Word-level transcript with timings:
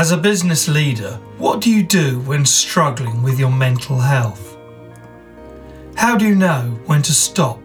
As 0.00 0.12
a 0.12 0.16
business 0.16 0.66
leader, 0.66 1.20
what 1.36 1.60
do 1.60 1.70
you 1.70 1.82
do 1.82 2.20
when 2.20 2.46
struggling 2.46 3.22
with 3.22 3.38
your 3.38 3.52
mental 3.52 3.98
health? 3.98 4.56
How 5.94 6.16
do 6.16 6.26
you 6.26 6.34
know 6.34 6.80
when 6.86 7.02
to 7.02 7.12
stop 7.12 7.60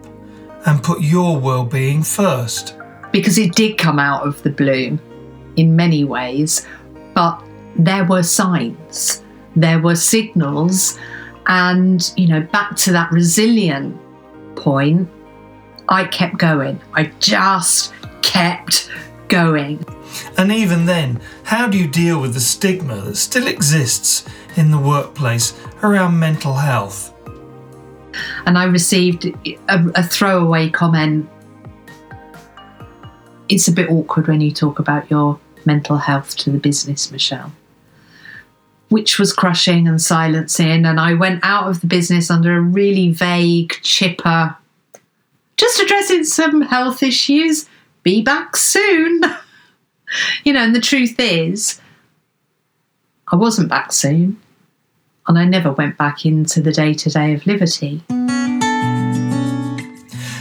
and 0.65 0.83
put 0.83 0.99
your 0.99 1.39
well-being 1.39 2.03
first? 2.03 2.75
Because 3.13 3.37
it 3.37 3.55
did 3.55 3.77
come 3.77 3.99
out 3.99 4.27
of 4.27 4.43
the 4.43 4.49
blue 4.49 4.99
in 5.55 5.77
many 5.77 6.03
ways, 6.03 6.67
but 7.13 7.41
there 7.77 8.03
were 8.03 8.21
signs, 8.21 9.23
there 9.55 9.79
were 9.79 9.95
signals, 9.95 10.99
and 11.47 12.11
you 12.17 12.27
know, 12.27 12.41
back 12.41 12.75
to 12.75 12.91
that 12.91 13.13
resilient 13.13 13.97
point, 14.57 15.07
I 15.87 16.03
kept 16.03 16.37
going. 16.37 16.81
I 16.95 17.13
just 17.21 17.93
kept 18.21 18.89
going. 19.29 19.85
And 20.37 20.51
even 20.51 20.85
then, 20.85 21.21
how 21.43 21.67
do 21.67 21.77
you 21.77 21.87
deal 21.87 22.19
with 22.21 22.33
the 22.33 22.39
stigma 22.39 23.01
that 23.01 23.15
still 23.15 23.47
exists 23.47 24.25
in 24.55 24.71
the 24.71 24.77
workplace 24.77 25.57
around 25.83 26.19
mental 26.19 26.53
health? 26.53 27.13
And 28.45 28.57
I 28.57 28.65
received 28.65 29.25
a, 29.25 29.57
a 29.69 30.03
throwaway 30.03 30.69
comment. 30.69 31.29
It's 33.49 33.67
a 33.67 33.71
bit 33.71 33.89
awkward 33.89 34.27
when 34.27 34.41
you 34.41 34.51
talk 34.51 34.79
about 34.79 35.09
your 35.09 35.39
mental 35.65 35.97
health 35.97 36.35
to 36.37 36.51
the 36.51 36.59
business, 36.59 37.11
Michelle 37.11 37.51
which 38.89 39.17
was 39.17 39.33
crushing 39.33 39.87
and 39.87 40.01
silencing. 40.01 40.85
And 40.85 40.99
I 40.99 41.13
went 41.13 41.39
out 41.43 41.67
of 41.67 41.81
the 41.81 41.87
business 41.87 42.29
under 42.29 42.55
a 42.55 42.61
really 42.61 43.11
vague, 43.11 43.71
chipper, 43.81 44.55
just 45.57 45.81
addressing 45.81 46.23
some 46.23 46.61
health 46.61 47.01
issues. 47.01 47.67
Be 48.03 48.21
back 48.21 48.55
soon. 48.55 49.21
you 50.43 50.53
know, 50.53 50.61
and 50.61 50.75
the 50.75 50.81
truth 50.81 51.15
is, 51.19 51.81
I 53.27 53.35
wasn't 53.35 53.69
back 53.69 53.91
soon. 53.91 54.39
And 55.27 55.39
I 55.39 55.45
never 55.45 55.71
went 55.71 55.97
back 55.97 56.25
into 56.25 56.61
the 56.61 56.71
day 56.71 56.93
to 56.93 57.09
day 57.09 57.33
of 57.33 57.41
Livity. 57.41 58.01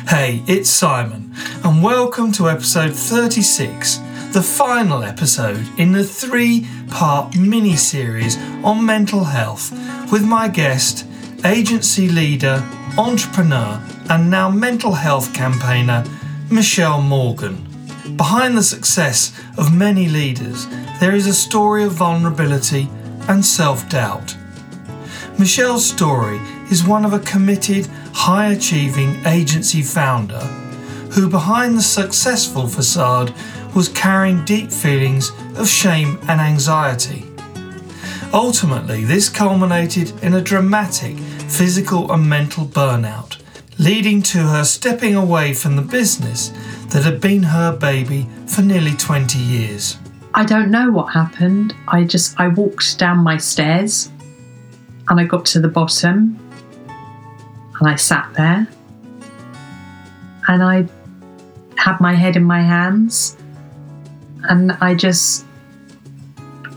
Hey, 0.08 0.42
it's 0.47 0.69
Simon, 0.69 1.34
and 1.64 1.83
welcome 1.83 2.30
to 2.33 2.50
episode 2.50 2.92
36 2.94 3.98
the 4.34 4.42
final 4.42 5.05
episode 5.05 5.64
in 5.78 5.92
the 5.92 6.03
three 6.03 6.66
part 6.91 7.36
mini 7.36 7.77
series 7.77 8.36
on 8.64 8.84
mental 8.84 9.22
health 9.22 9.70
with 10.10 10.25
my 10.25 10.48
guest, 10.48 11.06
agency 11.44 12.08
leader, 12.08 12.60
entrepreneur, 12.98 13.81
and 14.10 14.28
now 14.28 14.50
mental 14.50 14.92
health 14.92 15.33
campaigner, 15.33 16.05
Michelle 16.50 17.00
Morgan. 17.00 17.73
Behind 18.16 18.56
the 18.56 18.62
success 18.62 19.32
of 19.58 19.74
many 19.74 20.08
leaders, 20.08 20.68
there 21.00 21.14
is 21.14 21.26
a 21.26 21.34
story 21.34 21.82
of 21.82 21.92
vulnerability 21.92 22.88
and 23.28 23.44
self 23.44 23.88
doubt. 23.88 24.36
Michelle's 25.36 25.84
story 25.84 26.38
is 26.70 26.86
one 26.86 27.04
of 27.04 27.12
a 27.12 27.18
committed, 27.18 27.88
high 28.12 28.52
achieving 28.52 29.24
agency 29.26 29.82
founder 29.82 30.46
who, 31.10 31.28
behind 31.28 31.76
the 31.76 31.82
successful 31.82 32.68
facade, 32.68 33.34
was 33.74 33.88
carrying 33.88 34.44
deep 34.44 34.70
feelings 34.70 35.32
of 35.56 35.68
shame 35.68 36.18
and 36.28 36.40
anxiety. 36.40 37.24
Ultimately, 38.32 39.04
this 39.04 39.28
culminated 39.28 40.12
in 40.22 40.34
a 40.34 40.40
dramatic 40.40 41.16
physical 41.48 42.12
and 42.12 42.28
mental 42.28 42.64
burnout, 42.64 43.38
leading 43.78 44.22
to 44.22 44.38
her 44.38 44.64
stepping 44.64 45.16
away 45.16 45.52
from 45.52 45.74
the 45.74 45.82
business 45.82 46.52
that 46.90 47.02
had 47.02 47.20
been 47.20 47.42
her 47.42 47.77
baby 47.77 48.28
for 48.46 48.62
nearly 48.62 48.92
20 48.92 49.38
years. 49.38 49.98
I 50.34 50.44
don't 50.44 50.70
know 50.70 50.91
what 50.91 51.12
happened. 51.12 51.74
I 51.88 52.04
just 52.04 52.38
I 52.41 52.48
walked 52.48 52.98
down 52.98 53.18
my 53.18 53.36
stairs 53.36 54.10
and 55.08 55.20
I 55.20 55.24
got 55.24 55.44
to 55.46 55.60
the 55.60 55.68
bottom 55.68 56.38
and 57.78 57.88
I 57.88 57.97
sat 57.97 58.32
there 58.34 58.66
and 60.48 60.62
I 60.62 60.86
had 61.76 62.00
my 62.00 62.14
head 62.14 62.36
in 62.36 62.44
my 62.44 62.62
hands 62.62 63.36
and 64.48 64.72
I 64.80 64.94
just 64.94 65.44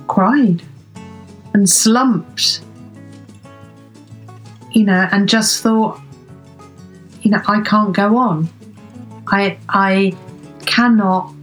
cried 0.07 0.61
and 1.53 1.69
slumped, 1.69 2.61
you 4.71 4.83
know, 4.83 5.07
and 5.11 5.27
just 5.27 5.63
thought, 5.63 5.99
you 7.21 7.31
know, 7.31 7.41
I 7.47 7.61
can't 7.61 7.93
go 7.93 8.17
on. 8.17 8.49
I 9.27 9.57
I 9.69 10.15
cannot 10.65 11.33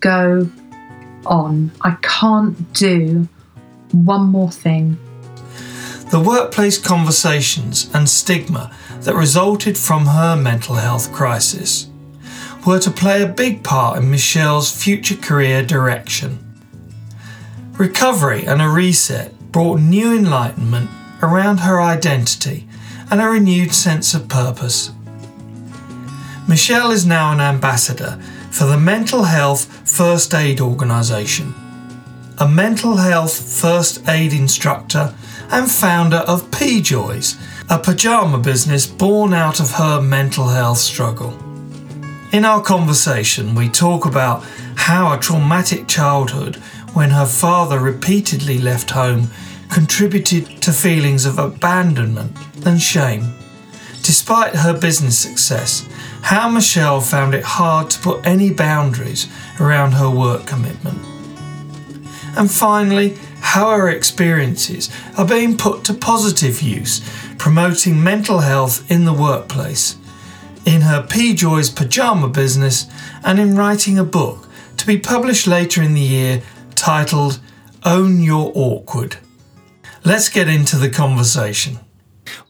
go 0.00 0.48
on. 1.26 1.70
I 1.80 1.96
can't 2.02 2.72
do 2.72 3.28
one 3.92 4.24
more 4.26 4.50
thing. 4.50 4.98
The 6.10 6.20
workplace 6.20 6.78
conversations 6.78 7.88
and 7.94 8.08
stigma 8.08 8.74
that 9.00 9.14
resulted 9.14 9.78
from 9.78 10.06
her 10.06 10.36
mental 10.36 10.74
health 10.74 11.12
crisis 11.12 11.88
were 12.66 12.78
to 12.80 12.90
play 12.90 13.22
a 13.22 13.26
big 13.26 13.64
part 13.64 13.98
in 13.98 14.10
Michelle's 14.10 14.70
future 14.70 15.16
career 15.16 15.64
direction. 15.64 16.38
Recovery 17.72 18.44
and 18.44 18.60
a 18.60 18.68
reset 18.68 19.32
brought 19.50 19.80
new 19.80 20.14
enlightenment 20.14 20.90
around 21.22 21.58
her 21.60 21.80
identity 21.80 22.68
and 23.10 23.20
a 23.20 23.26
renewed 23.28 23.72
sense 23.72 24.14
of 24.14 24.28
purpose. 24.28 24.92
Michelle 26.48 26.90
is 26.90 27.06
now 27.06 27.32
an 27.32 27.40
ambassador 27.40 28.18
for 28.50 28.64
the 28.64 28.76
Mental 28.76 29.22
Health 29.22 29.88
First 29.88 30.34
Aid 30.34 30.60
Organisation, 30.60 31.54
a 32.38 32.48
mental 32.48 32.96
health 32.96 33.60
first 33.60 34.08
aid 34.08 34.32
instructor 34.32 35.14
and 35.50 35.70
founder 35.70 36.16
of 36.16 36.50
P-Joys, 36.50 37.36
a 37.70 37.78
pyjama 37.78 38.38
business 38.38 38.86
born 38.86 39.32
out 39.32 39.60
of 39.60 39.70
her 39.72 40.00
mental 40.00 40.48
health 40.48 40.78
struggle. 40.78 41.32
In 42.32 42.44
our 42.44 42.60
conversation, 42.60 43.54
we 43.54 43.68
talk 43.68 44.04
about 44.04 44.42
how 44.74 45.12
a 45.12 45.20
traumatic 45.20 45.86
childhood, 45.86 46.56
when 46.92 47.10
her 47.10 47.26
father 47.26 47.78
repeatedly 47.78 48.58
left 48.58 48.90
home, 48.90 49.28
contributed 49.70 50.60
to 50.60 50.72
feelings 50.72 51.24
of 51.24 51.38
abandonment 51.38 52.36
and 52.66 52.80
shame. 52.80 53.32
Despite 54.02 54.56
her 54.56 54.76
business 54.76 55.16
success, 55.16 55.88
how 56.22 56.48
Michelle 56.48 57.00
found 57.00 57.34
it 57.34 57.44
hard 57.44 57.90
to 57.90 58.00
put 58.00 58.26
any 58.26 58.52
boundaries 58.52 59.28
around 59.60 59.92
her 59.92 60.10
work 60.10 60.46
commitment. 60.46 60.98
And 62.36 62.50
finally, 62.50 63.16
how 63.40 63.70
her 63.70 63.90
experiences 63.90 64.90
are 65.18 65.26
being 65.26 65.56
put 65.56 65.84
to 65.84 65.94
positive 65.94 66.62
use, 66.62 67.02
promoting 67.36 68.02
mental 68.02 68.38
health 68.38 68.90
in 68.90 69.04
the 69.04 69.12
workplace 69.12 69.96
in 70.64 70.82
her 70.82 71.02
P-Joys 71.02 71.70
pyjama 71.70 72.28
business 72.28 72.86
and 73.24 73.38
in 73.38 73.56
writing 73.56 73.98
a 73.98 74.04
book 74.04 74.48
to 74.76 74.86
be 74.86 74.98
published 74.98 75.46
later 75.46 75.82
in 75.82 75.94
the 75.94 76.00
year 76.00 76.42
titled 76.74 77.40
Own 77.84 78.20
Your 78.20 78.52
Awkward. 78.54 79.16
Let's 80.04 80.28
get 80.28 80.48
into 80.48 80.76
the 80.76 80.90
conversation. 80.90 81.78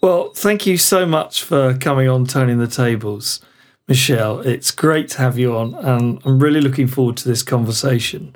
Well, 0.01 0.31
thank 0.35 0.67
you 0.67 0.77
so 0.77 1.07
much 1.07 1.43
for 1.43 1.75
coming 1.75 2.09
on 2.09 2.27
Turning 2.27 2.59
the 2.59 2.67
Tables, 2.67 3.41
Michelle. 3.93 4.41
It's 4.41 4.71
great 4.71 5.11
to 5.11 5.19
have 5.19 5.39
you 5.39 5.55
on, 5.55 5.75
and 5.75 6.19
I'm 6.25 6.39
really 6.39 6.63
looking 6.63 6.87
forward 6.87 7.19
to 7.19 7.29
this 7.29 7.43
conversation. 7.43 8.35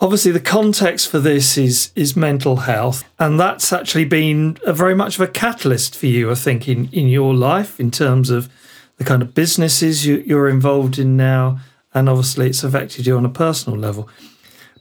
Obviously, 0.00 0.32
the 0.32 0.40
context 0.40 1.08
for 1.08 1.20
this 1.20 1.56
is 1.56 1.92
is 1.94 2.16
mental 2.16 2.56
health, 2.56 3.04
and 3.20 3.38
that's 3.38 3.72
actually 3.72 4.04
been 4.04 4.58
a 4.66 4.72
very 4.72 4.96
much 4.96 5.14
of 5.14 5.20
a 5.20 5.28
catalyst 5.28 5.94
for 5.94 6.06
you, 6.06 6.28
I 6.28 6.34
think, 6.34 6.66
in, 6.66 6.88
in 6.90 7.06
your 7.06 7.32
life 7.32 7.78
in 7.78 7.92
terms 7.92 8.30
of 8.30 8.48
the 8.96 9.04
kind 9.04 9.22
of 9.22 9.32
businesses 9.32 10.04
you, 10.04 10.24
you're 10.26 10.48
involved 10.48 10.98
in 10.98 11.16
now, 11.16 11.60
and 11.94 12.08
obviously 12.08 12.48
it's 12.48 12.64
affected 12.64 13.06
you 13.06 13.16
on 13.16 13.24
a 13.24 13.38
personal 13.44 13.78
level. 13.78 14.08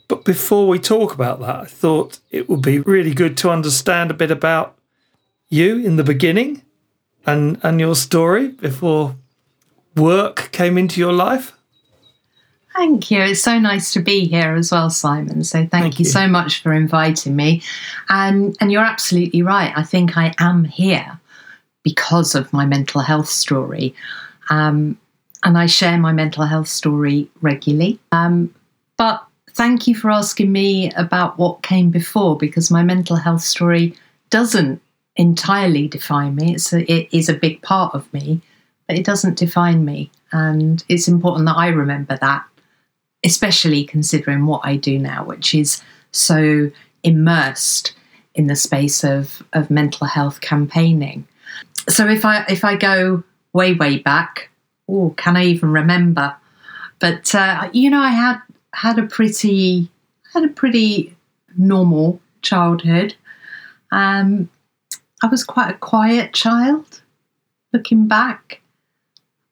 But 0.07 0.25
before 0.25 0.67
we 0.67 0.79
talk 0.79 1.13
about 1.13 1.39
that, 1.41 1.55
I 1.55 1.65
thought 1.65 2.19
it 2.31 2.49
would 2.49 2.63
be 2.63 2.79
really 2.79 3.13
good 3.13 3.37
to 3.37 3.51
understand 3.51 4.09
a 4.09 4.15
bit 4.15 4.31
about 4.31 4.75
you 5.49 5.77
in 5.77 5.97
the 5.97 6.03
beginning 6.03 6.63
and 7.27 7.59
and 7.61 7.79
your 7.79 7.95
story 7.95 8.47
before 8.47 9.15
work 9.95 10.51
came 10.51 10.77
into 10.77 10.99
your 10.99 11.13
life. 11.13 11.53
Thank 12.75 13.11
you. 13.11 13.19
It's 13.19 13.41
so 13.41 13.59
nice 13.59 13.91
to 13.93 13.99
be 13.99 14.25
here 14.25 14.53
as 14.55 14.71
well, 14.71 14.89
Simon. 14.89 15.43
So 15.43 15.59
thank, 15.59 15.71
thank 15.71 15.99
you, 15.99 16.05
you, 16.05 16.09
so 16.09 16.27
much 16.27 16.61
for 16.61 16.71
inviting 16.71 17.35
me. 17.35 17.61
And 18.07 18.55
and 18.61 18.71
you're 18.71 18.83
absolutely 18.83 19.41
right. 19.41 19.73
I 19.75 19.83
think 19.83 20.17
I 20.17 20.33
am 20.39 20.63
here 20.63 21.19
because 21.83 22.33
of 22.35 22.53
my 22.53 22.65
mental 22.65 23.01
health 23.01 23.27
story. 23.27 23.93
Um, 24.49 24.97
and 25.43 25.57
I 25.57 25.65
share 25.65 25.97
my 25.97 26.13
mental 26.13 26.45
health 26.45 26.67
story 26.67 27.29
regularly. 27.41 27.99
Um, 28.11 28.53
but 28.97 29.25
thank 29.51 29.87
you 29.87 29.95
for 29.95 30.11
asking 30.11 30.51
me 30.51 30.91
about 30.93 31.37
what 31.37 31.63
came 31.63 31.89
before 31.89 32.37
because 32.37 32.71
my 32.71 32.83
mental 32.83 33.15
health 33.15 33.41
story 33.41 33.95
doesn't 34.29 34.81
entirely 35.15 35.87
define 35.87 36.35
me. 36.35 36.53
It's 36.53 36.71
a, 36.73 36.89
it 36.91 37.09
is 37.11 37.27
a 37.27 37.33
big 37.33 37.61
part 37.61 37.93
of 37.95 38.11
me, 38.13 38.41
but 38.87 38.97
it 38.97 39.05
doesn't 39.05 39.37
define 39.37 39.85
me. 39.85 40.11
And 40.31 40.83
it's 40.89 41.07
important 41.07 41.45
that 41.45 41.57
I 41.57 41.67
remember 41.67 42.17
that 42.21 42.45
especially 43.23 43.83
considering 43.83 44.45
what 44.45 44.61
I 44.63 44.75
do 44.75 44.97
now, 44.97 45.23
which 45.23 45.53
is 45.53 45.81
so 46.11 46.71
immersed 47.03 47.93
in 48.33 48.47
the 48.47 48.55
space 48.55 49.03
of, 49.03 49.43
of 49.53 49.69
mental 49.69 50.07
health 50.07 50.41
campaigning. 50.41 51.27
So 51.89 52.07
if 52.07 52.25
I 52.25 52.45
if 52.47 52.63
I 52.63 52.75
go 52.75 53.23
way 53.53 53.73
way 53.73 53.97
back, 53.97 54.49
oh, 54.87 55.13
can 55.17 55.35
I 55.35 55.45
even 55.45 55.71
remember? 55.71 56.35
But 56.99 57.33
uh, 57.33 57.69
you 57.73 57.89
know, 57.89 58.01
I 58.01 58.11
had 58.11 58.39
had 58.73 58.99
a 58.99 59.03
pretty 59.03 59.89
had 60.33 60.45
a 60.45 60.49
pretty 60.49 61.15
normal 61.57 62.21
childhood. 62.41 63.15
Um, 63.91 64.49
I 65.23 65.27
was 65.27 65.43
quite 65.43 65.71
a 65.71 65.77
quiet 65.77 66.33
child. 66.33 67.01
Looking 67.73 68.07
back, 68.07 68.60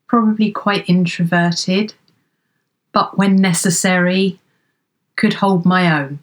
probably 0.10 0.52
quite 0.52 0.90
introverted, 0.90 1.94
but 2.92 3.18
when 3.18 3.38
necessary, 3.38 4.40
could 5.16 5.36
hold 5.36 5.66
my 5.66 6.02
own. 6.02 6.20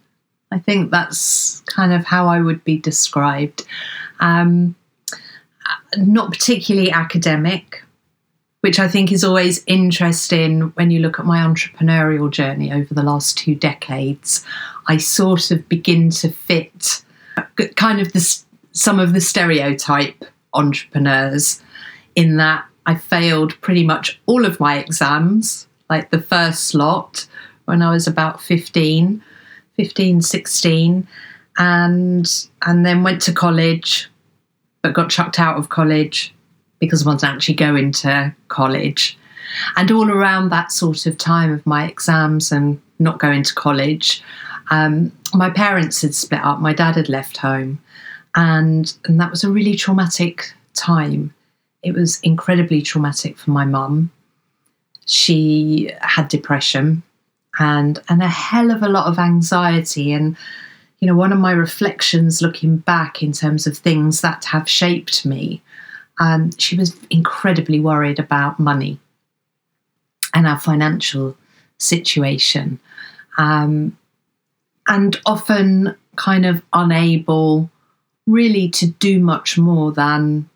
I 0.53 0.59
think 0.59 0.91
that's 0.91 1.61
kind 1.61 1.93
of 1.93 2.05
how 2.05 2.27
I 2.27 2.41
would 2.41 2.63
be 2.65 2.79
described. 2.79 3.65
Um, 4.21 4.75
not 5.97 6.33
particularly 6.33 6.91
academic, 6.91 7.83
which 8.61 8.79
I 8.79 8.89
think 8.89 9.13
is 9.13 9.25
always 9.25 9.63
interesting 9.67 10.73
when 10.75 10.91
you 10.91 11.01
look 11.01 11.19
at 11.19 11.27
my 11.27 11.39
entrepreneurial 11.39 12.31
journey 12.31 12.73
over 12.73 12.93
the 12.93 13.03
last 13.03 13.39
two 13.39 13.55
decades. 13.55 14.45
I 14.89 14.97
sort 14.97 15.51
of 15.51 15.69
begin 15.69 16.11
to 16.11 16.31
fit 16.31 17.03
kind 17.77 18.01
of 18.01 18.13
some 18.73 18.99
of 18.99 19.13
the 19.13 19.21
stereotype 19.21 20.25
entrepreneurs 20.55 21.63
in 22.15 22.37
that 22.39 22.67
I 22.87 22.95
failed 22.95 23.61
pretty 23.61 23.85
much 23.85 24.21
all 24.27 24.47
of 24.47 24.61
my 24.61 24.79
exams, 24.79 25.67
like 25.91 26.11
the 26.11 26.23
first 26.23 26.75
lot 26.75 27.27
when 27.65 27.83
I 27.83 27.91
was 27.91 28.07
about 28.07 28.41
15, 28.41 29.23
15, 29.77 30.23
16, 30.23 31.09
and 31.59 32.47
and 32.63 32.87
then 32.87 33.03
went 33.03 33.21
to 33.23 33.33
college, 33.33 34.09
but 34.83 34.95
got 34.95 35.11
chucked 35.11 35.41
out 35.41 35.59
of 35.59 35.69
college 35.69 36.33
because 36.79 37.05
I 37.05 37.11
wasn't 37.11 37.33
actually 37.33 37.55
going 37.55 37.93
to 37.93 38.35
college. 38.49 39.19
And 39.77 39.91
all 39.91 40.11
around 40.11 40.51
that 40.51 40.71
sort 40.71 41.07
of 41.07 41.19
time 41.19 41.53
of 41.53 41.67
my 41.67 41.87
exams 41.89 42.53
and 42.53 42.81
not 42.99 43.19
going 43.19 43.43
to 43.45 43.55
college, 43.55 44.23
um, 44.71 45.13
my 45.35 45.51
parents 45.51 46.03
had 46.03 46.15
split 46.15 46.45
up. 46.45 46.61
My 46.61 46.73
dad 46.73 46.97
had 46.97 47.09
left 47.09 47.37
home, 47.39 47.81
and 48.37 48.93
and 49.07 49.21
that 49.21 49.31
was 49.31 49.45
a 49.45 49.51
really 49.51 49.75
traumatic 49.75 50.53
time. 50.75 51.35
It 51.87 51.95
was 51.95 52.19
incredibly 52.21 52.83
traumatic 52.83 53.39
for 53.39 53.53
my 53.53 53.65
mum. 53.65 54.11
She 55.07 55.93
had 56.01 56.27
depression 56.27 57.05
and 57.61 58.01
and 58.09 58.23
a 58.23 58.29
hell 58.29 58.73
of 58.73 58.83
a 58.83 58.89
lot 58.89 59.07
of 59.07 59.21
anxiety 59.21 60.13
and 60.13 60.37
you 60.99 61.07
know 61.07 61.15
one 61.15 61.33
of 61.33 61.39
my 61.39 61.53
reflections 61.53 62.43
looking 62.43 62.79
back 62.79 63.23
in 63.23 63.31
terms 63.31 63.69
of 63.69 63.79
things 63.79 64.21
that 64.21 64.45
have 64.47 64.69
shaped 64.69 65.25
me 65.25 65.63
um, 66.19 66.51
she 66.59 66.77
was 66.77 66.97
incredibly 67.09 67.79
worried 67.79 68.19
about 68.19 68.59
money 68.59 68.99
and 70.35 70.47
our 70.47 70.59
financial 70.59 71.37
situation 71.79 72.79
um, 73.39 73.97
and 74.89 75.21
often 75.25 75.97
kind 76.17 76.45
of 76.45 76.63
unable 76.73 77.71
really 78.27 78.69
to 78.69 78.87
do 78.87 79.19
much 79.21 79.57
more 79.57 79.93
than 79.93 80.49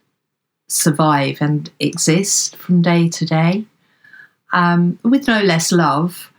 survive 0.70 1.38
and 1.40 1.70
exist 1.80 2.56
from 2.56 2.82
day 2.82 3.08
to 3.08 3.24
day 3.24 3.64
um, 4.52 4.98
with 5.02 5.26
no 5.26 5.42
less 5.42 5.72
love 5.72 6.30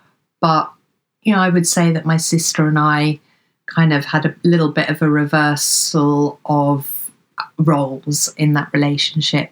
but, 0.42 0.74
you 1.22 1.34
know, 1.34 1.40
I 1.40 1.50
would 1.50 1.68
say 1.68 1.92
that 1.92 2.06
my 2.06 2.18
sister 2.18 2.68
and 2.68 2.78
I 2.78 3.20
kind 3.68 3.94
of 3.94 4.04
had 4.04 4.26
a 4.26 4.36
little 4.44 4.72
bit 4.72 4.90
of 4.90 5.02
a 5.02 5.10
reversal 5.10 6.40
of 6.46 7.12
roles 7.58 8.34
in 8.36 8.54
that 8.54 8.74
relationship. 8.74 9.52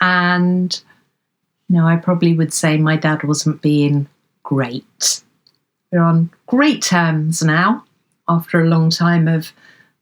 And, 0.00 0.80
you 1.68 1.76
know, 1.76 1.86
I 1.86 1.96
probably 1.96 2.32
would 2.34 2.54
say 2.54 2.78
my 2.78 2.96
dad 2.96 3.24
wasn't 3.24 3.60
being 3.60 4.08
great. 4.44 5.22
We're 5.92 6.00
on 6.00 6.30
great 6.46 6.80
terms 6.80 7.42
now 7.42 7.84
after 8.28 8.60
a 8.60 8.68
long 8.68 8.90
time 8.90 9.26
of 9.26 9.52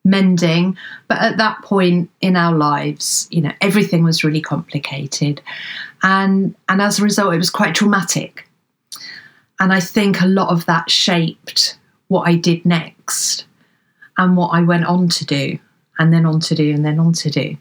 mending. 0.05 0.77
But 1.09 1.19
at 1.19 1.37
that 1.37 1.63
point 1.63 2.11
in 2.21 2.37
our 2.37 2.57
lives, 2.57 3.29
you 3.31 3.41
know, 3.41 3.53
everything 3.61 4.05
was 4.05 4.25
really 4.25 4.41
complicated. 4.41 5.41
And 6.03 6.55
and 6.69 6.81
as 6.81 6.99
a 6.99 7.03
result, 7.03 7.35
it 7.35 7.39
was 7.39 7.51
quite 7.51 7.75
traumatic. 7.75 8.49
And 9.61 9.73
I 9.73 9.81
think 9.81 10.21
a 10.21 10.27
lot 10.27 10.51
of 10.51 10.67
that 10.67 10.91
shaped 10.91 11.79
what 12.09 12.29
I 12.29 12.37
did 12.37 12.65
next 12.65 13.45
and 14.17 14.37
what 14.37 14.49
I 14.49 14.63
went 14.63 14.85
on 14.85 15.09
to 15.09 15.25
do, 15.25 15.59
and 15.99 16.13
then 16.13 16.27
on 16.27 16.41
to 16.41 16.55
do, 16.55 16.73
and 16.73 16.85
then 16.85 16.99
on 16.99 17.13
to 17.15 17.31
do. 17.31 17.57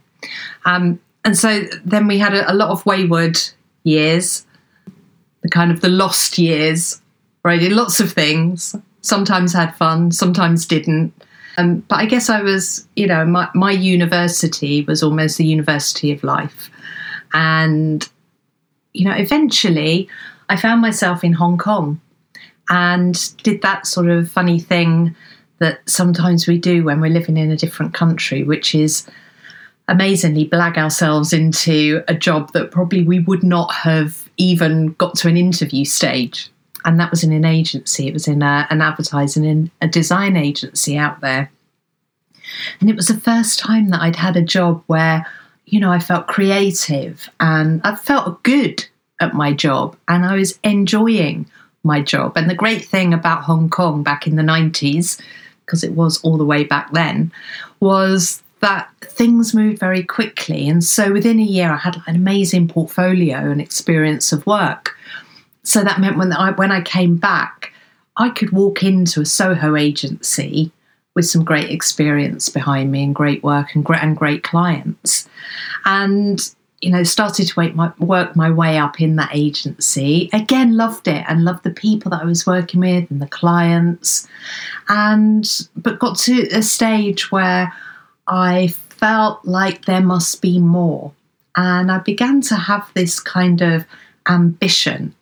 Um, 0.66 1.00
and 1.26 1.38
so 1.38 1.62
then 1.86 2.08
we 2.08 2.18
had 2.18 2.34
a, 2.34 2.52
a 2.52 2.56
lot 2.56 2.70
of 2.70 2.86
wayward 2.86 3.38
years, 3.84 4.46
the 5.42 5.50
kind 5.50 5.72
of 5.72 5.82
the 5.82 5.90
lost 5.90 6.38
years, 6.38 7.02
where 7.42 7.54
I 7.54 7.58
did 7.58 7.72
lots 7.72 8.00
of 8.00 8.12
things, 8.12 8.76
sometimes 9.02 9.54
had 9.54 9.76
fun, 9.76 10.12
sometimes 10.12 10.66
didn't. 10.66 11.14
Um, 11.58 11.80
but 11.88 11.96
I 11.96 12.06
guess 12.06 12.30
I 12.30 12.42
was, 12.42 12.88
you 12.96 13.08
know, 13.08 13.26
my, 13.26 13.50
my 13.56 13.72
university 13.72 14.84
was 14.84 15.02
almost 15.02 15.38
the 15.38 15.46
university 15.46 16.12
of 16.12 16.24
life. 16.24 16.70
And, 17.34 18.08
you 18.94 19.06
know, 19.06 19.16
eventually 19.16 20.08
I 20.50 20.56
found 20.56 20.82
myself 20.82 21.24
in 21.24 21.34
Hong 21.34 21.58
Kong 21.58 22.00
and 22.70 23.34
did 23.44 23.62
that 23.64 23.88
sort 23.88 24.10
of 24.10 24.30
funny 24.30 24.60
thing 24.60 25.16
that 25.60 25.80
sometimes 25.90 26.48
we 26.48 26.58
do 26.60 26.84
when 26.84 27.02
we're 27.02 27.10
living 27.10 27.38
in 27.38 27.50
a 27.50 27.58
different 27.58 27.94
country, 27.94 28.44
which 28.44 28.76
is 28.76 29.08
amazingly 29.88 30.48
blag 30.48 30.78
ourselves 30.78 31.34
into 31.34 32.04
a 32.08 32.14
job 32.14 32.52
that 32.54 32.72
probably 32.72 33.04
we 33.04 33.20
would 33.22 33.44
not 33.44 33.74
have 33.74 34.30
even 34.38 34.94
got 34.94 35.16
to 35.16 35.28
an 35.28 35.38
interview 35.38 35.86
stage. 35.86 36.52
And 36.88 37.00
that 37.02 37.12
was 37.12 37.22
in 37.24 37.34
an 37.34 37.44
agency, 37.46 38.08
it 38.08 38.14
was 38.14 38.30
in 38.30 38.42
a, 38.42 38.66
an 38.70 38.82
advertising 38.82 39.44
in 39.44 39.70
a 39.82 39.88
design 39.90 40.38
agency 40.38 40.98
out 40.98 41.20
there. 41.20 41.52
And 42.80 42.90
it 42.90 42.96
was 42.96 43.10
the 43.10 43.20
first 43.20 43.60
time 43.60 43.90
that 43.90 44.02
I'd 44.02 44.16
had 44.16 44.38
a 44.38 44.42
job 44.42 44.84
where, 44.88 45.28
you 45.66 45.82
know, 45.82 45.92
I 45.92 46.00
felt 46.00 46.28
creative 46.28 47.30
and 47.42 47.82
I 47.84 47.96
felt 47.96 48.42
good 48.44 48.86
at 49.20 49.34
my 49.34 49.52
job 49.52 49.98
and 50.08 50.26
I 50.26 50.36
was 50.36 50.58
enjoying 50.64 51.46
my 51.84 52.02
job. 52.02 52.38
And 52.38 52.50
the 52.50 52.56
great 52.56 52.86
thing 52.86 53.14
about 53.14 53.44
Hong 53.44 53.70
Kong 53.70 54.02
back 54.02 54.26
in 54.26 54.38
the 54.38 54.44
90s, 54.44 55.22
because 55.66 55.84
it 55.84 55.92
was 55.92 56.24
all 56.24 56.38
the 56.38 56.46
way 56.46 56.64
back 56.64 56.94
then, 56.94 57.34
was 57.82 58.42
that 58.62 58.90
things 59.02 59.54
moved 59.54 59.80
very 59.80 60.04
quickly. 60.04 60.70
And 60.70 60.82
so 60.84 61.12
within 61.12 61.40
a 61.40 61.44
year, 61.44 61.72
I 61.72 61.78
had 61.78 61.98
an 62.08 62.16
amazing 62.16 62.70
portfolio 62.70 63.52
and 63.52 63.60
experience 63.60 64.32
of 64.32 64.48
work. 64.48 64.97
So 65.68 65.84
that 65.84 66.00
meant 66.00 66.18
when 66.18 66.32
I, 66.32 66.52
when 66.52 66.72
I 66.72 66.80
came 66.80 67.18
back, 67.18 67.74
I 68.16 68.30
could 68.30 68.52
walk 68.52 68.84
into 68.84 69.20
a 69.20 69.26
Soho 69.26 69.76
agency 69.76 70.72
with 71.14 71.26
some 71.26 71.44
great 71.44 71.70
experience 71.70 72.48
behind 72.48 72.90
me 72.90 73.04
and 73.04 73.14
great 73.14 73.44
work 73.44 73.76
and 73.76 73.84
great, 73.84 74.02
and 74.02 74.16
great 74.16 74.44
clients. 74.44 75.28
And 75.84 76.40
you 76.80 76.90
know, 76.90 77.04
started 77.04 77.48
to 77.48 77.74
my, 77.74 77.92
work 78.00 78.34
my 78.34 78.50
way 78.50 78.78
up 78.78 79.02
in 79.02 79.18
that 79.18 79.32
agency. 79.34 80.30
Again, 80.32 80.78
loved 80.78 81.08
it 81.10 81.26
and 81.28 81.44
loved 81.44 81.64
the 81.64 81.72
people 81.72 82.12
that 82.12 82.22
I 82.22 82.26
was 82.26 82.48
working 82.48 82.80
with 82.80 83.12
and 83.12 83.22
the 83.22 83.28
clients. 83.28 84.26
And, 84.88 85.68
but 85.76 86.00
got 86.00 86.18
to 86.20 86.48
a 86.50 86.62
stage 86.62 87.30
where 87.30 87.74
I 88.28 88.68
felt 88.68 89.44
like 89.44 89.84
there 89.84 90.02
must 90.02 90.42
be 90.42 90.60
more. 90.60 91.12
And 91.58 91.92
I 91.92 91.98
began 91.98 92.40
to 92.42 92.56
have 92.56 92.90
this 92.94 93.20
kind 93.20 93.62
of 93.62 93.84
ambition 94.30 95.16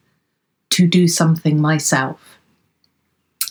to 0.76 0.86
do 0.86 1.08
something 1.08 1.62
myself. 1.62 2.38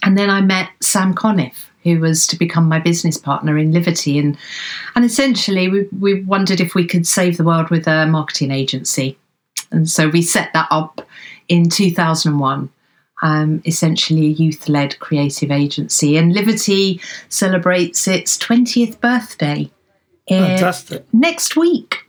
And 0.02 0.18
then 0.18 0.28
I 0.28 0.42
met 0.42 0.68
Sam 0.82 1.14
Conniff, 1.14 1.70
who 1.82 1.98
was 1.98 2.26
to 2.26 2.36
become 2.36 2.68
my 2.68 2.78
business 2.78 3.16
partner 3.16 3.56
in 3.56 3.72
Livity. 3.72 4.20
And, 4.20 4.36
and 4.94 5.04
essentially, 5.06 5.68
we, 5.68 5.88
we 5.98 6.22
wondered 6.22 6.60
if 6.60 6.74
we 6.74 6.86
could 6.86 7.06
save 7.06 7.38
the 7.38 7.44
world 7.44 7.70
with 7.70 7.86
a 7.88 8.06
marketing 8.06 8.50
agency. 8.50 9.18
And 9.70 9.88
so 9.88 10.08
we 10.08 10.20
set 10.20 10.52
that 10.52 10.68
up 10.70 11.00
in 11.48 11.70
2001. 11.70 12.70
Um, 13.22 13.62
essentially 13.64 14.26
a 14.26 14.30
youth 14.30 14.68
led 14.68 14.98
creative 14.98 15.50
agency. 15.50 16.18
And 16.18 16.34
Livity 16.34 17.00
celebrates 17.30 18.06
its 18.06 18.36
20th 18.36 19.00
birthday. 19.00 19.70
Fantastic. 20.28 21.06
Next 21.14 21.56
week. 21.56 22.06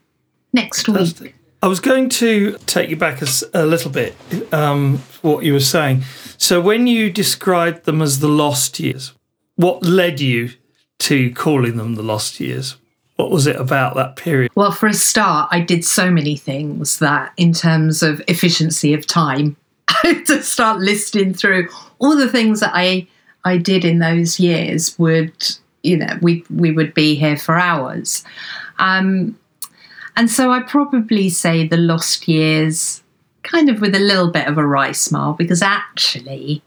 Next 0.51 0.87
Fantastic. 0.87 1.21
week. 1.21 1.35
I 1.65 1.67
was 1.67 1.79
going 1.79 2.09
to 2.09 2.59
take 2.67 2.91
you 2.91 2.95
back 2.95 3.23
a, 3.23 3.27
a 3.55 3.65
little 3.65 3.89
bit, 3.89 4.15
um, 4.53 4.99
what 5.23 5.43
you 5.43 5.53
were 5.53 5.59
saying. 5.59 6.03
So, 6.37 6.61
when 6.61 6.85
you 6.85 7.09
described 7.09 7.85
them 7.85 8.03
as 8.03 8.19
the 8.19 8.27
lost 8.27 8.79
years, 8.79 9.13
what 9.55 9.81
led 9.83 10.19
you 10.19 10.51
to 10.99 11.33
calling 11.33 11.77
them 11.77 11.95
the 11.95 12.03
lost 12.03 12.39
years? 12.39 12.75
What 13.15 13.31
was 13.31 13.47
it 13.47 13.55
about 13.55 13.95
that 13.95 14.15
period? 14.15 14.51
Well, 14.53 14.71
for 14.71 14.85
a 14.85 14.93
start, 14.93 15.49
I 15.49 15.59
did 15.59 15.83
so 15.83 16.11
many 16.11 16.37
things 16.37 16.99
that, 16.99 17.33
in 17.35 17.51
terms 17.51 18.03
of 18.03 18.21
efficiency 18.27 18.93
of 18.93 19.07
time, 19.07 19.57
to 20.03 20.43
start 20.43 20.81
listing 20.81 21.33
through 21.33 21.69
all 21.97 22.15
the 22.15 22.29
things 22.29 22.59
that 22.59 22.73
I 22.75 23.07
I 23.43 23.57
did 23.57 23.83
in 23.83 23.97
those 23.97 24.39
years 24.39 24.99
would, 24.99 25.33
you 25.81 25.97
know, 25.97 26.19
we 26.21 26.45
we 26.51 26.71
would 26.71 26.93
be 26.93 27.15
here 27.15 27.37
for 27.37 27.57
hours. 27.57 28.23
Um, 28.77 29.39
and 30.15 30.29
so 30.29 30.51
I 30.51 30.61
probably 30.61 31.29
say 31.29 31.67
the 31.67 31.77
lost 31.77 32.27
years, 32.27 33.03
kind 33.43 33.69
of 33.69 33.81
with 33.81 33.95
a 33.95 33.99
little 33.99 34.31
bit 34.31 34.47
of 34.47 34.57
a 34.57 34.65
wry 34.65 34.91
smile, 34.91 35.33
because 35.33 35.61
actually 35.61 36.61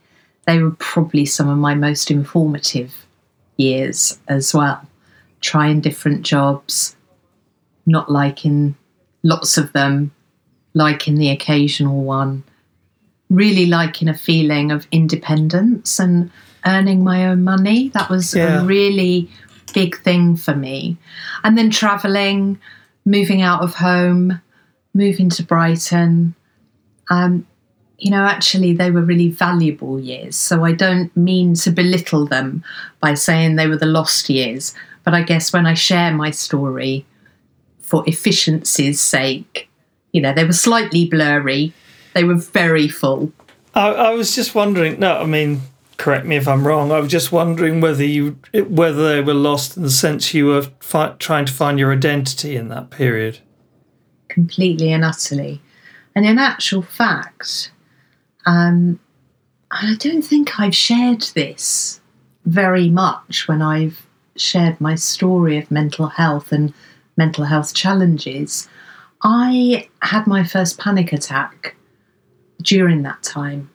they 0.45 0.59
were 0.59 0.71
probably 0.71 1.25
some 1.25 1.49
of 1.49 1.57
my 1.57 1.75
most 1.75 2.09
informative 2.09 3.05
years 3.57 4.19
as 4.27 4.53
well. 4.53 4.81
Trying 5.41 5.81
different 5.81 6.23
jobs, 6.23 6.95
not 7.85 8.11
liking 8.11 8.75
lots 9.23 9.57
of 9.57 9.73
them, 9.73 10.11
liking 10.73 11.15
the 11.15 11.29
occasional 11.29 12.03
one, 12.03 12.43
really 13.29 13.65
liking 13.65 14.07
a 14.07 14.13
feeling 14.13 14.71
of 14.71 14.87
independence 14.91 15.99
and 15.99 16.31
earning 16.65 17.03
my 17.03 17.27
own 17.27 17.43
money. 17.43 17.89
That 17.89 18.09
was 18.09 18.35
yeah. 18.35 18.61
a 18.61 18.65
really 18.65 19.29
big 19.73 19.97
thing 20.01 20.35
for 20.35 20.55
me. 20.55 20.97
And 21.43 21.57
then 21.57 21.69
traveling, 21.69 22.59
moving 23.09 23.41
out 23.41 23.63
of 23.63 23.73
home, 23.73 24.39
moving 24.93 25.29
to 25.31 25.43
Brighton. 25.43 26.35
Um, 27.09 27.47
you 27.97 28.11
know, 28.11 28.23
actually, 28.23 28.73
they 28.73 28.91
were 28.91 29.01
really 29.01 29.29
valuable 29.29 29.99
years. 29.99 30.35
So 30.35 30.63
I 30.63 30.73
don't 30.73 31.15
mean 31.17 31.55
to 31.55 31.71
belittle 31.71 32.27
them 32.27 32.63
by 33.01 33.15
saying 33.15 33.55
they 33.55 33.67
were 33.67 33.77
the 33.77 33.87
lost 33.87 34.29
years. 34.29 34.75
But 35.03 35.15
I 35.15 35.23
guess 35.23 35.51
when 35.51 35.65
I 35.65 35.73
share 35.73 36.13
my 36.13 36.29
story 36.29 37.05
for 37.79 38.03
efficiency's 38.07 39.01
sake, 39.01 39.67
you 40.13 40.21
know, 40.21 40.31
they 40.31 40.45
were 40.45 40.53
slightly 40.53 41.07
blurry, 41.07 41.73
they 42.13 42.23
were 42.23 42.35
very 42.35 42.87
full. 42.87 43.33
I, 43.73 43.89
I 43.89 44.11
was 44.11 44.35
just 44.35 44.53
wondering, 44.53 44.99
no, 44.99 45.17
I 45.17 45.25
mean, 45.25 45.61
correct 45.99 46.25
me 46.25 46.37
if 46.37 46.47
I'm 46.47 46.65
wrong. 46.65 46.91
I 46.91 46.99
was 46.99 47.11
just 47.11 47.31
wondering 47.31 47.81
whether 47.81 48.05
you 48.05 48.39
whether 48.53 49.15
they 49.15 49.21
were 49.21 49.35
lost 49.35 49.77
in 49.77 49.83
the 49.83 49.91
sense 49.91 50.33
you 50.33 50.47
were 50.47 50.63
fi- 50.79 51.13
trying 51.19 51.45
to 51.45 51.53
find 51.53 51.77
your 51.77 51.93
identity 51.93 52.55
in 52.55 52.69
that 52.69 52.89
period. 52.89 53.39
Completely 54.29 54.91
and 54.91 55.03
utterly, 55.03 55.61
and 56.15 56.25
in 56.25 56.39
actual 56.39 56.81
fact, 56.81 57.71
um, 58.45 58.99
I 59.69 59.95
don't 59.99 60.23
think 60.23 60.59
I've 60.59 60.75
shared 60.75 61.21
this 61.35 61.99
very 62.45 62.89
much 62.89 63.47
when 63.47 63.61
I've 63.61 64.07
shared 64.37 64.79
my 64.79 64.95
story 64.95 65.57
of 65.57 65.69
mental 65.69 66.07
health 66.07 66.51
and 66.51 66.73
mental 67.17 67.43
health 67.43 67.75
challenges. 67.75 68.69
I 69.21 69.89
had 70.01 70.27
my 70.27 70.45
first 70.45 70.79
panic 70.79 71.11
attack 71.11 71.75
during 72.61 73.03
that 73.03 73.21
time, 73.21 73.69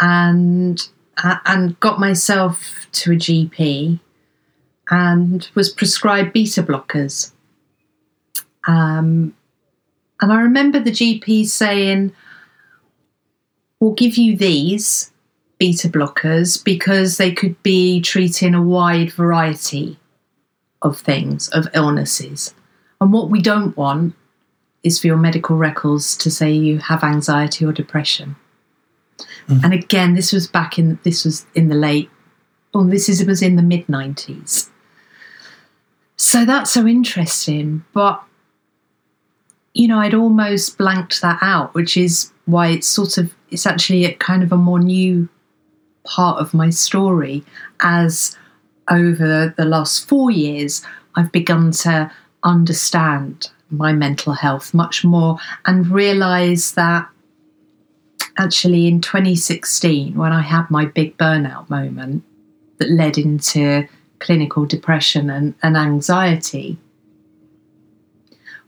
and 0.00 0.88
and 1.22 1.78
got 1.80 1.98
myself 1.98 2.86
to 2.92 3.12
a 3.12 3.16
GP 3.16 4.00
and 4.90 5.48
was 5.54 5.70
prescribed 5.70 6.32
beta 6.32 6.62
blockers. 6.62 7.32
Um, 8.66 9.34
and 10.20 10.32
I 10.32 10.40
remember 10.40 10.80
the 10.80 10.90
GP 10.90 11.46
saying, 11.46 12.12
We'll 13.80 13.92
give 13.92 14.16
you 14.16 14.36
these 14.36 15.12
beta 15.58 15.88
blockers 15.88 16.62
because 16.62 17.18
they 17.18 17.32
could 17.32 17.62
be 17.62 18.00
treating 18.00 18.54
a 18.54 18.62
wide 18.62 19.12
variety 19.12 19.98
of 20.80 20.98
things, 20.98 21.48
of 21.48 21.68
illnesses. 21.74 22.54
And 23.00 23.12
what 23.12 23.28
we 23.28 23.40
don't 23.42 23.76
want 23.76 24.14
is 24.82 24.98
for 24.98 25.08
your 25.08 25.16
medical 25.16 25.56
records 25.56 26.16
to 26.18 26.30
say 26.30 26.52
you 26.52 26.78
have 26.78 27.04
anxiety 27.04 27.64
or 27.64 27.72
depression. 27.72 28.36
Mm. 29.48 29.64
And 29.64 29.74
again, 29.74 30.14
this 30.14 30.32
was 30.32 30.46
back 30.46 30.78
in 30.78 30.98
this 31.02 31.24
was 31.24 31.46
in 31.54 31.68
the 31.68 31.74
late, 31.74 32.10
oh, 32.74 32.84
this 32.84 33.08
is 33.08 33.24
was 33.24 33.42
in 33.42 33.56
the 33.56 33.62
mid 33.62 33.88
nineties. 33.88 34.70
So 36.16 36.44
that's 36.44 36.70
so 36.70 36.86
interesting, 36.86 37.84
but 37.92 38.22
you 39.74 39.86
know, 39.86 39.98
I'd 39.98 40.14
almost 40.14 40.78
blanked 40.78 41.20
that 41.20 41.38
out, 41.42 41.74
which 41.74 41.98
is 41.98 42.32
why 42.46 42.68
it's 42.68 42.88
sort 42.88 43.18
of 43.18 43.34
it's 43.50 43.66
actually 43.66 44.04
a 44.04 44.14
kind 44.14 44.42
of 44.42 44.52
a 44.52 44.56
more 44.56 44.80
new 44.80 45.28
part 46.04 46.40
of 46.40 46.54
my 46.54 46.70
story 46.70 47.44
as 47.80 48.36
over 48.88 49.52
the 49.56 49.64
last 49.64 50.08
four 50.08 50.30
years 50.30 50.82
I've 51.16 51.32
begun 51.32 51.72
to 51.72 52.10
understand 52.44 53.50
my 53.70 53.92
mental 53.92 54.32
health 54.32 54.72
much 54.72 55.04
more 55.04 55.38
and 55.64 55.88
realize 55.88 56.72
that 56.72 57.08
actually 58.38 58.86
in 58.86 59.00
2016 59.00 60.14
when 60.14 60.32
I 60.32 60.42
had 60.42 60.70
my 60.70 60.84
big 60.84 61.16
burnout 61.16 61.68
moment 61.70 62.22
that 62.78 62.90
led 62.90 63.18
into 63.18 63.88
clinical 64.18 64.66
depression 64.66 65.30
and, 65.30 65.54
and 65.62 65.76
anxiety. 65.76 66.78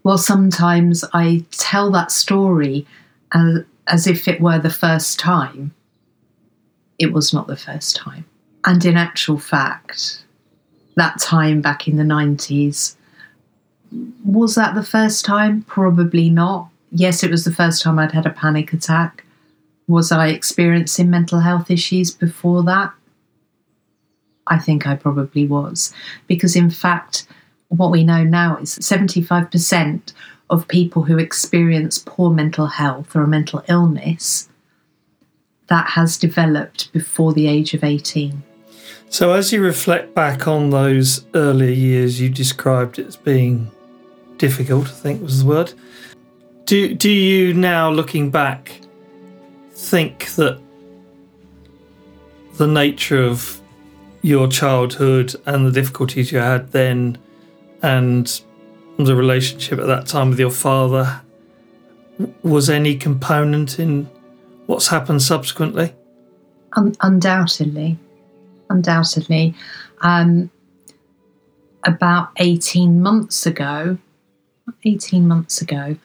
Well, 0.03 0.19
sometimes 0.19 1.05
I 1.13 1.45
tell 1.51 1.91
that 1.93 2.11
story 2.11 2.87
as, 3.33 3.65
as 3.87 4.07
if 4.07 4.29
it 4.29 4.41
were 4.41 4.59
the 4.59 4.71
first 4.71 5.19
time. 5.19 5.75
It 6.99 7.13
was 7.13 7.33
not 7.33 7.47
the 7.47 7.57
first 7.57 7.97
time. 7.97 8.25
And 8.65 8.85
in 8.85 8.97
actual 8.97 9.39
fact, 9.39 10.25
that 10.97 11.21
time 11.21 11.61
back 11.61 11.87
in 11.87 11.97
the 11.97 12.05
90s, 12.05 12.97
was 14.25 14.55
that 14.57 14.75
the 14.75 14.83
first 14.83 15.25
time? 15.25 15.63
Probably 15.63 16.29
not. 16.29 16.69
Yes, 16.91 17.23
it 17.23 17.31
was 17.31 17.45
the 17.45 17.55
first 17.55 17.83
time 17.83 17.99
I'd 17.99 18.13
had 18.13 18.27
a 18.27 18.31
panic 18.31 18.73
attack. 18.73 19.25
Was 19.89 20.13
I 20.13 20.29
experiencing 20.29 21.11
mental 21.11 21.41
health 21.41 21.71
issues 21.71 22.13
before 22.13 22.63
that? 22.65 22.93
I 24.47 24.59
think 24.59 24.87
I 24.87 24.95
probably 24.95 25.47
was. 25.47 25.93
Because, 26.27 26.55
in 26.55 26.71
fact, 26.71 27.27
what 27.69 27.91
we 27.91 28.05
know 28.05 28.23
now 28.23 28.59
is 28.59 28.75
that 28.75 28.83
75% 28.83 30.13
of 30.51 30.69
people 30.69 31.03
who 31.03 31.19
experience 31.19 31.99
poor 31.99 32.31
mental 32.31 32.67
health 32.67 33.15
or 33.15 33.23
a 33.23 33.29
mental 33.29 33.63
illness 33.69 34.49
that 35.69 35.91
has 35.91 36.17
developed 36.17 36.93
before 36.93 37.33
the 37.33 37.47
age 37.47 37.75
of 37.75 37.85
18. 37.85 38.43
So, 39.11 39.33
as 39.33 39.53
you 39.53 39.63
reflect 39.63 40.15
back 40.15 40.47
on 40.47 40.71
those 40.71 41.27
earlier 41.35 41.71
years, 41.71 42.21
you 42.21 42.29
described 42.29 42.99
it 42.99 43.07
as 43.07 43.17
being 43.17 43.71
difficult, 44.39 44.87
I 44.87 44.91
think 44.91 45.23
was 45.23 45.43
the 45.43 45.49
word. 45.49 45.73
Do, 46.65 46.95
do 46.95 47.11
you 47.11 47.55
now, 47.55 47.91
looking 47.91 48.31
back, 48.31 48.81
think 49.79 50.35
that 50.35 50.61
the 52.57 52.67
nature 52.67 53.23
of 53.23 53.61
your 54.23 54.49
childhood 54.49 55.35
and 55.47 55.65
the 55.65 55.71
difficulties 55.71 56.33
you 56.33 56.39
had 56.39 56.73
then 56.73 57.17
and 57.83 58.43
the 58.99 59.15
relationship 59.15 59.79
at 59.79 59.87
that 59.87 60.07
time 60.07 60.31
with 60.31 60.41
your 60.41 60.51
father 60.51 61.21
was 62.43 62.69
any 62.69 62.97
component 62.97 63.79
in 63.79 64.11
what's 64.67 64.89
happened 64.89 65.23
subsequently? 65.23 65.95
Un- 66.73 66.97
undoubtedly. 67.01 67.97
Undoubtedly. 68.69 69.55
Um, 70.01 70.51
about 71.85 72.31
18 72.39 73.01
months 73.01 73.47
ago, 73.47 73.97
18 74.85 75.29
months 75.29 75.63
ago, 75.63 75.97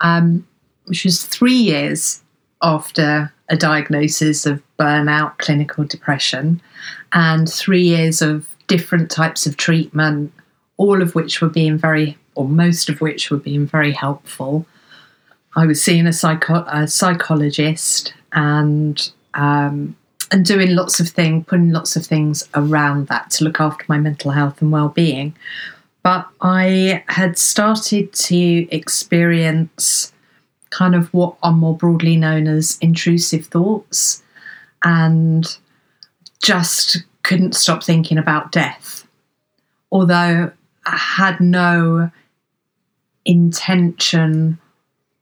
um, 0.00 0.46
which 0.86 1.04
was 1.04 1.26
three 1.26 1.52
years 1.52 2.22
after 2.62 3.32
a 3.48 3.56
diagnosis 3.56 4.46
of 4.46 4.62
burnout, 4.78 5.38
clinical 5.38 5.84
depression, 5.84 6.60
and 7.12 7.50
three 7.50 7.82
years 7.82 8.22
of 8.22 8.46
different 8.66 9.10
types 9.10 9.46
of 9.46 9.56
treatment, 9.56 10.32
all 10.76 11.02
of 11.02 11.14
which 11.14 11.40
were 11.40 11.48
being 11.48 11.76
very, 11.76 12.16
or 12.34 12.48
most 12.48 12.88
of 12.88 13.00
which 13.00 13.30
were 13.30 13.38
being 13.38 13.66
very 13.66 13.92
helpful. 13.92 14.66
I 15.56 15.66
was 15.66 15.82
seeing 15.82 16.06
a, 16.06 16.12
psycho- 16.12 16.64
a 16.68 16.86
psychologist 16.86 18.14
and 18.32 19.10
um, 19.34 19.96
and 20.30 20.44
doing 20.44 20.76
lots 20.76 21.00
of 21.00 21.08
things, 21.08 21.44
putting 21.46 21.72
lots 21.72 21.96
of 21.96 22.06
things 22.06 22.48
around 22.54 23.08
that 23.08 23.30
to 23.32 23.44
look 23.44 23.60
after 23.60 23.84
my 23.88 23.98
mental 23.98 24.30
health 24.30 24.62
and 24.62 24.70
well-being. 24.70 25.34
But 26.02 26.28
I 26.40 27.02
had 27.08 27.36
started 27.36 28.12
to 28.12 28.74
experience 28.74 30.12
kind 30.70 30.94
of 30.94 31.12
what 31.12 31.36
are 31.42 31.52
more 31.52 31.76
broadly 31.76 32.16
known 32.16 32.46
as 32.46 32.78
intrusive 32.80 33.46
thoughts 33.46 34.22
and 34.84 35.58
just 36.42 37.04
couldn't 37.22 37.54
stop 37.54 37.82
thinking 37.82 38.18
about 38.18 38.52
death. 38.52 39.06
Although 39.92 40.52
I 40.86 40.96
had 40.96 41.40
no 41.40 42.10
intention 43.24 44.58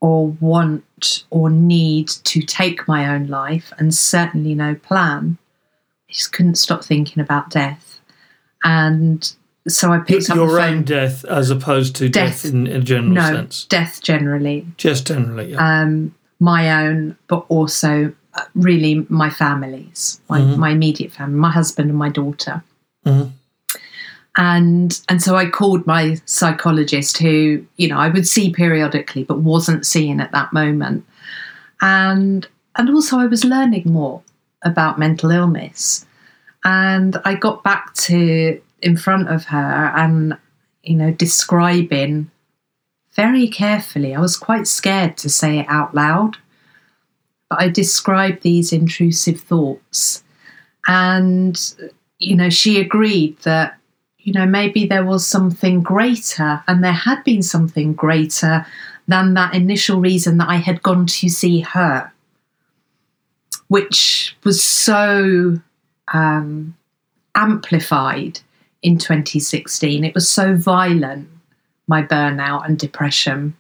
or 0.01 0.29
want 0.29 1.25
or 1.31 1.51
need 1.51 2.09
to 2.09 2.41
take 2.41 2.87
my 2.87 3.13
own 3.13 3.27
life, 3.27 3.73
and 3.79 3.95
certainly 3.95 4.55
no 4.55 4.75
plan, 4.75 5.39
I 6.09 6.13
just 6.13 6.33
couldn't 6.33 6.55
stop 6.55 6.85
thinking 6.85 7.21
about 7.21 7.51
death. 7.51 8.01
And 8.63 9.35
so 9.69 9.93
I 9.93 9.99
picked 9.99 10.29
your, 10.29 10.45
up 10.45 10.49
your 10.49 10.61
own 10.61 10.83
death 10.83 11.25
as 11.25 11.51
opposed 11.51 11.97
to 11.97 12.09
death, 12.09 12.43
death 12.43 12.53
in 12.53 12.67
a 12.67 12.81
general 12.81 13.13
no, 13.13 13.23
sense. 13.23 13.65
death 13.65 14.01
generally. 14.03 14.67
Just 14.77 15.07
generally, 15.07 15.53
yeah. 15.53 15.83
Um, 15.83 16.15
my 16.41 16.85
own, 16.85 17.17
but 17.27 17.45
also 17.49 18.13
uh, 18.35 18.45
really 18.55 19.07
my 19.09 19.31
family's, 19.31 20.21
my, 20.29 20.41
mm-hmm. 20.41 20.61
my 20.61 20.71
immediate 20.71 21.13
family, 21.13 21.39
my 21.39 21.51
husband 21.51 21.91
and 21.91 21.99
my 21.99 22.09
daughter. 22.09 22.63
Mm-hmm. 23.05 23.31
And 24.37 25.01
and 25.09 25.21
so 25.21 25.35
I 25.35 25.47
called 25.47 25.85
my 25.87 26.17
psychologist, 26.25 27.19
who 27.19 27.67
you 27.77 27.89
know 27.89 27.99
I 27.99 28.09
would 28.09 28.27
see 28.27 28.53
periodically, 28.53 29.25
but 29.25 29.41
wasn't 29.41 29.85
seeing 29.85 30.21
at 30.21 30.31
that 30.31 30.53
moment. 30.53 31.05
And 31.81 32.47
and 32.77 32.91
also 32.91 33.19
I 33.19 33.27
was 33.27 33.45
learning 33.45 33.85
more 33.87 34.23
about 34.63 34.99
mental 34.99 35.31
illness. 35.31 36.07
And 36.65 37.17
I 37.25 37.35
got 37.35 37.65
back 37.65 37.95
to 37.95 38.61
in 38.83 38.97
front 38.97 39.29
of 39.29 39.47
her 39.47 39.93
and 39.97 40.37
you 40.83 40.97
know 40.97 41.11
describing 41.11 42.31
very 43.13 43.49
carefully. 43.49 44.15
I 44.15 44.21
was 44.21 44.37
quite 44.37 44.67
scared 44.67 45.17
to 45.19 45.29
say 45.29 45.59
it 45.61 45.67
out 45.69 45.95
loud 45.95 46.37
but 47.49 47.61
I 47.61 47.69
described 47.69 48.43
these 48.43 48.73
intrusive 48.73 49.41
thoughts. 49.41 50.23
And, 50.87 51.59
you 52.19 52.37
know, 52.37 52.51
she 52.51 52.81
agreed 52.81 53.39
that, 53.41 53.79
you 54.19 54.33
know, 54.33 54.47
maybe 54.47 54.87
there 54.87 55.05
was 55.05 55.27
something 55.27 55.83
greater 55.83 56.63
and 56.67 56.85
there 56.85 56.93
had 56.93 57.25
been 57.25 57.43
something 57.43 57.95
greater 57.95 58.67
than 59.07 59.35
that 59.35 59.55
initial 59.55 60.01
reason 60.01 60.39
that 60.39 60.49
I 60.49 60.57
had 60.57 60.83
gone 60.83 61.07
to 61.07 61.29
see 61.29 61.61
her, 61.61 62.13
which 63.69 64.37
was 64.45 64.63
so 64.63 65.59
um, 66.13 66.77
amplified 67.35 68.41
in 68.83 68.99
2016. 68.99 70.05
It 70.05 70.15
was 70.15 70.29
so 70.29 70.55
violent, 70.55 71.29
my 71.87 72.03
burnout 72.03 72.67
and 72.67 72.79
depression, 72.79 73.57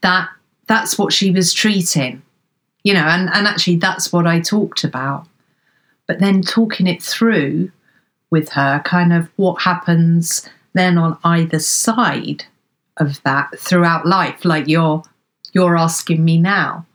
that 0.00 0.28
that's 0.66 0.98
what 0.98 1.12
she 1.12 1.30
was 1.30 1.52
treating 1.52 2.22
you 2.82 2.94
know, 2.94 3.06
and, 3.06 3.30
and 3.32 3.46
actually 3.46 3.76
that's 3.76 4.12
what 4.12 4.26
I 4.26 4.40
talked 4.40 4.84
about. 4.84 5.26
But 6.06 6.18
then 6.18 6.42
talking 6.42 6.86
it 6.86 7.02
through 7.02 7.70
with 8.30 8.50
her, 8.50 8.80
kind 8.84 9.12
of 9.12 9.28
what 9.36 9.62
happens 9.62 10.48
then 10.74 10.98
on 10.98 11.18
either 11.22 11.58
side 11.58 12.44
of 12.96 13.22
that 13.22 13.58
throughout 13.58 14.06
life, 14.06 14.44
like 14.44 14.68
you're 14.68 15.02
you're 15.52 15.76
asking 15.76 16.24
me 16.24 16.38
now. 16.38 16.86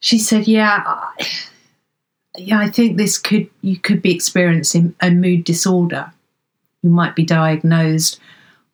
She 0.00 0.18
said, 0.18 0.48
"Yeah, 0.48 1.06
yeah, 2.36 2.58
I 2.58 2.70
think 2.70 2.96
this 2.96 3.18
could 3.18 3.48
you 3.60 3.76
could 3.76 4.02
be 4.02 4.14
experiencing 4.14 4.94
a 5.00 5.10
mood 5.10 5.44
disorder. 5.44 6.12
You 6.82 6.90
might 6.90 7.14
be 7.14 7.24
diagnosed 7.24 8.18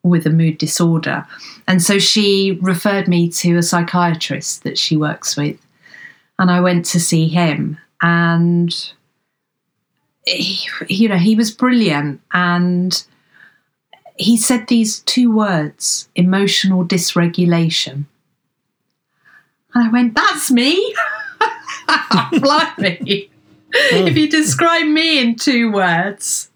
with 0.03 0.27
a 0.27 0.31
mood 0.31 0.59
disorder." 0.59 1.27
And 1.67 1.83
so 1.83 1.99
she 1.99 2.59
referred 2.63 3.09
me 3.09 3.29
to 3.31 3.57
a 3.57 3.63
psychiatrist 3.63 4.63
that 4.63 4.79
she 4.79 4.97
works 4.97 5.37
with 5.37 5.59
and 6.39 6.51
I 6.51 6.61
went 6.61 6.85
to 6.87 7.01
see 7.01 7.29
him, 7.29 7.79
and 8.01 8.73
he, 10.25 10.69
you 10.89 11.09
know 11.09 11.17
he 11.17 11.35
was 11.35 11.51
brilliant, 11.51 12.21
and 12.33 13.03
he 14.17 14.37
said 14.37 14.69
these 14.69 15.01
two 15.01 15.33
words: 15.33 16.09
emotional 16.15 16.85
dysregulation. 16.85 18.05
And 19.75 19.89
I 19.89 19.89
went, 19.91 20.15
"That's 20.15 20.51
me." 20.51 20.95
Blimey. 22.41 23.31
If 23.73 24.17
you 24.17 24.29
describe 24.29 24.87
me 24.87 25.21
in 25.21 25.37
two 25.37 25.71
words, 25.73 26.51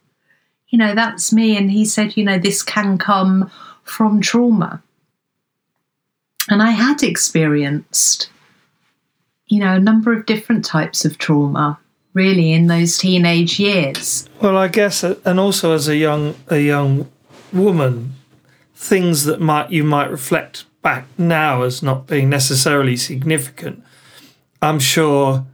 you 0.68 0.78
know, 0.78 0.94
that's 0.94 1.32
me. 1.32 1.56
And 1.56 1.70
he 1.70 1.84
said, 1.84 2.16
you 2.16 2.24
know, 2.24 2.38
this 2.38 2.62
can 2.62 2.98
come 2.98 3.50
from 3.84 4.20
trauma. 4.20 4.82
And 6.48 6.62
I 6.62 6.70
had 6.70 7.02
experienced 7.02 8.30
you 9.52 9.58
know, 9.58 9.74
a 9.74 9.78
number 9.78 10.14
of 10.14 10.24
different 10.24 10.64
types 10.64 11.04
of 11.04 11.18
trauma 11.18 11.78
really 12.14 12.52
in 12.52 12.68
those 12.68 12.96
teenage 12.96 13.60
years. 13.60 14.26
Well, 14.40 14.56
I 14.56 14.68
guess, 14.68 15.04
uh, 15.04 15.16
and 15.26 15.38
also 15.38 15.74
as 15.74 15.88
a 15.88 15.96
young 15.96 16.34
a 16.48 16.58
young 16.58 17.10
woman, 17.52 18.14
things 18.74 19.24
that 19.24 19.42
might 19.42 19.70
you 19.70 19.84
might 19.84 20.10
reflect 20.10 20.64
back 20.80 21.04
now 21.18 21.62
as 21.62 21.82
not 21.82 22.06
being 22.06 22.30
necessarily 22.30 22.96
significant, 22.96 23.84
I'm 24.62 24.78
sure, 24.78 25.44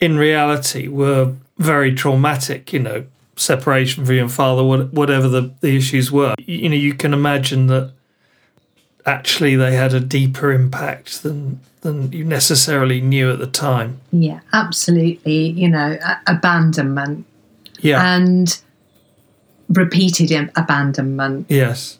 in 0.00 0.16
reality, 0.16 0.88
were 0.88 1.34
very 1.58 1.94
traumatic. 1.94 2.72
You 2.72 2.80
know, 2.80 3.04
separation 3.36 4.04
from 4.04 4.14
your 4.14 4.28
father, 4.28 4.62
whatever 4.64 5.28
the, 5.28 5.52
the 5.60 5.76
issues 5.76 6.12
were. 6.12 6.34
You 6.38 6.68
know, 6.68 6.76
you 6.76 6.94
can 6.94 7.14
imagine 7.14 7.66
that 7.68 7.92
actually 9.06 9.56
they 9.56 9.74
had 9.74 9.94
a 9.94 10.00
deeper 10.00 10.52
impact 10.52 11.22
than 11.22 11.60
than 11.80 12.12
you 12.12 12.24
necessarily 12.24 13.00
knew 13.00 13.30
at 13.30 13.38
the 13.38 13.46
time. 13.46 14.00
Yeah, 14.12 14.40
absolutely. 14.52 15.50
You 15.50 15.68
know, 15.68 15.98
abandonment. 16.26 17.26
Yeah. 17.80 18.16
And 18.16 18.60
repeated 19.70 20.50
abandonment. 20.56 21.46
Yes. 21.48 21.98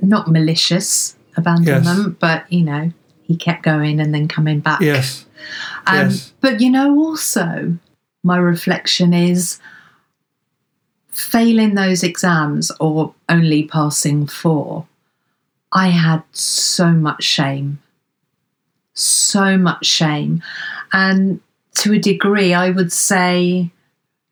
Not 0.00 0.28
malicious 0.28 1.16
abandonment, 1.36 2.06
yes. 2.06 2.16
but 2.18 2.50
you 2.50 2.64
know, 2.64 2.92
he 3.24 3.36
kept 3.36 3.62
going 3.62 4.00
and 4.00 4.14
then 4.14 4.28
coming 4.28 4.60
back. 4.60 4.80
Yes. 4.80 5.26
Um, 5.90 6.10
yes. 6.10 6.32
But 6.40 6.60
you 6.60 6.70
know, 6.70 6.98
also, 6.98 7.76
my 8.22 8.36
reflection 8.36 9.12
is 9.12 9.58
failing 11.08 11.74
those 11.74 12.02
exams 12.02 12.70
or 12.80 13.14
only 13.28 13.64
passing 13.64 14.26
four 14.26 14.86
I 15.72 15.88
had 15.88 16.22
so 16.32 16.90
much 16.90 17.22
shame, 17.22 17.78
so 18.94 19.56
much 19.56 19.86
shame. 19.86 20.42
And 20.92 21.40
to 21.76 21.92
a 21.92 21.98
degree, 21.98 22.54
I 22.54 22.70
would 22.70 22.92
say, 22.92 23.70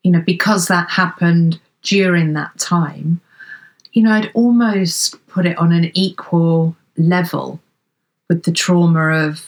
you 0.03 0.11
know, 0.11 0.21
because 0.25 0.67
that 0.67 0.89
happened 0.89 1.59
during 1.81 2.33
that 2.33 2.57
time, 2.57 3.21
you 3.93 4.03
know, 4.03 4.11
I'd 4.11 4.31
almost 4.33 5.25
put 5.27 5.45
it 5.45 5.57
on 5.57 5.71
an 5.71 5.91
equal 5.93 6.75
level 6.97 7.59
with 8.27 8.43
the 8.43 8.51
trauma 8.51 9.25
of, 9.27 9.45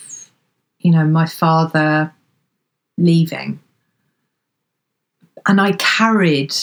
you 0.82 0.92
know, 0.92 1.06
my 1.06 1.26
father 1.26 2.14
leaving. 2.98 3.60
And 5.48 5.60
I 5.60 5.74
carried 5.74 6.54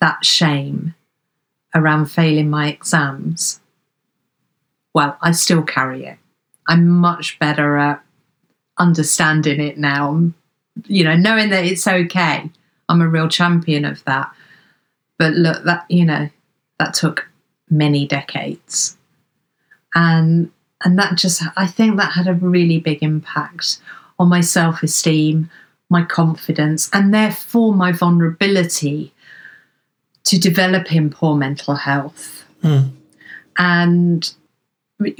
that 0.00 0.24
shame 0.24 0.94
around 1.74 2.06
failing 2.06 2.50
my 2.50 2.68
exams 2.68 3.60
well, 4.98 5.16
I 5.22 5.30
still 5.30 5.62
carry 5.62 6.06
it. 6.06 6.18
I'm 6.66 6.88
much 6.88 7.38
better 7.38 7.76
at 7.76 8.02
understanding 8.78 9.60
it 9.60 9.78
now, 9.78 10.32
you 10.86 11.04
know, 11.04 11.14
knowing 11.14 11.50
that 11.50 11.64
it's 11.64 11.86
okay. 11.86 12.50
I'm 12.88 13.00
a 13.00 13.08
real 13.08 13.28
champion 13.28 13.84
of 13.84 14.04
that. 14.06 14.32
But 15.16 15.34
look, 15.34 15.62
that, 15.66 15.86
you 15.88 16.04
know, 16.04 16.28
that 16.80 16.94
took 16.94 17.28
many 17.70 18.08
decades. 18.08 18.96
And 19.94 20.50
and 20.84 20.98
that 20.98 21.16
just 21.16 21.42
I 21.56 21.66
think 21.66 21.96
that 21.96 22.12
had 22.12 22.28
a 22.28 22.34
really 22.34 22.78
big 22.78 23.02
impact 23.02 23.78
on 24.18 24.28
my 24.28 24.40
self-esteem, 24.40 25.50
my 25.90 26.04
confidence, 26.04 26.90
and 26.92 27.12
therefore 27.12 27.74
my 27.74 27.92
vulnerability 27.92 29.12
to 30.24 30.38
developing 30.38 31.10
poor 31.10 31.34
mental 31.34 31.74
health. 31.74 32.44
Mm. 32.62 32.90
And 33.58 34.34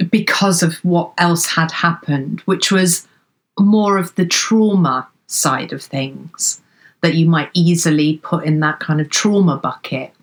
because 0.09 0.61
of 0.61 0.75
what 0.83 1.13
else 1.17 1.45
had 1.47 1.71
happened, 1.71 2.41
which 2.41 2.71
was 2.71 3.07
more 3.57 3.97
of 3.97 4.13
the 4.15 4.25
trauma 4.25 5.07
side 5.27 5.73
of 5.73 5.81
things 5.81 6.61
that 7.01 7.15
you 7.15 7.29
might 7.29 7.49
easily 7.53 8.17
put 8.17 8.43
in 8.43 8.59
that 8.59 8.79
kind 8.79 8.99
of 8.99 9.09
trauma 9.09 9.57
bucket. 9.57 10.13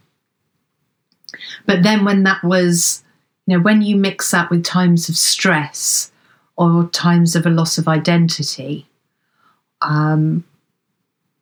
But 1.64 1.82
then 1.82 2.04
when 2.04 2.22
that 2.24 2.44
was, 2.44 3.02
you 3.46 3.56
know, 3.56 3.62
when 3.62 3.82
you 3.82 3.96
mix 3.96 4.30
that 4.32 4.50
with 4.50 4.64
times 4.64 5.08
of 5.08 5.16
stress 5.16 6.10
or 6.56 6.88
times 6.88 7.36
of 7.36 7.46
a 7.46 7.50
loss 7.50 7.78
of 7.78 7.86
identity, 7.86 8.86
um, 9.82 10.44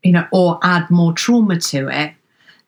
you 0.03 0.13
know, 0.13 0.27
or 0.31 0.59
add 0.63 0.91
more 0.91 1.15
trauma 1.15 1.59
to 1.59 1.89
it, 1.89 2.13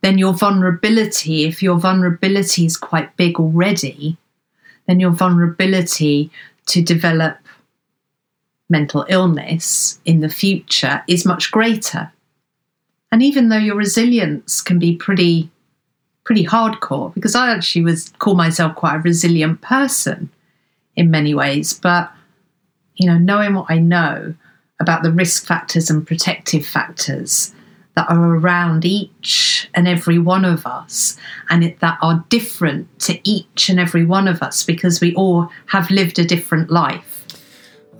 then 0.00 0.18
your 0.18 0.32
vulnerability, 0.32 1.44
if 1.44 1.62
your 1.62 1.78
vulnerability 1.78 2.64
is 2.64 2.76
quite 2.76 3.16
big 3.16 3.38
already, 3.38 4.16
then 4.86 5.00
your 5.00 5.10
vulnerability 5.10 6.30
to 6.66 6.82
develop 6.82 7.38
mental 8.68 9.04
illness 9.08 10.00
in 10.04 10.20
the 10.20 10.28
future 10.28 11.02
is 11.08 11.26
much 11.26 11.50
greater. 11.50 12.10
And 13.12 13.22
even 13.22 13.48
though 13.48 13.56
your 13.56 13.76
resilience 13.76 14.60
can 14.60 14.78
be 14.78 14.96
pretty 14.96 15.50
pretty 16.26 16.44
hardcore, 16.44 17.14
because 17.14 17.34
I 17.34 17.50
actually 17.50 17.82
was 17.82 18.12
call 18.18 18.34
myself 18.34 18.74
quite 18.74 18.96
a 18.96 18.98
resilient 18.98 19.62
person 19.62 20.28
in 20.96 21.10
many 21.10 21.34
ways, 21.34 21.72
but 21.72 22.12
you 22.96 23.06
know, 23.08 23.16
knowing 23.16 23.54
what 23.54 23.66
I 23.70 23.78
know 23.78 24.34
about 24.80 25.02
the 25.02 25.12
risk 25.12 25.46
factors 25.46 25.88
and 25.88 26.06
protective 26.06 26.66
factors 26.66 27.54
that 27.94 28.10
are 28.10 28.36
around 28.36 28.84
each 28.84 29.70
and 29.74 29.88
every 29.88 30.18
one 30.18 30.44
of 30.44 30.66
us 30.66 31.16
and 31.48 31.64
it, 31.64 31.80
that 31.80 31.98
are 32.02 32.24
different 32.28 32.86
to 33.00 33.18
each 33.24 33.70
and 33.70 33.80
every 33.80 34.04
one 34.04 34.28
of 34.28 34.42
us 34.42 34.64
because 34.64 35.00
we 35.00 35.14
all 35.14 35.50
have 35.66 35.90
lived 35.90 36.18
a 36.18 36.24
different 36.24 36.70
life. 36.70 37.24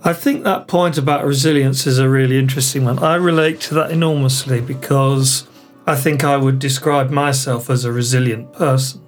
I 0.03 0.13
think 0.13 0.43
that 0.43 0.67
point 0.67 0.99
about 0.99 1.25
resilience 1.25 1.87
is 1.87 1.97
a 1.97 2.07
really 2.07 2.37
interesting 2.37 2.85
one. 2.85 2.99
I 2.99 3.15
relate 3.15 3.59
to 3.61 3.73
that 3.75 3.89
enormously 3.89 4.61
because 4.61 5.47
I 5.87 5.95
think 5.95 6.23
I 6.25 6.35
would 6.35 6.59
describe 6.59 7.09
myself 7.09 7.69
as 7.69 7.85
a 7.85 7.91
resilient 7.91 8.51
person. 8.51 9.01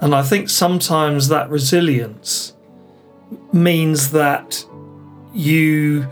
And 0.00 0.14
I 0.14 0.22
think 0.22 0.48
sometimes 0.48 1.28
that 1.28 1.50
resilience 1.50 2.54
means 3.52 4.12
that 4.12 4.64
you 5.34 6.06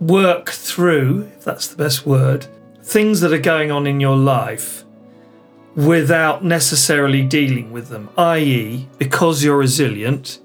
work 0.00 0.50
through, 0.50 1.30
if 1.36 1.44
that's 1.44 1.68
the 1.68 1.76
best 1.76 2.06
word, 2.06 2.46
things 2.82 3.20
that 3.20 3.32
are 3.32 3.38
going 3.38 3.70
on 3.70 3.86
in 3.86 3.98
your 4.00 4.16
life 4.16 4.84
without 5.74 6.44
necessarily 6.44 7.22
dealing 7.22 7.72
with 7.72 7.88
them. 7.88 8.10
I.e., 8.18 8.88
because 8.98 9.42
you're 9.42 9.56
resilient, 9.56 10.38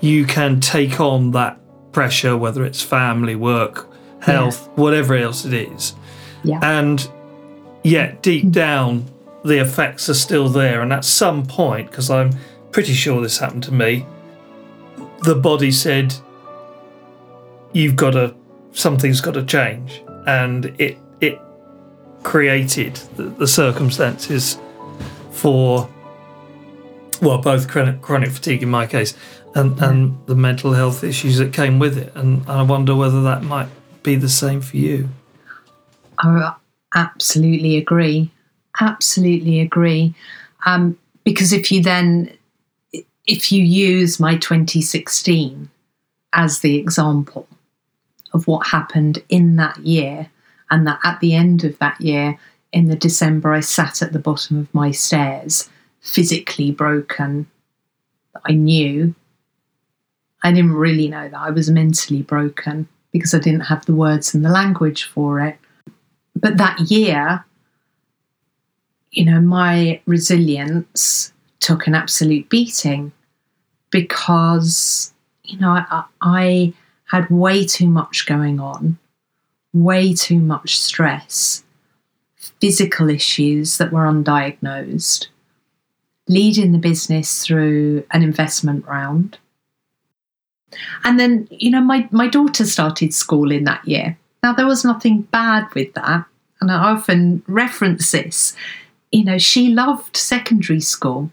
you 0.00 0.24
can 0.24 0.60
take 0.60 1.00
on 1.00 1.32
that 1.32 1.58
pressure, 1.92 2.36
whether 2.36 2.64
it's 2.64 2.82
family, 2.82 3.34
work, 3.34 3.88
health, 4.20 4.66
yeah. 4.66 4.74
whatever 4.74 5.14
else 5.14 5.44
it 5.44 5.52
is. 5.52 5.94
Yeah. 6.44 6.60
And 6.62 7.08
yet, 7.82 8.22
deep 8.22 8.50
down, 8.50 9.04
the 9.44 9.58
effects 9.58 10.08
are 10.08 10.14
still 10.14 10.48
there. 10.48 10.80
And 10.82 10.92
at 10.92 11.04
some 11.04 11.46
point, 11.46 11.90
because 11.90 12.10
I'm 12.10 12.32
pretty 12.72 12.92
sure 12.92 13.20
this 13.20 13.38
happened 13.38 13.64
to 13.64 13.74
me, 13.74 14.06
the 15.22 15.34
body 15.34 15.72
said, 15.72 16.14
You've 17.72 17.96
got 17.96 18.12
to, 18.12 18.34
something's 18.72 19.20
got 19.20 19.34
to 19.34 19.44
change. 19.44 20.02
And 20.26 20.66
it, 20.80 20.96
it 21.20 21.38
created 22.22 22.96
the, 23.16 23.24
the 23.24 23.46
circumstances 23.46 24.58
for, 25.32 25.88
well, 27.20 27.38
both 27.38 27.68
chronic, 27.68 28.00
chronic 28.00 28.30
fatigue 28.30 28.62
in 28.62 28.70
my 28.70 28.86
case 28.86 29.14
and, 29.54 29.78
and 29.80 30.26
the 30.26 30.34
mental 30.34 30.72
health 30.72 31.04
issues 31.04 31.38
that 31.38 31.52
came 31.52 31.78
with 31.78 31.98
it. 31.98 32.12
And 32.14 32.40
and 32.40 32.50
I 32.50 32.62
wonder 32.62 32.94
whether 32.94 33.22
that 33.22 33.42
might 33.42 33.68
be 34.02 34.14
the 34.14 34.28
same 34.28 34.60
for 34.60 34.76
you. 34.76 35.08
Absolutely 36.94 37.76
agree. 37.76 38.30
Absolutely 38.80 39.60
agree. 39.60 40.14
Um, 40.66 40.98
because 41.24 41.52
if 41.52 41.70
you 41.70 41.82
then, 41.82 42.36
if 43.26 43.52
you 43.52 43.62
use 43.62 44.18
my 44.18 44.36
2016 44.36 45.68
as 46.32 46.60
the 46.60 46.76
example 46.76 47.46
of 48.32 48.46
what 48.46 48.66
happened 48.68 49.22
in 49.28 49.56
that 49.56 49.78
year, 49.78 50.30
and 50.70 50.86
that 50.86 51.00
at 51.04 51.20
the 51.20 51.34
end 51.34 51.64
of 51.64 51.78
that 51.78 52.00
year, 52.00 52.38
in 52.72 52.88
the 52.88 52.96
December, 52.96 53.52
I 53.52 53.60
sat 53.60 54.02
at 54.02 54.12
the 54.12 54.18
bottom 54.18 54.58
of 54.58 54.72
my 54.74 54.90
stairs, 54.90 55.70
physically 56.00 56.70
broken. 56.70 57.46
I 58.44 58.52
knew 58.52 59.14
I 60.42 60.52
didn't 60.52 60.74
really 60.74 61.08
know 61.08 61.28
that 61.28 61.38
I 61.38 61.50
was 61.50 61.70
mentally 61.70 62.22
broken 62.22 62.88
because 63.12 63.34
I 63.34 63.38
didn't 63.38 63.62
have 63.62 63.86
the 63.86 63.94
words 63.94 64.34
and 64.34 64.44
the 64.44 64.50
language 64.50 65.04
for 65.04 65.40
it. 65.40 65.58
But 66.40 66.56
that 66.58 66.80
year, 66.90 67.44
you 69.10 69.24
know, 69.24 69.40
my 69.40 70.00
resilience 70.06 71.32
took 71.60 71.86
an 71.86 71.94
absolute 71.94 72.48
beating 72.48 73.12
because, 73.90 75.12
you 75.44 75.58
know, 75.58 75.70
I, 75.70 76.04
I 76.20 76.72
had 77.06 77.28
way 77.30 77.66
too 77.66 77.88
much 77.88 78.26
going 78.26 78.60
on, 78.60 78.98
way 79.72 80.14
too 80.14 80.38
much 80.38 80.78
stress, 80.78 81.64
physical 82.36 83.08
issues 83.08 83.78
that 83.78 83.92
were 83.92 84.06
undiagnosed, 84.06 85.28
leading 86.28 86.72
the 86.72 86.78
business 86.78 87.44
through 87.44 88.04
an 88.12 88.22
investment 88.22 88.86
round 88.86 89.38
and 91.04 91.18
then, 91.18 91.48
you 91.50 91.70
know, 91.70 91.80
my, 91.80 92.08
my 92.10 92.28
daughter 92.28 92.64
started 92.64 93.14
school 93.14 93.50
in 93.50 93.64
that 93.64 93.86
year. 93.86 94.18
Now, 94.42 94.52
there 94.52 94.66
was 94.66 94.84
nothing 94.84 95.22
bad 95.22 95.72
with 95.74 95.94
that. 95.94 96.24
And 96.60 96.70
I 96.70 96.76
often 96.76 97.42
reference 97.46 98.10
this. 98.10 98.54
You 99.12 99.24
know, 99.24 99.38
she 99.38 99.68
loved 99.68 100.16
secondary 100.16 100.80
school. 100.80 101.30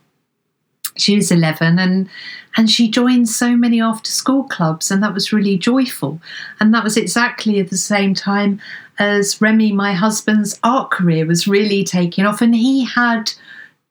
She 0.98 1.15
was 1.15 1.32
11 1.32 1.78
and, 1.78 2.10
and 2.56 2.70
she 2.70 2.89
joined 2.89 3.28
so 3.28 3.56
many 3.56 3.82
after 3.82 4.10
school 4.10 4.46
clubs, 4.46 4.89
and 4.89 5.04
that 5.04 5.13
was 5.13 5.34
really 5.34 5.58
joyful. 5.58 6.22
And 6.60 6.74
that 6.74 6.86
was 6.86 6.96
exactly 6.96 7.60
at 7.60 7.70
the 7.70 7.78
same 7.78 8.13
time 8.13 8.62
as 8.98 9.41
Remy, 9.41 9.74
my 9.74 9.94
husband's 9.94 10.58
art 10.63 10.91
career, 10.91 11.26
was 11.26 11.48
really 11.48 11.84
taking 11.84 12.26
off. 12.26 12.41
And 12.41 12.56
he 12.56 12.86
had 12.86 13.32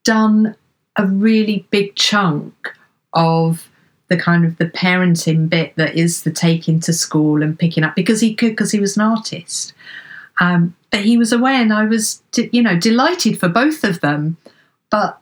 done 0.03 0.57
a 0.97 1.07
really 1.07 1.67
big 1.71 1.95
chunk 1.95 2.73
of 3.13 3.69
the 4.09 4.17
kind 4.17 4.45
of 4.45 4.57
the 4.59 4.67
parenting 4.67 5.49
bit 5.49 5.75
that 5.77 5.97
is 5.97 6.23
the 6.23 6.31
taking 6.31 6.81
to 6.81 6.93
school 6.93 7.43
and 7.43 7.59
picking 7.59 7.85
up 7.85 7.97
because 7.97 8.21
he 8.21 8.35
could 8.35 8.51
because 8.51 8.71
he 8.71 8.81
was 8.81 8.97
an 8.97 9.03
artist. 9.03 9.73
Um, 10.41 10.77
but 10.91 11.01
he 11.01 11.17
was 11.17 11.33
away, 11.33 11.55
and 11.55 11.73
I 11.73 11.85
was, 11.85 12.23
you 12.53 12.63
know, 12.63 12.79
delighted 12.79 13.39
for 13.39 13.49
both 13.49 13.85
of 13.85 14.01
them. 14.01 14.37
But 14.91 15.21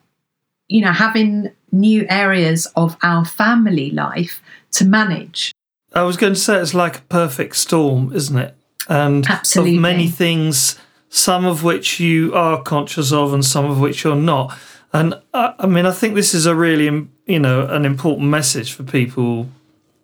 you 0.67 0.81
know, 0.81 0.91
having 0.91 1.51
new 1.71 2.05
areas 2.09 2.67
of 2.75 2.97
our 3.03 3.25
family 3.25 3.91
life 3.91 4.41
to 4.71 4.85
manage. 4.85 5.51
I 5.93 6.03
was 6.03 6.17
going 6.17 6.33
to 6.33 6.39
say 6.39 6.59
it's 6.59 6.73
like 6.73 6.99
a 6.99 7.01
perfect 7.03 7.55
storm, 7.55 8.11
isn't 8.13 8.37
it? 8.37 8.55
And 8.87 9.25
Absolutely. 9.27 9.75
of 9.75 9.81
many 9.81 10.07
things, 10.07 10.79
some 11.09 11.45
of 11.45 11.63
which 11.63 11.99
you 11.99 12.33
are 12.33 12.61
conscious 12.61 13.11
of, 13.11 13.33
and 13.33 13.45
some 13.45 13.65
of 13.65 13.79
which 13.79 14.03
you're 14.03 14.15
not. 14.15 14.57
And 14.91 15.15
I, 15.33 15.53
I 15.59 15.67
mean, 15.67 15.85
I 15.85 15.91
think 15.91 16.15
this 16.15 16.33
is 16.33 16.45
a 16.45 16.55
really, 16.55 17.07
you 17.25 17.39
know, 17.39 17.67
an 17.67 17.85
important 17.85 18.27
message 18.29 18.73
for 18.73 18.83
people 18.83 19.49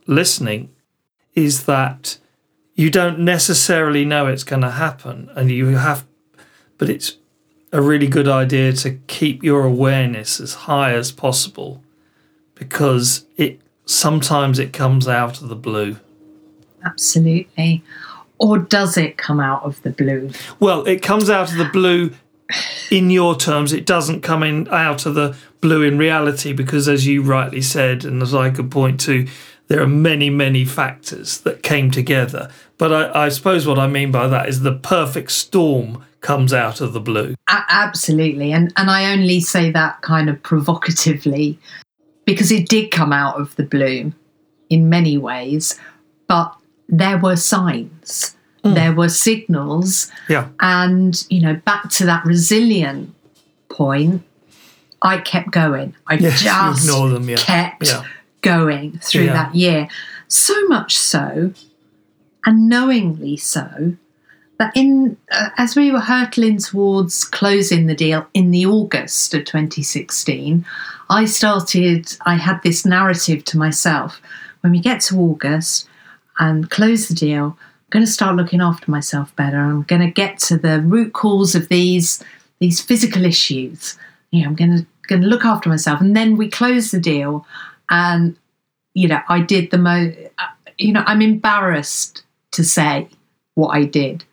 listening 0.07 0.69
is 1.35 1.65
that 1.65 2.17
you 2.75 2.89
don't 2.89 3.19
necessarily 3.19 4.05
know 4.05 4.27
it's 4.27 4.43
going 4.43 4.61
to 4.61 4.71
happen, 4.71 5.29
and 5.35 5.51
you 5.51 5.67
have, 5.75 6.05
but 6.77 6.89
it's 6.89 7.17
a 7.71 7.81
really 7.81 8.07
good 8.07 8.27
idea 8.27 8.73
to 8.73 8.91
keep 9.07 9.43
your 9.43 9.65
awareness 9.65 10.39
as 10.39 10.53
high 10.53 10.93
as 10.93 11.11
possible 11.11 11.83
because 12.55 13.25
it 13.37 13.59
sometimes 13.85 14.59
it 14.59 14.73
comes 14.73 15.07
out 15.07 15.41
of 15.41 15.49
the 15.49 15.55
blue. 15.55 15.97
Absolutely. 16.85 17.83
Or 18.37 18.57
does 18.57 18.97
it 18.97 19.17
come 19.17 19.39
out 19.39 19.63
of 19.63 19.81
the 19.83 19.89
blue? 19.89 20.31
Well, 20.59 20.85
it 20.85 21.01
comes 21.01 21.29
out 21.29 21.51
of 21.51 21.57
the 21.57 21.65
blue 21.65 22.11
in 22.91 23.09
your 23.09 23.35
terms, 23.35 23.73
it 23.73 23.85
doesn't 23.85 24.21
come 24.21 24.43
in 24.43 24.67
out 24.69 25.05
of 25.05 25.15
the 25.15 25.35
blue 25.61 25.83
in 25.83 25.97
reality 25.97 26.53
because, 26.53 26.87
as 26.87 27.05
you 27.05 27.21
rightly 27.21 27.61
said, 27.61 28.05
and 28.05 28.21
as 28.21 28.33
I 28.33 28.49
could 28.49 28.71
point 28.71 28.99
to, 29.01 29.27
there 29.67 29.81
are 29.81 29.87
many, 29.87 30.29
many 30.29 30.65
factors 30.65 31.41
that 31.41 31.61
came 31.63 31.91
together. 31.91 32.49
But 32.77 32.93
I, 32.93 33.25
I 33.25 33.29
suppose 33.29 33.67
what 33.67 33.77
I 33.77 33.87
mean 33.87 34.11
by 34.11 34.27
that 34.27 34.49
is 34.49 34.61
the 34.61 34.75
perfect 34.75 35.31
storm 35.31 36.03
comes 36.21 36.53
out 36.53 36.81
of 36.81 36.93
the 36.93 36.99
blue. 36.99 37.35
A- 37.47 37.65
absolutely, 37.69 38.51
and 38.51 38.73
and 38.75 38.89
I 38.89 39.11
only 39.13 39.39
say 39.39 39.71
that 39.71 40.01
kind 40.01 40.29
of 40.29 40.41
provocatively 40.41 41.59
because 42.25 42.51
it 42.51 42.67
did 42.67 42.91
come 42.91 43.13
out 43.13 43.39
of 43.39 43.55
the 43.55 43.63
blue 43.63 44.13
in 44.69 44.89
many 44.89 45.17
ways, 45.17 45.79
but 46.27 46.55
there 46.87 47.17
were 47.17 47.35
signs 47.35 48.35
Mm. 48.63 48.75
There 48.75 48.93
were 48.93 49.09
signals. 49.09 50.11
Yeah. 50.27 50.49
And, 50.59 51.25
you 51.29 51.41
know, 51.41 51.55
back 51.55 51.89
to 51.91 52.05
that 52.05 52.25
resilient 52.25 53.13
point, 53.69 54.23
I 55.01 55.19
kept 55.19 55.51
going. 55.51 55.95
I 56.07 56.15
yes, 56.15 56.41
just 56.41 56.87
them, 56.87 57.29
yeah. 57.29 57.37
kept 57.37 57.87
yeah. 57.87 58.03
going 58.41 58.99
through 58.99 59.25
yeah. 59.25 59.33
that 59.33 59.55
year. 59.55 59.87
So 60.27 60.67
much 60.67 60.97
so, 60.97 61.53
and 62.45 62.69
knowingly 62.69 63.37
so, 63.37 63.95
that 64.57 64.75
in 64.75 65.17
uh, 65.31 65.49
as 65.57 65.75
we 65.75 65.91
were 65.91 66.01
hurtling 66.01 66.57
towards 66.57 67.23
closing 67.23 67.87
the 67.87 67.95
deal 67.95 68.27
in 68.33 68.51
the 68.51 68.65
August 68.65 69.33
of 69.33 69.45
2016, 69.45 70.65
I 71.09 71.25
started. 71.25 72.15
I 72.25 72.35
had 72.35 72.61
this 72.61 72.85
narrative 72.85 73.45
to 73.45 73.57
myself: 73.57 74.21
when 74.61 74.71
we 74.71 74.79
get 74.79 75.01
to 75.01 75.17
August 75.17 75.87
and 76.37 76.69
close 76.69 77.07
the 77.07 77.15
deal, 77.15 77.57
going 77.89 78.05
to 78.05 78.11
start 78.11 78.35
looking 78.35 78.61
after 78.61 78.89
myself 78.89 79.35
better. 79.35 79.59
I'm 79.59 79.83
going 79.83 80.01
to 80.01 80.11
get 80.11 80.39
to 80.39 80.57
the 80.57 80.81
root 80.81 81.13
cause 81.13 81.55
of 81.55 81.69
these 81.69 82.23
these 82.59 82.81
physical 82.81 83.25
issues. 83.25 83.97
You 84.31 84.41
know, 84.41 84.49
I'm 84.49 84.55
going 84.55 84.77
to 84.77 84.85
going 85.07 85.21
to 85.21 85.27
look 85.27 85.43
after 85.43 85.69
myself. 85.69 85.99
And 85.99 86.15
then 86.15 86.37
we 86.37 86.49
closed 86.49 86.91
the 86.91 86.99
deal, 86.99 87.45
and 87.89 88.35
you 88.93 89.07
know, 89.07 89.19
I 89.27 89.41
did 89.41 89.71
the 89.71 89.77
most. 89.77 90.17
Uh, 90.37 90.47
you 90.77 90.93
know, 90.93 91.03
I'm 91.05 91.21
embarrassed 91.21 92.23
to 92.51 92.63
say 92.63 93.09
what 93.55 93.69
I 93.69 93.83
did. 93.83 94.23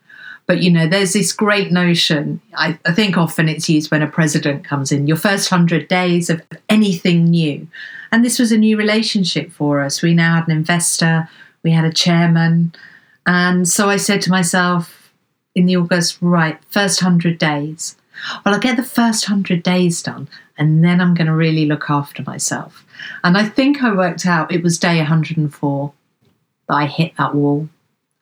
But 0.46 0.62
you 0.62 0.70
know, 0.70 0.86
there's 0.86 1.12
this 1.12 1.32
great 1.32 1.72
notion. 1.72 2.40
I, 2.54 2.78
I 2.86 2.92
think 2.92 3.16
often 3.16 3.48
it's 3.48 3.68
used 3.68 3.90
when 3.90 4.02
a 4.02 4.06
president 4.06 4.64
comes 4.64 4.92
in. 4.92 5.08
Your 5.08 5.16
first 5.16 5.48
hundred 5.48 5.88
days 5.88 6.30
of 6.30 6.40
anything 6.68 7.24
new, 7.24 7.66
and 8.12 8.24
this 8.24 8.38
was 8.38 8.52
a 8.52 8.58
new 8.58 8.76
relationship 8.76 9.50
for 9.50 9.80
us. 9.80 10.02
We 10.02 10.14
now 10.14 10.36
had 10.36 10.46
an 10.46 10.56
investor. 10.56 11.28
We 11.64 11.72
had 11.72 11.84
a 11.84 11.92
chairman. 11.92 12.72
And 13.26 13.68
so 13.68 13.88
I 13.90 13.96
said 13.96 14.22
to 14.22 14.30
myself 14.30 15.12
in 15.54 15.66
the 15.66 15.76
August, 15.76 16.18
right, 16.20 16.58
first 16.70 17.02
100 17.02 17.38
days. 17.38 17.96
Well, 18.44 18.54
I'll 18.54 18.60
get 18.60 18.76
the 18.76 18.82
first 18.82 19.28
100 19.28 19.62
days 19.62 20.02
done 20.02 20.28
and 20.58 20.82
then 20.82 21.00
I'm 21.00 21.14
going 21.14 21.26
to 21.26 21.34
really 21.34 21.66
look 21.66 21.90
after 21.90 22.22
myself. 22.22 22.84
And 23.24 23.36
I 23.36 23.44
think 23.46 23.82
I 23.82 23.92
worked 23.92 24.26
out 24.26 24.52
it 24.52 24.62
was 24.62 24.78
day 24.78 24.98
104. 24.98 25.92
that 26.68 26.74
I 26.74 26.86
hit 26.86 27.16
that 27.18 27.34
wall. 27.34 27.68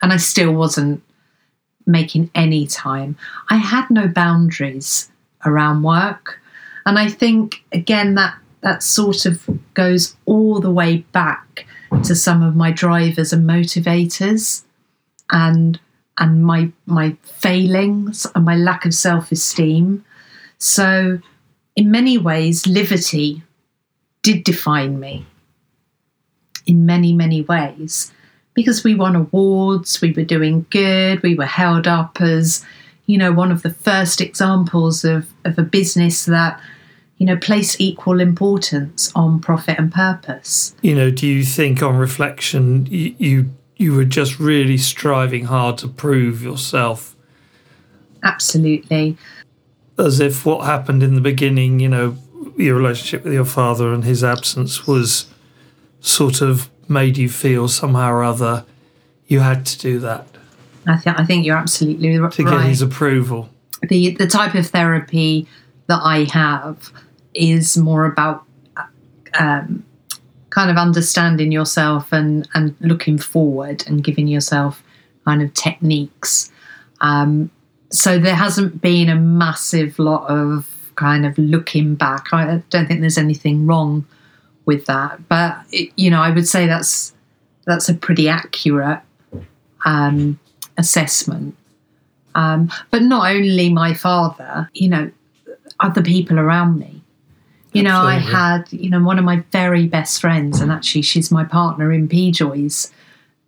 And 0.02 0.12
I 0.12 0.16
still 0.16 0.52
wasn't 0.52 1.02
making 1.86 2.30
any 2.34 2.66
time. 2.66 3.16
I 3.48 3.56
had 3.56 3.88
no 3.90 4.08
boundaries 4.08 5.10
around 5.44 5.82
work. 5.82 6.40
And 6.86 6.98
I 6.98 7.08
think, 7.08 7.62
again, 7.72 8.14
that, 8.16 8.36
that 8.60 8.82
sort 8.82 9.24
of 9.26 9.48
goes 9.74 10.16
all 10.26 10.60
the 10.60 10.70
way 10.70 10.98
back 11.12 11.66
to 12.02 12.14
some 12.14 12.42
of 12.42 12.56
my 12.56 12.70
drivers 12.70 13.32
and 13.32 13.48
motivators 13.48 14.64
and 15.34 15.78
and 16.16 16.42
my 16.42 16.70
my 16.86 17.16
failings 17.22 18.26
and 18.34 18.44
my 18.46 18.56
lack 18.56 18.86
of 18.86 18.94
self-esteem. 18.94 20.02
So 20.58 21.18
in 21.76 21.90
many 21.90 22.16
ways, 22.16 22.62
Livity 22.62 23.42
did 24.22 24.44
define 24.44 24.98
me 24.98 25.26
in 26.66 26.86
many, 26.86 27.12
many 27.12 27.42
ways 27.42 28.12
because 28.54 28.84
we 28.84 28.94
won 28.94 29.16
awards, 29.16 30.00
we 30.00 30.12
were 30.12 30.24
doing 30.24 30.64
good, 30.70 31.22
we 31.22 31.34
were 31.34 31.44
held 31.44 31.88
up 31.88 32.20
as, 32.20 32.64
you 33.06 33.18
know, 33.18 33.32
one 33.32 33.50
of 33.50 33.62
the 33.62 33.70
first 33.70 34.20
examples 34.20 35.04
of, 35.04 35.26
of 35.44 35.58
a 35.58 35.62
business 35.62 36.24
that, 36.26 36.60
you 37.18 37.26
know, 37.26 37.36
placed 37.36 37.80
equal 37.80 38.20
importance 38.20 39.10
on 39.16 39.40
profit 39.40 39.78
and 39.78 39.92
purpose. 39.92 40.74
You 40.82 40.94
know, 40.94 41.10
do 41.10 41.26
you 41.26 41.42
think 41.42 41.82
on 41.82 41.96
reflection 41.96 42.86
you, 42.86 43.14
you 43.18 43.50
you 43.76 43.94
were 43.94 44.04
just 44.04 44.38
really 44.38 44.76
striving 44.76 45.46
hard 45.46 45.78
to 45.78 45.88
prove 45.88 46.42
yourself? 46.42 47.16
Absolutely. 48.22 49.16
As 49.98 50.20
if 50.20 50.46
what 50.46 50.64
happened 50.64 51.02
in 51.02 51.14
the 51.14 51.20
beginning, 51.20 51.80
you 51.80 51.88
know, 51.88 52.16
your 52.56 52.76
relationship 52.76 53.24
with 53.24 53.32
your 53.32 53.44
father 53.44 53.92
and 53.92 54.04
his 54.04 54.22
absence 54.22 54.86
was 54.86 55.26
sort 56.00 56.40
of 56.40 56.70
made 56.88 57.16
you 57.16 57.28
feel 57.28 57.66
somehow 57.68 58.12
or 58.12 58.22
other 58.22 58.64
you 59.26 59.40
had 59.40 59.64
to 59.66 59.78
do 59.78 59.98
that. 60.00 60.26
I 60.86 60.98
think 60.98 61.18
I 61.18 61.24
think 61.24 61.46
you're 61.46 61.56
absolutely 61.56 62.18
right. 62.18 62.32
To 62.32 62.44
get 62.44 62.62
his 62.62 62.82
approval. 62.82 63.48
The 63.82 64.10
the 64.10 64.26
type 64.26 64.54
of 64.54 64.66
therapy 64.66 65.48
that 65.86 66.00
I 66.02 66.24
have 66.24 66.92
is 67.32 67.76
more 67.76 68.04
about 68.04 68.44
um, 69.38 69.84
kind 70.54 70.70
of 70.70 70.76
understanding 70.76 71.50
yourself 71.50 72.12
and 72.12 72.48
and 72.54 72.76
looking 72.80 73.18
forward 73.18 73.84
and 73.86 74.04
giving 74.04 74.28
yourself 74.28 74.82
kind 75.24 75.42
of 75.42 75.52
techniques. 75.54 76.52
Um, 77.00 77.50
so 77.90 78.18
there 78.18 78.34
hasn't 78.34 78.80
been 78.80 79.08
a 79.08 79.16
massive 79.16 79.98
lot 79.98 80.28
of 80.28 80.92
kind 80.96 81.26
of 81.26 81.36
looking 81.38 81.94
back. 81.96 82.32
I 82.32 82.62
don't 82.70 82.86
think 82.86 83.00
there's 83.00 83.18
anything 83.18 83.66
wrong 83.66 84.06
with 84.64 84.86
that. 84.86 85.28
But 85.28 85.58
it, 85.72 85.92
you 85.96 86.10
know, 86.10 86.20
I 86.20 86.30
would 86.30 86.46
say 86.46 86.66
that's 86.66 87.12
that's 87.66 87.88
a 87.88 87.94
pretty 87.94 88.28
accurate 88.28 89.00
um, 89.84 90.38
assessment. 90.78 91.56
Um, 92.34 92.70
but 92.90 93.02
not 93.02 93.30
only 93.30 93.70
my 93.70 93.94
father, 93.94 94.68
you 94.74 94.88
know, 94.88 95.10
other 95.80 96.02
people 96.02 96.38
around 96.38 96.78
me. 96.78 96.93
You 97.74 97.82
know, 97.82 98.06
Absolutely. 98.06 98.34
I 98.34 98.38
had, 98.38 98.72
you 98.72 98.88
know, 98.88 99.02
one 99.02 99.18
of 99.18 99.24
my 99.24 99.42
very 99.50 99.86
best 99.86 100.20
friends, 100.20 100.60
and 100.60 100.70
actually 100.70 101.02
she's 101.02 101.30
my 101.30 101.44
partner 101.44 101.92
in 101.92 102.08
PJoys 102.08 102.90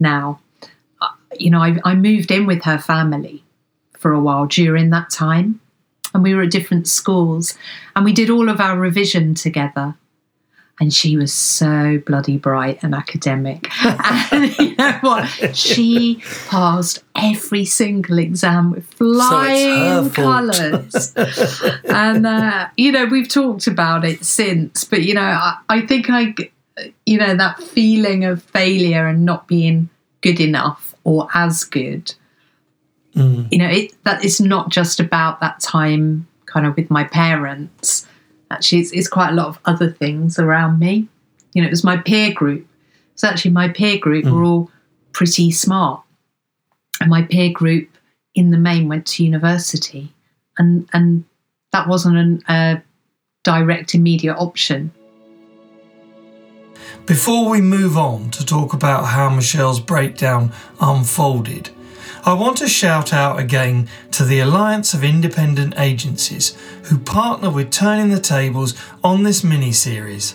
now. 0.01 0.41
Uh, 1.01 1.09
you 1.39 1.49
know, 1.49 1.61
I, 1.61 1.77
I 1.85 1.95
moved 1.95 2.31
in 2.33 2.45
with 2.45 2.65
her 2.65 2.79
family 2.79 3.45
for 3.97 4.12
a 4.12 4.21
while 4.21 4.47
during 4.47 4.91
that 4.91 5.11
time, 5.11 5.61
and 6.12 6.25
we 6.25 6.35
were 6.35 6.43
at 6.43 6.51
different 6.51 6.89
schools, 6.89 7.57
and 7.95 8.05
we 8.05 8.12
did 8.12 8.29
all 8.29 8.49
of 8.49 8.61
our 8.61 8.77
revision 8.77 9.35
together 9.35 9.95
and 10.79 10.93
she 10.93 11.17
was 11.17 11.33
so 11.33 12.03
bloody 12.05 12.37
bright 12.37 12.79
and 12.83 12.95
academic. 12.95 13.69
and 14.33 14.59
you 14.59 14.77
know 14.77 14.99
what? 15.01 15.57
She 15.57 16.23
passed 16.49 17.03
every 17.15 17.65
single 17.65 18.19
exam 18.19 18.73
with 18.73 18.85
flying 18.85 20.11
so 20.11 20.11
colours. 20.11 21.15
and, 21.85 22.27
uh, 22.27 22.69
you 22.77 22.93
know, 22.93 23.07
we've 23.07 23.29
talked 23.29 23.67
about 23.67 24.05
it 24.05 24.23
since, 24.25 24.85
but, 24.85 25.03
you 25.03 25.15
know, 25.15 25.23
I, 25.23 25.57
I 25.71 25.81
think 25.81 26.11
I, 26.11 26.35
you 27.07 27.19
know, 27.19 27.35
that 27.35 27.62
feeling 27.62 28.27
of 28.27 28.43
failure 28.43 29.07
and 29.07 29.25
not 29.25 29.49
being 29.49 29.89
good 30.21 30.41
enough 30.41 30.95
or 31.05 31.29
as 31.33 31.65
good. 31.65 32.15
Mm. 33.15 33.51
You 33.51 33.59
know, 33.59 33.69
it 33.69 33.95
that 34.05 34.23
it's 34.23 34.43
not 34.43 34.69
just 34.69 35.01
about 35.01 35.41
that 35.41 35.59
time 35.61 36.27
kind 36.45 36.67
of 36.67 36.77
with 36.77 36.91
my 36.91 37.05
parents 37.05 38.07
actually 38.50 38.80
it's, 38.80 38.92
it's 38.92 39.09
quite 39.09 39.30
a 39.30 39.35
lot 39.35 39.48
of 39.48 39.59
other 39.64 39.90
things 39.90 40.38
around 40.38 40.78
me. 40.78 41.09
You 41.52 41.62
know 41.62 41.66
it 41.66 41.70
was 41.70 41.85
my 41.85 41.96
peer 41.96 42.32
group. 42.32 42.66
So 43.14 43.28
actually 43.28 43.52
my 43.52 43.68
peer 43.68 43.98
group 43.98 44.24
mm. 44.24 44.32
were 44.32 44.44
all 44.44 44.70
pretty 45.12 45.50
smart. 45.50 46.02
And 47.00 47.11
my 47.11 47.22
peer 47.22 47.50
group 47.50 47.88
in 48.35 48.50
the 48.50 48.59
main 48.59 48.88
went 48.88 49.06
to 49.06 49.24
university. 49.24 50.12
And 50.59 50.88
and 50.92 51.24
that 51.72 51.88
wasn't 51.88 52.16
an, 52.16 52.42
a 52.48 52.82
direct 53.44 53.94
immediate 53.94 54.37
option. 54.37 54.92
Before 57.06 57.48
we 57.48 57.61
move 57.61 57.96
on 57.96 58.30
to 58.32 58.44
talk 58.44 58.72
about 58.72 59.04
how 59.04 59.28
Michelle's 59.28 59.78
breakdown 59.78 60.52
unfolded, 60.80 61.70
I 62.27 62.33
want 62.33 62.57
to 62.57 62.67
shout 62.67 63.12
out 63.12 63.39
again 63.39 63.89
to 64.11 64.25
the 64.25 64.41
Alliance 64.41 64.95
of 64.95 65.05
Independent 65.05 65.75
Agencies 65.79 66.59
who 66.87 66.99
partner 66.99 67.51
with 67.51 67.71
Turning 67.71 68.11
the 68.11 68.21
Tables 68.21 68.75
on 69.05 69.23
this 69.23 69.45
mini 69.45 69.71
series. 69.71 70.35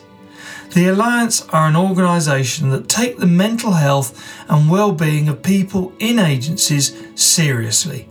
The 0.74 0.88
Alliance 0.88 1.42
are 1.50 1.68
an 1.68 1.76
organisation 1.76 2.70
that 2.70 2.88
take 2.88 3.18
the 3.18 3.28
mental 3.28 3.74
health 3.74 4.26
and 4.48 4.72
well-being 4.72 5.28
of 5.28 5.44
people 5.44 5.92
in 6.00 6.18
agencies 6.18 6.96
seriously. 7.16 8.08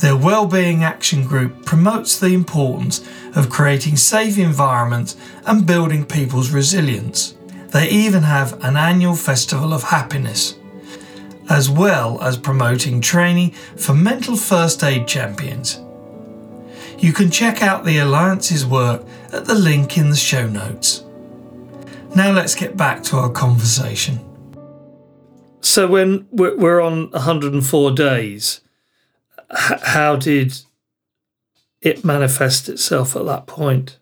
Their 0.00 0.18
Wellbeing 0.18 0.84
Action 0.84 1.26
Group 1.26 1.64
promotes 1.64 2.18
the 2.18 2.34
importance 2.34 3.02
of 3.34 3.48
creating 3.48 3.96
safe 3.96 4.36
environments 4.36 5.16
and 5.46 5.66
building 5.66 6.04
people's 6.04 6.50
resilience. 6.50 7.34
They 7.68 7.88
even 7.88 8.24
have 8.24 8.62
an 8.62 8.76
annual 8.76 9.14
Festival 9.14 9.72
of 9.72 9.84
Happiness 9.84 10.56
as 11.48 11.68
well 11.68 12.20
as 12.22 12.36
promoting 12.36 13.00
training 13.00 13.50
for 13.50 13.94
mental 13.94 14.36
first 14.36 14.82
aid 14.82 15.06
champions. 15.06 15.80
You 16.98 17.12
can 17.12 17.30
check 17.30 17.62
out 17.62 17.84
the 17.84 17.98
Alliance's 17.98 18.64
work 18.64 19.04
at 19.32 19.44
the 19.44 19.54
link 19.54 19.98
in 19.98 20.10
the 20.10 20.16
show 20.16 20.48
notes. 20.48 21.04
Now 22.14 22.32
let's 22.32 22.54
get 22.54 22.76
back 22.76 23.02
to 23.04 23.16
our 23.16 23.30
conversation. 23.30 24.20
So, 25.60 25.86
when 25.88 26.28
we're 26.30 26.80
on 26.80 27.10
104 27.10 27.90
days, 27.92 28.60
how 29.50 30.14
did 30.16 30.58
it 31.80 32.04
manifest 32.04 32.68
itself 32.68 33.16
at 33.16 33.24
that 33.26 33.46
point? 33.46 33.98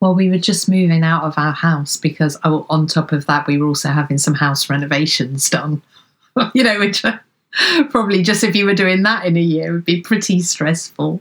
Well, 0.00 0.14
we 0.14 0.28
were 0.28 0.38
just 0.38 0.68
moving 0.68 1.02
out 1.02 1.24
of 1.24 1.34
our 1.38 1.52
house 1.52 1.96
because, 1.96 2.38
oh, 2.44 2.66
on 2.68 2.86
top 2.86 3.12
of 3.12 3.26
that, 3.26 3.46
we 3.46 3.58
were 3.58 3.66
also 3.66 3.88
having 3.88 4.18
some 4.18 4.34
house 4.34 4.68
renovations 4.68 5.48
done. 5.48 5.82
you 6.54 6.62
know, 6.62 6.78
which 6.78 7.02
probably 7.90 8.22
just 8.22 8.44
if 8.44 8.54
you 8.54 8.66
were 8.66 8.74
doing 8.74 9.02
that 9.02 9.24
in 9.24 9.36
a 9.36 9.40
year 9.40 9.72
would 9.72 9.84
be 9.84 10.00
pretty 10.00 10.40
stressful. 10.40 11.20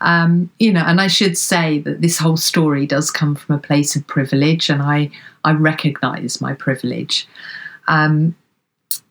Um, 0.00 0.50
you 0.58 0.72
know, 0.72 0.82
and 0.82 1.00
I 1.00 1.08
should 1.08 1.36
say 1.36 1.78
that 1.80 2.00
this 2.00 2.18
whole 2.18 2.36
story 2.36 2.86
does 2.86 3.10
come 3.10 3.34
from 3.34 3.56
a 3.56 3.60
place 3.60 3.96
of 3.96 4.06
privilege, 4.06 4.70
and 4.70 4.82
I 4.82 5.10
I 5.44 5.52
recognise 5.52 6.40
my 6.40 6.54
privilege. 6.54 7.28
Um, 7.88 8.34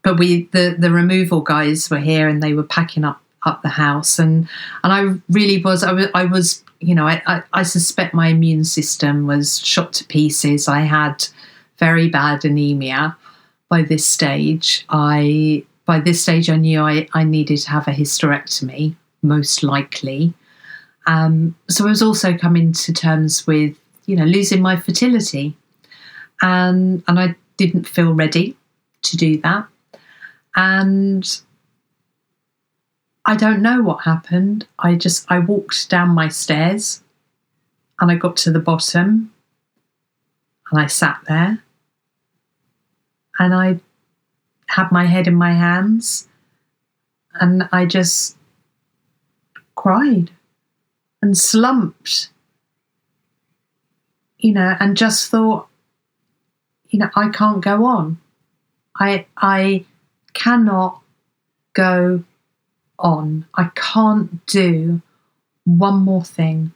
but 0.03 0.17
we 0.17 0.43
the 0.51 0.75
the 0.77 0.91
removal 0.91 1.41
guys 1.41 1.89
were 1.89 1.99
here 1.99 2.27
and 2.27 2.41
they 2.41 2.53
were 2.53 2.63
packing 2.63 3.03
up 3.03 3.21
up 3.43 3.61
the 3.61 3.69
house 3.69 4.17
and 4.17 4.49
and 4.83 4.91
I 4.91 5.21
really 5.29 5.61
was 5.61 5.83
I 5.83 5.93
was, 5.93 6.07
I 6.15 6.25
was 6.25 6.63
you 6.86 6.93
know, 6.93 7.08
I, 7.08 7.21
I, 7.26 7.43
I, 7.52 7.63
suspect 7.63 8.13
my 8.13 8.28
immune 8.28 8.63
system 8.63 9.26
was 9.26 9.60
shot 9.65 9.91
to 9.93 10.06
pieces. 10.06 10.67
I 10.67 10.82
had 10.82 11.28
very 11.80 12.10
bad 12.10 12.45
anemia 12.45 13.17
by 13.69 13.82
this 13.82 14.06
stage. 14.06 14.86
I 14.89 15.65
by 15.86 16.00
this 16.00 16.21
stage 16.21 16.48
I 16.48 16.58
knew 16.58 16.82
I, 16.82 17.08
I 17.13 17.24
needed 17.24 17.58
to 17.58 17.71
have 17.71 17.88
a 17.88 17.91
hysterectomy, 17.91 18.95
most 19.24 19.63
likely. 19.63 20.36
Um, 21.08 21.56
so 21.69 21.86
I 21.86 21.89
was 21.89 22.04
also 22.04 22.38
coming 22.38 22.71
to 22.74 22.93
terms 22.93 23.48
with, 23.48 23.76
you 24.06 24.15
know, 24.15 24.26
losing 24.26 24.62
my 24.62 24.76
fertility. 24.76 25.58
And 26.43 27.02
and 27.08 27.19
I 27.19 27.36
didn't 27.58 27.88
feel 27.88 28.13
ready 28.13 28.56
to 29.02 29.17
do 29.17 29.41
that. 29.41 29.67
And 30.56 31.41
I 33.25 33.35
don't 33.35 33.61
know 33.61 33.81
what 33.81 34.03
happened. 34.03 34.67
I 34.77 34.95
just 34.95 35.25
I 35.31 35.39
walked 35.39 35.89
down 35.89 36.09
my 36.09 36.27
stairs 36.27 37.01
and 37.99 38.11
I 38.11 38.15
got 38.15 38.38
to 38.38 38.51
the 38.51 38.59
bottom 38.59 39.33
and 40.69 40.79
I 40.79 40.85
sat 40.85 41.21
there 41.27 41.63
and 43.39 43.53
I 43.53 43.79
had 44.67 44.91
my 44.91 45.05
head 45.05 45.27
in 45.27 45.35
my 45.35 45.53
hands 45.53 46.27
and 47.33 47.67
I 47.71 47.85
just 47.85 48.38
cried 49.73 50.29
and 51.21 51.35
slumped, 51.35 52.29
you 54.38 54.53
know, 54.53 54.75
and 54.79 54.95
just 54.95 55.31
thought, 55.31 55.67
you 56.89 56.99
know, 56.99 57.09
I 57.15 57.29
can't 57.29 57.63
go 57.63 57.85
on. 57.85 58.19
I 58.99 59.25
I 59.35 59.85
cannot 60.33 61.01
go 61.73 62.23
on. 62.99 63.45
I 63.55 63.69
can't 63.75 64.45
do 64.45 65.01
one 65.65 65.97
more 65.97 66.23
thing. 66.23 66.71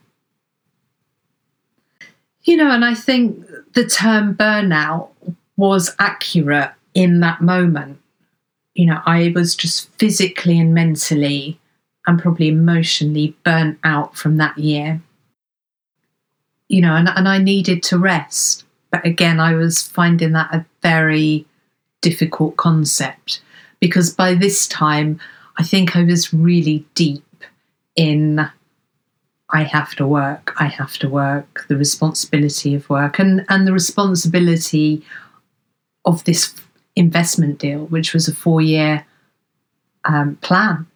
You 2.42 2.56
know, 2.56 2.70
and 2.70 2.84
I 2.84 2.94
think 2.94 3.46
the 3.74 3.86
term 3.86 4.34
burnout 4.34 5.10
was 5.56 5.94
accurate 5.98 6.70
in 6.94 7.20
that 7.20 7.40
moment. 7.40 7.98
You 8.74 8.86
know, 8.86 9.00
I 9.04 9.32
was 9.34 9.54
just 9.54 9.90
physically 9.98 10.58
and 10.58 10.72
mentally 10.72 11.60
and 12.06 12.20
probably 12.20 12.48
emotionally 12.48 13.36
burnt 13.44 13.78
out 13.84 14.16
from 14.16 14.38
that 14.38 14.56
year. 14.56 15.02
You 16.68 16.80
know, 16.80 16.94
and, 16.94 17.08
and 17.08 17.28
I 17.28 17.38
needed 17.38 17.82
to 17.84 17.98
rest. 17.98 18.64
But 18.90 19.04
again, 19.04 19.38
I 19.38 19.54
was 19.54 19.82
finding 19.82 20.32
that 20.32 20.54
a 20.54 20.64
very 20.82 21.46
difficult 22.00 22.56
concept 22.56 23.42
because 23.80 24.12
by 24.12 24.34
this 24.34 24.66
time, 24.66 25.20
I 25.60 25.62
think 25.62 25.94
I 25.94 26.04
was 26.04 26.32
really 26.32 26.86
deep 26.94 27.44
in 27.94 28.50
I 29.50 29.62
have 29.62 29.94
to 29.96 30.06
work, 30.06 30.54
I 30.56 30.68
have 30.68 30.96
to 31.00 31.08
work, 31.10 31.66
the 31.68 31.76
responsibility 31.76 32.74
of 32.74 32.88
work, 32.88 33.18
and, 33.18 33.44
and 33.50 33.66
the 33.66 33.72
responsibility 33.74 35.04
of 36.06 36.24
this 36.24 36.54
investment 36.96 37.58
deal, 37.58 37.84
which 37.88 38.14
was 38.14 38.26
a 38.26 38.34
four 38.34 38.62
year 38.62 39.04
um, 40.06 40.36
plan. 40.36 40.86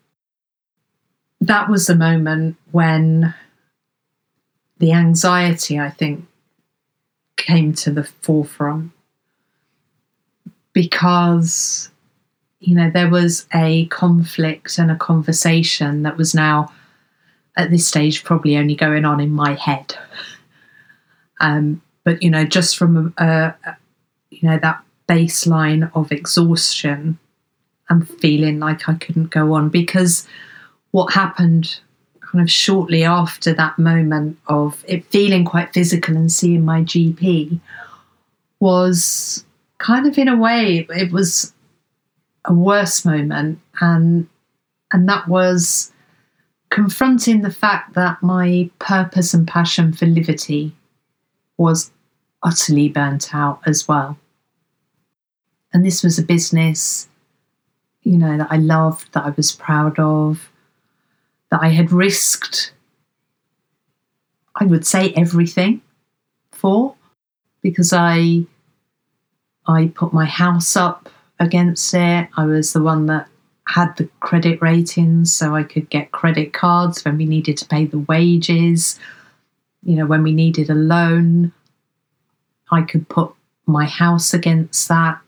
That 1.42 1.68
was 1.68 1.86
the 1.86 1.94
moment 1.94 2.56
when 2.72 3.34
the 4.78 4.92
anxiety, 4.92 5.78
I 5.78 5.90
think, 5.90 6.26
came 7.36 7.74
to 7.74 7.90
the 7.90 8.04
forefront 8.04 8.92
because 10.72 11.90
you 12.66 12.74
know 12.74 12.90
there 12.90 13.10
was 13.10 13.46
a 13.54 13.86
conflict 13.86 14.78
and 14.78 14.90
a 14.90 14.96
conversation 14.96 16.02
that 16.02 16.16
was 16.16 16.34
now 16.34 16.72
at 17.56 17.70
this 17.70 17.86
stage 17.86 18.24
probably 18.24 18.56
only 18.56 18.74
going 18.74 19.04
on 19.04 19.20
in 19.20 19.30
my 19.30 19.54
head. 19.54 19.96
Um, 21.40 21.82
but 22.04 22.22
you 22.22 22.30
know 22.30 22.44
just 22.44 22.76
from 22.76 23.14
a, 23.18 23.54
a, 23.64 23.76
you 24.30 24.48
know 24.48 24.58
that 24.58 24.82
baseline 25.08 25.90
of 25.94 26.12
exhaustion 26.12 27.18
and 27.88 28.08
feeling 28.20 28.60
like 28.60 28.88
i 28.88 28.94
couldn't 28.94 29.30
go 29.30 29.52
on 29.54 29.68
because 29.68 30.26
what 30.92 31.12
happened 31.12 31.80
kind 32.20 32.42
of 32.42 32.50
shortly 32.50 33.04
after 33.04 33.52
that 33.52 33.78
moment 33.78 34.38
of 34.46 34.84
it 34.86 35.04
feeling 35.06 35.44
quite 35.44 35.74
physical 35.74 36.16
and 36.16 36.32
seeing 36.32 36.64
my 36.64 36.82
gp 36.82 37.58
was 38.60 39.44
kind 39.78 40.06
of 40.06 40.16
in 40.16 40.28
a 40.28 40.36
way 40.36 40.86
it 40.90 41.12
was 41.12 41.52
a 42.44 42.52
worse 42.52 43.04
moment 43.04 43.58
and 43.80 44.28
and 44.92 45.08
that 45.08 45.26
was 45.28 45.92
confronting 46.70 47.42
the 47.42 47.50
fact 47.50 47.94
that 47.94 48.22
my 48.22 48.70
purpose 48.78 49.32
and 49.32 49.46
passion 49.46 49.92
for 49.92 50.06
Livity 50.06 50.72
was 51.56 51.92
utterly 52.42 52.88
burnt 52.88 53.34
out 53.34 53.60
as 53.66 53.86
well. 53.88 54.18
And 55.72 55.84
this 55.84 56.02
was 56.02 56.18
a 56.18 56.22
business, 56.22 57.08
you 58.02 58.18
know, 58.18 58.38
that 58.38 58.48
I 58.50 58.56
loved, 58.56 59.12
that 59.12 59.24
I 59.24 59.30
was 59.30 59.52
proud 59.52 59.98
of, 59.98 60.50
that 61.50 61.60
I 61.62 61.68
had 61.68 61.92
risked, 61.92 62.72
I 64.54 64.64
would 64.64 64.86
say, 64.86 65.12
everything 65.14 65.80
for, 66.52 66.94
because 67.62 67.92
I 67.92 68.46
I 69.66 69.92
put 69.94 70.12
my 70.12 70.26
house 70.26 70.76
up 70.76 71.08
against 71.38 71.92
it. 71.94 72.28
I 72.36 72.44
was 72.44 72.72
the 72.72 72.82
one 72.82 73.06
that 73.06 73.28
had 73.66 73.96
the 73.96 74.08
credit 74.20 74.60
ratings 74.60 75.32
so 75.32 75.54
I 75.54 75.62
could 75.62 75.88
get 75.88 76.12
credit 76.12 76.52
cards 76.52 77.04
when 77.04 77.16
we 77.16 77.24
needed 77.24 77.56
to 77.58 77.66
pay 77.66 77.86
the 77.86 77.98
wages. 77.98 78.98
You 79.82 79.96
know, 79.96 80.06
when 80.06 80.22
we 80.22 80.32
needed 80.32 80.70
a 80.70 80.74
loan, 80.74 81.52
I 82.70 82.82
could 82.82 83.08
put 83.08 83.32
my 83.66 83.86
house 83.86 84.34
against 84.34 84.88
that. 84.88 85.18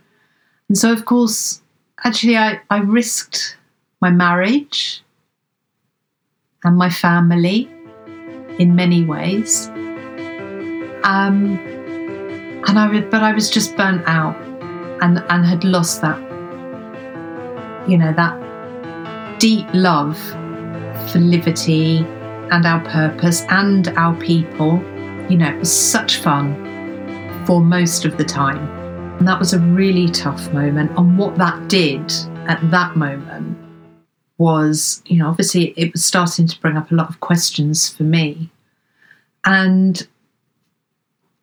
And 0.69 0.77
so, 0.77 0.93
of 0.93 1.05
course, 1.05 1.63
actually, 2.05 2.37
I, 2.37 2.61
I 2.71 2.79
risked 2.79 3.57
my 4.01 4.11
marriage 4.11 5.03
and 6.65 6.77
my 6.77 6.91
family 6.91 7.71
in 8.59 8.75
many 8.75 9.05
ways. 9.05 9.69
Um, 11.05 11.59
and 12.67 12.79
I 12.79 13.01
but 13.01 13.23
I 13.23 13.33
was 13.33 13.49
just 13.49 13.77
burnt 13.77 14.03
out 14.07 14.37
and 15.01 15.23
and 15.29 15.45
had 15.45 15.65
lost 15.65 16.01
that 16.03 16.19
you 17.89 17.97
know 17.97 18.13
that 18.15 19.39
deep 19.39 19.67
love 19.73 20.19
for 21.11 21.19
Livity 21.19 22.05
and 22.51 22.67
our 22.67 22.81
purpose 22.85 23.43
and 23.49 23.89
our 23.89 24.15
people. 24.21 24.83
You 25.29 25.39
know 25.39 25.49
it 25.49 25.59
was 25.59 25.73
such 25.73 26.17
fun 26.19 26.55
for 27.47 27.61
most 27.61 28.05
of 28.05 28.17
the 28.17 28.25
time. 28.25 28.59
And 29.19 29.27
that 29.27 29.39
was 29.39 29.55
a 29.55 29.61
really 29.61 30.09
tough 30.09 30.53
moment. 30.53 30.91
And 30.99 31.17
what 31.17 31.37
that 31.37 31.69
did 31.69 32.13
at 32.49 32.61
that 32.71 32.97
moment 32.97 33.57
was 34.39 35.03
you 35.07 35.19
know 35.19 35.29
obviously 35.29 35.73
it 35.77 35.93
was 35.93 36.05
starting 36.05 36.47
to 36.47 36.61
bring 36.61 36.77
up 36.77 36.91
a 36.91 36.95
lot 36.95 37.09
of 37.09 37.21
questions 37.21 37.89
for 37.89 38.03
me. 38.03 38.51
And 39.45 40.07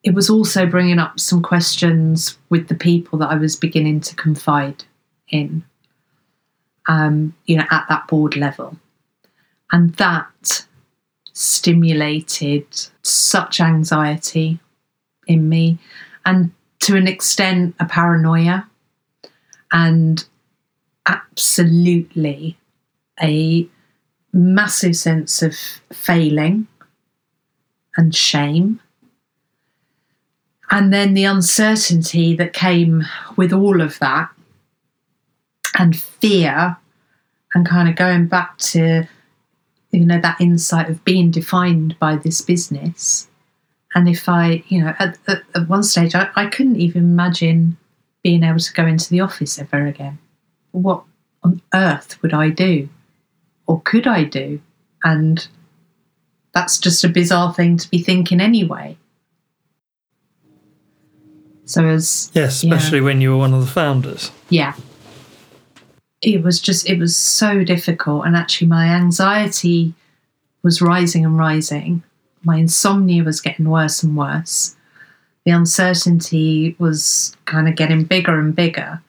it 0.03 0.13
was 0.13 0.29
also 0.29 0.65
bringing 0.65 0.99
up 0.99 1.19
some 1.19 1.41
questions 1.41 2.37
with 2.49 2.67
the 2.67 2.75
people 2.75 3.17
that 3.19 3.29
I 3.29 3.35
was 3.35 3.55
beginning 3.55 4.01
to 4.01 4.15
confide 4.15 4.83
in, 5.29 5.63
um, 6.87 7.33
you 7.45 7.57
know, 7.57 7.65
at 7.71 7.85
that 7.87 8.07
board 8.07 8.35
level. 8.35 8.77
And 9.71 9.93
that 9.95 10.65
stimulated 11.31 12.67
such 13.01 13.59
anxiety 13.59 14.59
in 15.25 15.49
me 15.49 15.79
and 16.25 16.51
to 16.81 16.95
an 16.95 17.07
extent 17.07 17.73
a 17.79 17.85
paranoia 17.85 18.69
and 19.71 20.25
absolutely 21.07 22.57
a 23.21 23.67
massive 24.33 24.95
sense 24.95 25.41
of 25.41 25.55
failing 25.91 26.67
and 27.95 28.13
shame 28.13 28.79
and 30.73 30.91
then 30.91 31.13
the 31.13 31.23
uncertainty 31.23 32.35
that 32.35 32.51
came 32.51 33.03
with 33.37 33.53
all 33.53 33.79
of 33.79 33.99
that, 33.99 34.29
and 35.77 35.95
fear, 35.95 36.77
and 37.53 37.67
kind 37.67 37.87
of 37.87 37.95
going 37.95 38.25
back 38.25 38.57
to, 38.57 39.07
you 39.91 40.03
know, 40.03 40.19
that 40.19 40.41
insight 40.41 40.89
of 40.89 41.05
being 41.05 41.29
defined 41.29 41.97
by 41.99 42.15
this 42.15 42.41
business. 42.41 43.27
And 43.93 44.09
if 44.09 44.27
I, 44.27 44.63
you 44.67 44.83
know, 44.83 44.95
at, 44.97 45.19
at, 45.27 45.43
at 45.53 45.69
one 45.69 45.83
stage, 45.83 46.15
I, 46.15 46.29
I 46.35 46.47
couldn't 46.47 46.77
even 46.77 47.03
imagine 47.03 47.77
being 48.23 48.43
able 48.43 48.57
to 48.57 48.73
go 48.73 48.87
into 48.87 49.11
the 49.11 49.21
office 49.21 49.59
ever 49.59 49.85
again. 49.85 50.17
What 50.71 51.03
on 51.43 51.61
earth 51.75 52.19
would 52.23 52.33
I 52.33 52.49
do? 52.49 52.89
Or 53.67 53.79
could 53.81 54.07
I 54.07 54.23
do? 54.23 54.59
And 55.03 55.47
that's 56.51 56.79
just 56.79 57.03
a 57.03 57.09
bizarre 57.09 57.53
thing 57.53 57.77
to 57.77 57.89
be 57.89 57.99
thinking 57.99 58.41
anyway. 58.41 58.97
So 61.65 61.85
as 61.85 62.31
yeah, 62.33 62.43
especially 62.43 62.99
yeah. 62.99 63.05
when 63.05 63.21
you 63.21 63.31
were 63.31 63.37
one 63.37 63.53
of 63.53 63.61
the 63.61 63.71
founders. 63.71 64.31
Yeah. 64.49 64.73
It 66.21 66.43
was 66.43 66.59
just 66.59 66.89
it 66.89 66.99
was 66.99 67.15
so 67.15 67.63
difficult 67.63 68.25
and 68.25 68.35
actually 68.35 68.67
my 68.67 68.87
anxiety 68.87 69.93
was 70.61 70.81
rising 70.81 71.25
and 71.25 71.37
rising. 71.37 72.03
My 72.43 72.57
insomnia 72.57 73.23
was 73.23 73.41
getting 73.41 73.69
worse 73.69 74.03
and 74.03 74.17
worse. 74.17 74.75
The 75.45 75.51
uncertainty 75.51 76.75
was 76.79 77.35
kind 77.45 77.67
of 77.67 77.75
getting 77.75 78.05
bigger 78.05 78.39
and 78.39 78.55
bigger. 78.55 79.01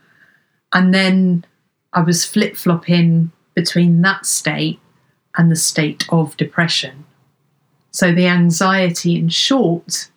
And 0.72 0.92
then 0.92 1.44
I 1.92 2.02
was 2.02 2.24
flip 2.24 2.57
flopping 2.57 3.30
between 3.55 4.02
that 4.02 4.26
state 4.26 4.80
and 5.36 5.50
the 5.50 5.57
state 5.57 6.05
of 6.11 6.36
depression. 6.36 7.05
So 7.92 8.12
the 8.12 8.26
anxiety, 8.26 9.16
in 9.16 9.28
short, 9.28 10.11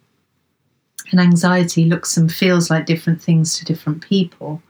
and 1.12 1.20
anxiety 1.20 1.86
looks 1.86 2.18
and 2.18 2.32
feels 2.32 2.70
like 2.70 2.86
different 2.86 3.22
things 3.22 3.58
to 3.58 3.66
different 3.66 4.02
people. 4.04 4.62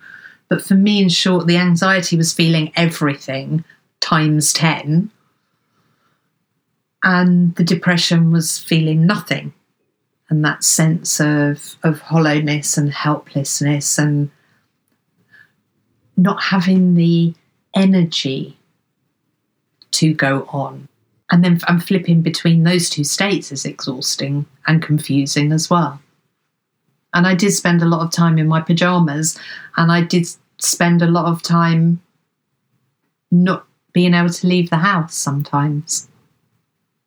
But 0.50 0.64
for 0.64 0.76
me, 0.76 1.02
in 1.02 1.10
short, 1.10 1.48
the 1.48 1.58
anxiety 1.58 2.16
was 2.16 2.34
feeling 2.34 2.72
everything 2.76 3.66
times 4.00 4.54
10. 4.54 5.12
And 7.04 7.56
the 7.56 7.64
depression 7.64 8.32
was 8.32 8.58
feeling 8.60 9.06
nothing. 9.06 9.54
And 10.30 10.44
that 10.44 10.64
sense 10.64 11.20
of, 11.20 11.76
of 11.84 12.00
hollowness 12.00 12.78
and 12.78 12.92
helplessness 12.92 13.98
and 13.98 14.30
not 16.18 16.42
having 16.42 16.96
the 16.96 17.34
energy 17.74 18.58
to 19.92 20.14
go 20.14 20.48
on. 20.50 20.88
And 21.32 21.44
then 21.44 21.60
I'm 21.68 21.80
flipping 21.80 22.22
between 22.22 22.64
those 22.64 22.90
two 22.90 23.04
states 23.04 23.52
is 23.52 23.66
exhausting 23.66 24.46
and 24.66 24.82
confusing 24.82 25.52
as 25.52 25.70
well. 25.70 26.02
And 27.18 27.26
I 27.26 27.34
did 27.34 27.52
spend 27.52 27.82
a 27.82 27.86
lot 27.86 28.02
of 28.06 28.12
time 28.12 28.38
in 28.38 28.48
my 28.48 28.62
pajamas 28.62 29.40
and 29.76 29.92
I 29.92 30.02
did 30.04 30.28
spend 30.60 31.02
a 31.02 31.08
lot 31.08 31.26
of 31.26 31.42
time 31.42 32.00
not 33.32 33.66
being 33.92 34.14
able 34.14 34.30
to 34.30 34.48
leave 34.48 34.70
the 34.70 34.78
house 34.78 35.16
sometimes. 35.16 36.08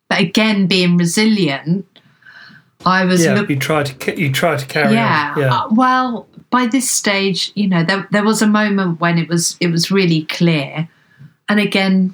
But 0.09 0.19
again, 0.19 0.67
being 0.67 0.97
resilient, 0.97 1.85
I 2.85 3.05
was. 3.05 3.23
Yeah, 3.23 3.35
look- 3.35 3.49
you 3.49 3.55
try 3.55 3.83
to 3.83 4.21
you 4.21 4.33
try 4.33 4.57
to 4.57 4.65
carry 4.65 4.95
yeah, 4.95 5.31
on. 5.33 5.41
Yeah. 5.41 5.53
Uh, 5.53 5.67
well, 5.71 6.27
by 6.49 6.67
this 6.67 6.91
stage, 6.91 7.53
you 7.55 7.69
know, 7.69 7.85
there 7.85 8.05
there 8.11 8.25
was 8.25 8.41
a 8.41 8.47
moment 8.47 8.99
when 8.99 9.17
it 9.17 9.29
was 9.29 9.55
it 9.61 9.67
was 9.67 9.91
really 9.91 10.23
clear, 10.25 10.89
and 11.47 11.57
again, 11.57 12.13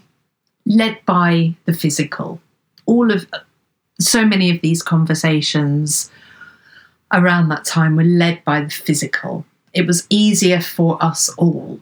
led 0.67 0.99
by 1.07 1.55
the 1.65 1.73
physical. 1.73 2.39
All 2.85 3.11
of 3.11 3.25
so 3.99 4.23
many 4.23 4.51
of 4.51 4.61
these 4.61 4.83
conversations 4.83 6.11
around 7.13 7.49
that 7.49 7.65
time 7.65 7.95
were 7.95 8.03
led 8.03 8.43
by 8.43 8.61
the 8.61 8.69
physical. 8.69 9.45
It 9.73 9.87
was 9.87 10.05
easier 10.09 10.61
for 10.61 11.01
us 11.03 11.29
all 11.37 11.79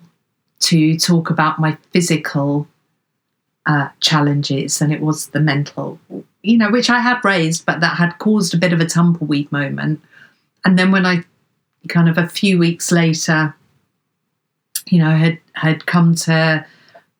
to 0.61 0.97
talk 0.97 1.29
about 1.29 1.59
my 1.59 1.77
physical 1.91 2.67
uh, 3.65 3.89
challenges 3.99 4.79
than 4.79 4.91
it 4.91 5.01
was 5.01 5.27
the 5.27 5.39
mental, 5.39 5.99
you 6.43 6.57
know, 6.57 6.69
which 6.69 6.89
I 6.89 6.99
had 6.99 7.23
raised, 7.23 7.65
but 7.65 7.79
that 7.79 7.97
had 7.97 8.17
caused 8.19 8.53
a 8.53 8.57
bit 8.57 8.73
of 8.73 8.79
a 8.79 8.85
tumbleweed 8.85 9.51
moment. 9.51 10.01
And 10.63 10.77
then 10.77 10.91
when 10.91 11.05
I 11.05 11.23
kind 11.89 12.09
of 12.09 12.17
a 12.17 12.27
few 12.27 12.57
weeks 12.59 12.91
later, 12.91 13.55
you 14.87 14.99
know, 14.99 15.11
had 15.11 15.39
had 15.53 15.85
come 15.85 16.15
to 16.15 16.65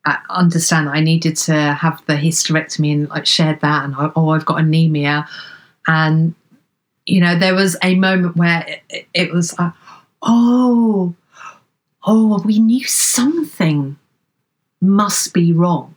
uh, 0.06 0.18
understand 0.30 0.88
that 0.88 0.96
I 0.96 1.00
needed 1.00 1.36
to 1.38 1.54
have 1.74 2.04
the 2.06 2.14
hysterectomy 2.14 2.94
and 2.94 3.10
like 3.10 3.26
shared 3.26 3.62
that, 3.62 3.86
and 3.86 3.96
oh, 4.16 4.30
I've 4.30 4.46
got 4.46 4.60
anemia, 4.60 5.28
and 5.88 6.36
you 7.06 7.22
know, 7.22 7.38
there 7.38 7.56
was 7.56 7.78
a 7.84 7.96
moment 7.96 8.36
where 8.36 8.66
it, 8.90 9.08
it 9.14 9.34
was, 9.34 9.54
uh, 9.58 9.72
oh, 10.22 11.14
oh, 12.04 12.42
we 12.44 12.60
knew 12.60 12.84
something 12.86 13.98
must 14.82 15.34
be 15.34 15.54
wrong. 15.54 15.96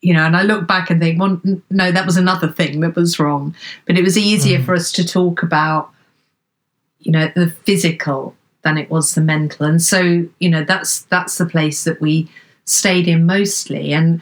You 0.00 0.12
know, 0.12 0.24
and 0.24 0.36
I 0.36 0.42
look 0.42 0.66
back 0.66 0.90
and 0.90 1.00
think, 1.00 1.18
well, 1.18 1.40
no, 1.70 1.90
that 1.90 2.04
was 2.04 2.18
another 2.18 2.48
thing 2.48 2.80
that 2.80 2.94
was 2.94 3.18
wrong. 3.18 3.54
But 3.86 3.96
it 3.96 4.04
was 4.04 4.18
easier 4.18 4.58
mm. 4.58 4.64
for 4.64 4.74
us 4.74 4.92
to 4.92 5.06
talk 5.06 5.42
about, 5.42 5.90
you 7.00 7.10
know, 7.10 7.32
the 7.34 7.48
physical 7.48 8.36
than 8.62 8.76
it 8.76 8.90
was 8.90 9.14
the 9.14 9.22
mental. 9.22 9.64
And 9.64 9.80
so, 9.80 10.26
you 10.38 10.50
know, 10.50 10.62
that's 10.62 11.02
that's 11.04 11.38
the 11.38 11.46
place 11.46 11.84
that 11.84 12.02
we 12.02 12.28
stayed 12.66 13.08
in 13.08 13.24
mostly. 13.24 13.94
And 13.94 14.20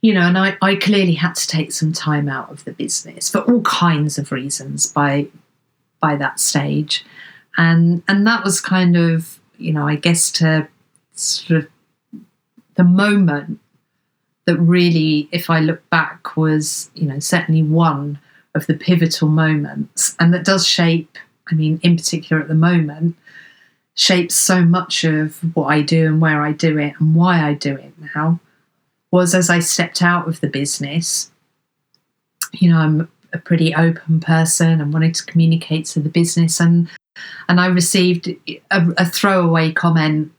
you 0.00 0.14
know, 0.14 0.22
and 0.22 0.38
I, 0.38 0.56
I 0.62 0.76
clearly 0.76 1.14
had 1.14 1.34
to 1.34 1.46
take 1.46 1.72
some 1.72 1.92
time 1.92 2.28
out 2.28 2.50
of 2.50 2.64
the 2.64 2.72
business 2.72 3.28
for 3.28 3.40
all 3.40 3.62
kinds 3.62 4.18
of 4.18 4.30
reasons 4.30 4.92
by 4.92 5.28
by 6.00 6.16
that 6.16 6.38
stage. 6.38 7.04
And 7.56 8.02
and 8.06 8.26
that 8.26 8.44
was 8.44 8.60
kind 8.60 8.96
of, 8.96 9.40
you 9.56 9.72
know, 9.72 9.86
I 9.86 9.96
guess 9.96 10.30
to 10.32 10.68
sort 11.14 11.64
of 11.64 11.68
the 12.76 12.84
moment 12.84 13.58
that 14.44 14.56
really, 14.56 15.28
if 15.32 15.50
I 15.50 15.60
look 15.60 15.88
back, 15.90 16.36
was, 16.36 16.90
you 16.94 17.06
know, 17.06 17.18
certainly 17.18 17.62
one 17.62 18.18
of 18.54 18.66
the 18.66 18.74
pivotal 18.74 19.28
moments. 19.28 20.14
And 20.20 20.32
that 20.32 20.44
does 20.44 20.66
shape, 20.66 21.18
I 21.50 21.54
mean, 21.54 21.80
in 21.82 21.96
particular 21.96 22.40
at 22.40 22.48
the 22.48 22.54
moment, 22.54 23.16
shapes 23.94 24.36
so 24.36 24.62
much 24.62 25.02
of 25.02 25.38
what 25.54 25.66
I 25.66 25.82
do 25.82 26.06
and 26.06 26.20
where 26.20 26.40
I 26.42 26.52
do 26.52 26.78
it 26.78 26.94
and 27.00 27.16
why 27.16 27.46
I 27.46 27.54
do 27.54 27.74
it 27.74 27.92
now 28.14 28.38
was 29.10 29.34
as 29.34 29.50
I 29.50 29.60
stepped 29.60 30.02
out 30.02 30.28
of 30.28 30.40
the 30.40 30.48
business. 30.48 31.30
You 32.52 32.70
know, 32.70 32.78
I'm 32.78 33.08
a 33.32 33.38
pretty 33.38 33.74
open 33.74 34.20
person 34.20 34.80
and 34.80 34.92
wanted 34.92 35.14
to 35.16 35.26
communicate 35.26 35.86
to 35.86 36.00
the 36.00 36.08
business, 36.08 36.60
and 36.60 36.88
and 37.48 37.60
I 37.60 37.66
received 37.66 38.28
a, 38.48 38.58
a 38.70 39.06
throwaway 39.06 39.72
comment. 39.72 40.32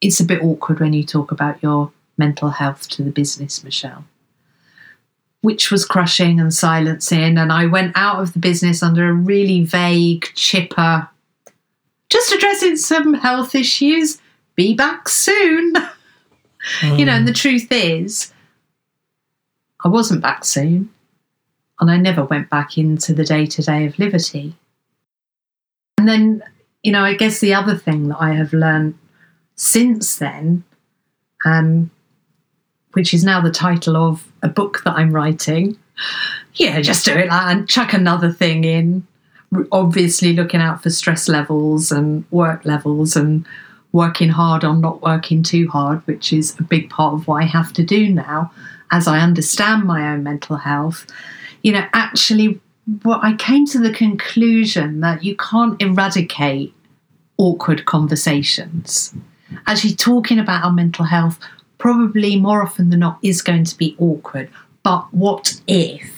It's 0.00 0.20
a 0.20 0.24
bit 0.24 0.42
awkward 0.42 0.80
when 0.80 0.92
you 0.92 1.04
talk 1.04 1.32
about 1.32 1.62
your 1.62 1.90
mental 2.16 2.50
health 2.50 2.88
to 2.90 3.02
the 3.02 3.10
business, 3.10 3.64
Michelle 3.64 4.04
which 5.40 5.70
was 5.70 5.84
crushing 5.84 6.40
and 6.40 6.52
silencing. 6.52 7.38
And 7.38 7.52
I 7.52 7.66
went 7.66 7.92
out 7.96 8.20
of 8.20 8.32
the 8.32 8.38
business 8.38 8.82
under 8.82 9.08
a 9.08 9.12
really 9.12 9.62
vague, 9.62 10.26
chipper, 10.34 11.08
just 12.08 12.32
addressing 12.32 12.76
some 12.76 13.14
health 13.14 13.54
issues. 13.54 14.18
Be 14.56 14.74
back 14.74 15.08
soon. 15.08 15.74
Mm. 16.80 16.98
You 16.98 17.04
know, 17.04 17.12
and 17.12 17.28
the 17.28 17.32
truth 17.32 17.68
is, 17.70 18.32
I 19.84 19.88
wasn't 19.88 20.22
back 20.22 20.44
soon, 20.44 20.90
and 21.80 21.90
I 21.90 21.96
never 21.96 22.24
went 22.24 22.50
back 22.50 22.76
into 22.76 23.14
the 23.14 23.24
day 23.24 23.46
to 23.46 23.62
day 23.62 23.86
of 23.86 23.94
Livity. 23.94 24.54
And 25.98 26.08
then, 26.08 26.42
you 26.82 26.92
know, 26.92 27.04
I 27.04 27.14
guess 27.14 27.40
the 27.40 27.54
other 27.54 27.76
thing 27.76 28.08
that 28.08 28.18
I 28.20 28.32
have 28.34 28.52
learned 28.52 28.98
since 29.56 30.16
then, 30.16 30.64
um, 31.44 31.90
which 32.92 33.12
is 33.12 33.24
now 33.24 33.40
the 33.40 33.50
title 33.50 33.96
of 33.96 34.24
a 34.42 34.48
book 34.48 34.82
that 34.84 34.94
I'm 34.94 35.12
writing, 35.12 35.78
yeah, 36.54 36.80
just 36.80 37.04
do 37.04 37.12
it 37.12 37.28
and 37.30 37.68
chuck 37.68 37.92
another 37.92 38.32
thing 38.32 38.64
in. 38.64 39.06
Obviously, 39.72 40.34
looking 40.34 40.60
out 40.60 40.82
for 40.82 40.90
stress 40.90 41.28
levels 41.28 41.90
and 41.90 42.24
work 42.30 42.64
levels 42.64 43.16
and 43.16 43.46
working 43.98 44.28
hard 44.28 44.62
on 44.64 44.80
not 44.80 45.02
working 45.02 45.42
too 45.42 45.68
hard, 45.68 45.98
which 46.06 46.32
is 46.32 46.56
a 46.58 46.62
big 46.62 46.88
part 46.88 47.14
of 47.14 47.26
what 47.26 47.42
I 47.42 47.46
have 47.46 47.72
to 47.74 47.82
do 47.82 48.08
now 48.08 48.52
as 48.92 49.08
I 49.08 49.18
understand 49.18 49.84
my 49.84 50.12
own 50.12 50.22
mental 50.22 50.56
health. 50.56 51.04
You 51.62 51.72
know, 51.72 51.84
actually, 51.92 52.60
what 53.02 53.20
I 53.24 53.34
came 53.34 53.66
to 53.66 53.78
the 53.80 53.92
conclusion 53.92 55.00
that 55.00 55.24
you 55.24 55.36
can't 55.36 55.82
eradicate 55.82 56.72
awkward 57.38 57.86
conversations. 57.86 59.14
Actually, 59.66 59.96
talking 59.96 60.38
about 60.38 60.64
our 60.64 60.72
mental 60.72 61.04
health 61.04 61.40
probably 61.78 62.38
more 62.38 62.62
often 62.62 62.90
than 62.90 63.00
not 63.00 63.18
is 63.22 63.42
going 63.42 63.64
to 63.64 63.76
be 63.76 63.96
awkward. 63.98 64.48
But 64.84 65.12
what 65.12 65.60
if? 65.66 66.17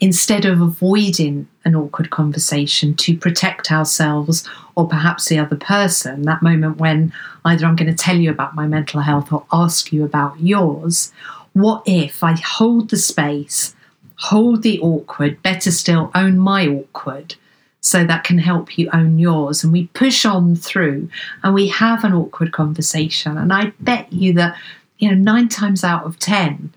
Instead 0.00 0.46
of 0.46 0.60
avoiding 0.60 1.46
an 1.64 1.76
awkward 1.76 2.10
conversation 2.10 2.94
to 2.94 3.16
protect 3.16 3.70
ourselves 3.70 4.48
or 4.74 4.88
perhaps 4.88 5.28
the 5.28 5.38
other 5.38 5.56
person, 5.56 6.22
that 6.22 6.42
moment 6.42 6.78
when 6.78 7.12
either 7.44 7.66
I'm 7.66 7.76
going 7.76 7.94
to 7.94 8.04
tell 8.04 8.16
you 8.16 8.30
about 8.30 8.54
my 8.54 8.66
mental 8.66 9.00
health 9.00 9.30
or 9.32 9.44
ask 9.52 9.92
you 9.92 10.04
about 10.04 10.40
yours, 10.40 11.12
what 11.52 11.82
if 11.84 12.22
I 12.22 12.32
hold 12.32 12.88
the 12.88 12.96
space, 12.96 13.74
hold 14.16 14.62
the 14.62 14.80
awkward, 14.80 15.42
better 15.42 15.70
still, 15.70 16.10
own 16.14 16.38
my 16.38 16.66
awkward? 16.66 17.34
So 17.82 18.04
that 18.04 18.24
can 18.24 18.38
help 18.38 18.78
you 18.78 18.90
own 18.92 19.18
yours. 19.18 19.64
And 19.64 19.72
we 19.72 19.86
push 19.88 20.24
on 20.24 20.54
through 20.54 21.08
and 21.42 21.54
we 21.54 21.68
have 21.68 22.04
an 22.04 22.12
awkward 22.12 22.52
conversation. 22.52 23.38
And 23.38 23.52
I 23.52 23.72
bet 23.80 24.12
you 24.12 24.34
that, 24.34 24.56
you 24.98 25.08
know, 25.08 25.14
nine 25.14 25.48
times 25.48 25.82
out 25.82 26.04
of 26.04 26.18
10, 26.18 26.72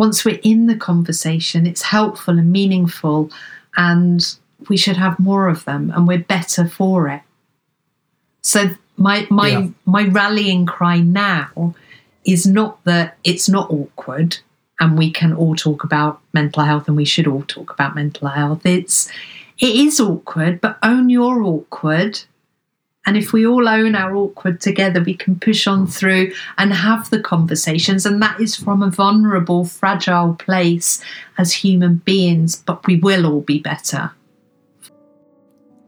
once 0.00 0.24
we're 0.24 0.40
in 0.42 0.66
the 0.66 0.76
conversation, 0.90 1.66
it's 1.66 1.82
helpful 1.82 2.38
and 2.38 2.50
meaningful, 2.50 3.30
and 3.76 4.34
we 4.70 4.74
should 4.74 4.96
have 4.96 5.18
more 5.18 5.46
of 5.46 5.66
them, 5.66 5.92
and 5.94 6.08
we're 6.08 6.26
better 6.36 6.66
for 6.66 7.08
it. 7.08 7.20
So 8.40 8.70
my 8.96 9.26
my 9.30 9.48
yeah. 9.48 9.68
my 9.84 10.04
rallying 10.04 10.64
cry 10.64 11.00
now 11.00 11.74
is 12.24 12.46
not 12.46 12.82
that 12.84 13.18
it's 13.24 13.46
not 13.46 13.70
awkward 13.70 14.38
and 14.80 14.96
we 14.96 15.10
can 15.10 15.34
all 15.34 15.54
talk 15.54 15.84
about 15.84 16.20
mental 16.32 16.64
health 16.64 16.88
and 16.88 16.96
we 16.96 17.04
should 17.04 17.26
all 17.26 17.42
talk 17.42 17.70
about 17.70 17.94
mental 17.94 18.28
health. 18.28 18.64
It's 18.64 19.10
it 19.58 19.74
is 19.84 20.00
awkward, 20.00 20.62
but 20.62 20.78
own 20.82 21.10
your 21.10 21.42
awkward 21.42 22.20
and 23.06 23.16
if 23.16 23.32
we 23.32 23.46
all 23.46 23.66
own 23.66 23.94
our 23.94 24.14
awkward 24.14 24.60
together, 24.60 25.02
we 25.02 25.14
can 25.14 25.38
push 25.38 25.66
on 25.66 25.86
through 25.86 26.32
and 26.58 26.72
have 26.72 27.08
the 27.08 27.20
conversations. 27.20 28.04
And 28.04 28.20
that 28.22 28.38
is 28.40 28.56
from 28.56 28.82
a 28.82 28.90
vulnerable, 28.90 29.64
fragile 29.64 30.34
place 30.34 31.02
as 31.38 31.52
human 31.52 31.96
beings, 31.96 32.56
but 32.56 32.86
we 32.86 32.96
will 32.96 33.26
all 33.26 33.40
be 33.40 33.58
better. 33.58 34.12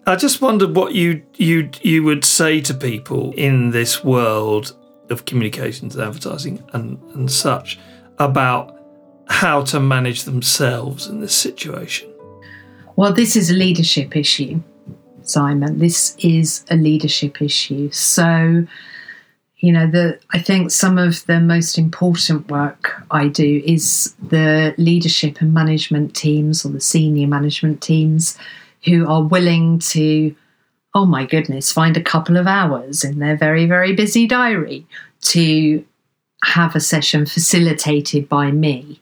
I 0.07 0.17
just 0.17 0.41
wondered 0.41 0.75
what 0.75 0.95
you 0.95 1.23
you 1.37 1.71
you 1.83 2.03
would 2.03 2.25
say 2.25 2.61
to 2.63 2.75
people 2.75 3.33
in 3.37 3.71
this 3.71 4.03
world 4.03 4.77
of 5.11 5.27
communications 5.27 5.95
and 5.95 6.05
advertising 6.05 6.65
and, 6.73 6.99
and 7.15 7.31
such 7.31 7.79
about 8.19 8.77
how 9.29 9.63
to 9.63 9.79
manage 9.79 10.25
themselves 10.25 11.07
in 11.07 11.21
this 11.21 11.35
situation. 11.35 12.13
Well, 12.97 13.13
this 13.13 13.37
is 13.37 13.51
a 13.51 13.55
leadership 13.55 14.17
issue. 14.17 14.61
Simon. 15.29 15.79
This 15.79 16.17
is 16.19 16.65
a 16.71 16.77
leadership 16.77 17.43
issue. 17.43 17.91
So, 17.91 18.67
you 19.59 19.73
know, 19.73 19.87
the 19.87 20.19
I 20.31 20.39
think 20.39 20.71
some 20.71 20.99
of 20.99 21.25
the 21.27 21.41
most 21.41 21.79
important 21.79 22.51
work 22.51 23.03
I 23.11 23.29
do 23.29 23.63
is 23.65 24.15
the 24.23 24.75
leadership 24.79 25.41
and 25.41 25.53
management 25.53 26.15
teams 26.15 26.65
or 26.65 26.71
the 26.71 26.81
senior 26.81 27.27
management 27.27 27.81
teams 27.81 28.39
who 28.85 29.07
are 29.07 29.23
willing 29.23 29.79
to, 29.79 30.35
oh 30.95 31.07
my 31.07 31.27
goodness, 31.27 31.71
find 31.71 31.97
a 31.97 32.03
couple 32.03 32.37
of 32.37 32.47
hours 32.47 33.05
in 33.05 33.19
their 33.19 33.37
very, 33.37 33.67
very 33.67 33.95
busy 33.95 34.27
diary 34.27 34.87
to 35.23 35.85
have 36.45 36.75
a 36.75 36.81
session 36.81 37.27
facilitated 37.27 38.29
by 38.29 38.51
me 38.51 39.01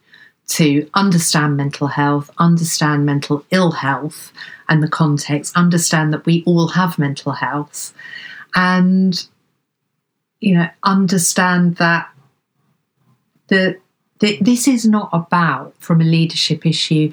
to 0.51 0.88
understand 0.94 1.57
mental 1.57 1.86
health, 1.86 2.28
understand 2.38 3.07
mental 3.07 3.44
ill 3.53 3.70
health 3.70 4.32
and 4.68 4.82
the 4.82 4.88
context, 4.88 5.57
understand 5.57 6.12
that 6.12 6.26
we 6.26 6.42
all 6.44 6.66
have 6.68 6.98
mental 6.98 7.32
health, 7.32 7.94
and 8.57 9.26
you 10.40 10.55
know, 10.55 10.68
understand 10.82 11.76
that 11.76 12.11
the, 13.46 13.78
the 14.18 14.38
this 14.40 14.66
is 14.66 14.86
not 14.86 15.09
about, 15.12 15.74
from 15.78 16.01
a 16.01 16.05
leadership 16.05 16.66
issue, 16.66 17.12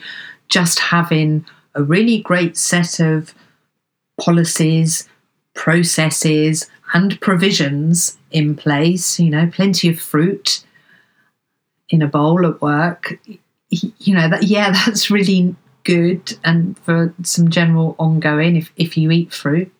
just 0.49 0.79
having 0.79 1.45
a 1.75 1.83
really 1.83 2.19
great 2.19 2.57
set 2.57 2.99
of 2.99 3.35
policies, 4.19 5.07
processes, 5.53 6.67
and 6.93 7.21
provisions 7.21 8.17
in 8.31 8.55
place, 8.55 9.19
you 9.19 9.29
know, 9.29 9.47
plenty 9.53 9.89
of 9.89 9.99
fruit 9.99 10.63
in 11.89 12.01
a 12.01 12.07
bowl 12.07 12.45
at 12.45 12.61
work, 12.61 13.19
you 13.69 14.15
know, 14.15 14.29
that 14.29 14.43
yeah, 14.43 14.71
that's 14.85 15.09
really 15.09 15.55
good 15.83 16.37
and 16.43 16.77
for 16.79 17.13
some 17.23 17.49
general 17.49 17.95
ongoing 17.97 18.57
if, 18.57 18.71
if 18.75 18.97
you 18.97 19.09
eat 19.11 19.33
fruit. 19.33 19.71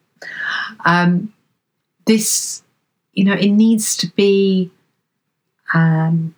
Um, 0.86 1.34
this, 2.06 2.64
you 3.14 3.26
know, 3.26 3.34
it 3.34 3.50
needs 3.50 3.98
to 3.98 4.08
be 4.16 4.72
um, 5.74 6.34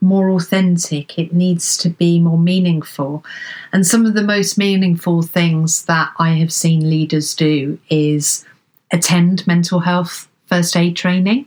more 0.00 0.30
authentic, 0.30 1.18
it 1.18 1.32
needs 1.32 1.76
to 1.78 1.90
be 1.90 2.20
more 2.20 2.38
meaningful. 2.38 3.24
And 3.72 3.86
some 3.86 4.06
of 4.06 4.14
the 4.14 4.22
most 4.22 4.56
meaningful 4.56 5.22
things 5.22 5.84
that 5.86 6.12
I 6.18 6.30
have 6.34 6.52
seen 6.52 6.88
leaders 6.88 7.34
do 7.34 7.78
is 7.90 8.46
attend 8.92 9.46
mental 9.46 9.80
health 9.80 10.28
first 10.46 10.76
aid 10.76 10.96
training, 10.96 11.46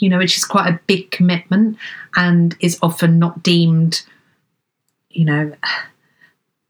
you 0.00 0.08
know, 0.08 0.18
which 0.18 0.36
is 0.36 0.44
quite 0.44 0.68
a 0.68 0.80
big 0.86 1.10
commitment 1.10 1.76
and 2.16 2.56
is 2.60 2.78
often 2.82 3.18
not 3.18 3.42
deemed, 3.42 4.02
you 5.10 5.24
know, 5.24 5.52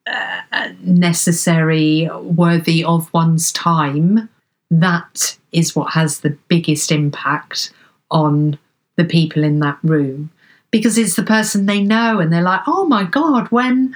uh, 0.06 0.72
necessary, 0.80 2.08
worthy 2.20 2.84
of 2.84 3.12
one's 3.12 3.52
time. 3.52 4.28
That 4.70 5.36
is 5.52 5.74
what 5.74 5.92
has 5.92 6.20
the 6.20 6.36
biggest 6.48 6.92
impact 6.92 7.72
on 8.10 8.58
the 8.96 9.04
people 9.04 9.44
in 9.44 9.60
that 9.60 9.78
room 9.82 10.30
because 10.70 10.98
it's 10.98 11.16
the 11.16 11.22
person 11.22 11.66
they 11.66 11.82
know 11.82 12.20
and 12.20 12.32
they're 12.32 12.42
like, 12.42 12.62
oh 12.66 12.84
my 12.84 13.04
God, 13.04 13.48
when, 13.48 13.94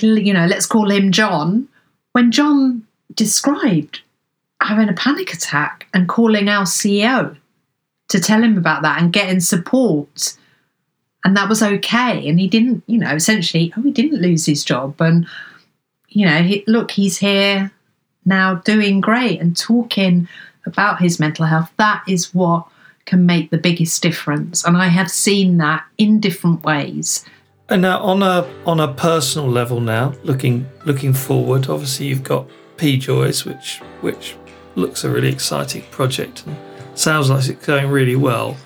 you 0.00 0.32
know, 0.32 0.46
let's 0.46 0.66
call 0.66 0.90
him 0.90 1.12
John, 1.12 1.68
when 2.12 2.30
John 2.30 2.86
described 3.14 4.00
having 4.62 4.88
a 4.88 4.94
panic 4.94 5.32
attack 5.32 5.86
and 5.92 6.08
calling 6.08 6.48
our 6.48 6.64
CEO 6.64 7.36
to 8.08 8.20
tell 8.20 8.42
him 8.42 8.58
about 8.58 8.82
that 8.82 9.00
and 9.00 9.12
getting 9.12 9.40
support. 9.40 10.36
And 11.24 11.36
that 11.36 11.48
was 11.48 11.62
okay. 11.62 12.28
And 12.28 12.38
he 12.38 12.48
didn't, 12.48 12.82
you 12.86 12.98
know, 12.98 13.14
essentially, 13.14 13.72
oh, 13.76 13.82
he 13.82 13.90
didn't 13.90 14.20
lose 14.20 14.44
his 14.44 14.62
job. 14.62 15.00
And, 15.00 15.26
you 16.08 16.26
know, 16.26 16.42
he, 16.42 16.64
look, 16.66 16.90
he's 16.90 17.18
here 17.18 17.70
now 18.24 18.56
doing 18.56 19.00
great 19.00 19.40
and 19.40 19.56
talking 19.56 20.28
about 20.66 21.00
his 21.00 21.18
mental 21.18 21.46
health. 21.46 21.72
That 21.78 22.02
is 22.06 22.34
what 22.34 22.66
can 23.06 23.26
make 23.26 23.50
the 23.50 23.58
biggest 23.58 24.02
difference. 24.02 24.64
And 24.64 24.76
I 24.76 24.88
have 24.88 25.10
seen 25.10 25.58
that 25.58 25.84
in 25.98 26.20
different 26.20 26.62
ways. 26.64 27.24
And 27.68 27.82
now 27.82 28.00
on 28.00 28.22
a 28.22 28.46
on 28.66 28.78
a 28.78 28.92
personal 28.92 29.48
level 29.48 29.80
now, 29.80 30.12
looking 30.22 30.66
looking 30.84 31.14
forward, 31.14 31.68
obviously 31.68 32.06
you've 32.06 32.22
got 32.22 32.48
P 32.76 32.98
Joys, 32.98 33.44
which 33.46 33.80
which 34.02 34.36
looks 34.74 35.04
a 35.04 35.10
really 35.10 35.28
exciting 35.28 35.82
project 35.90 36.44
and 36.46 36.56
sounds 36.94 37.30
like 37.30 37.48
it's 37.48 37.66
going 37.66 37.88
really 37.88 38.16
well. 38.16 38.56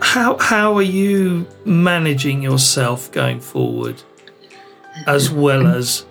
How 0.00 0.36
how 0.38 0.76
are 0.76 0.82
you 0.82 1.46
managing 1.64 2.42
yourself 2.42 3.10
going 3.12 3.40
forward, 3.40 4.02
as 5.06 5.30
well 5.30 5.66
as 5.66 6.06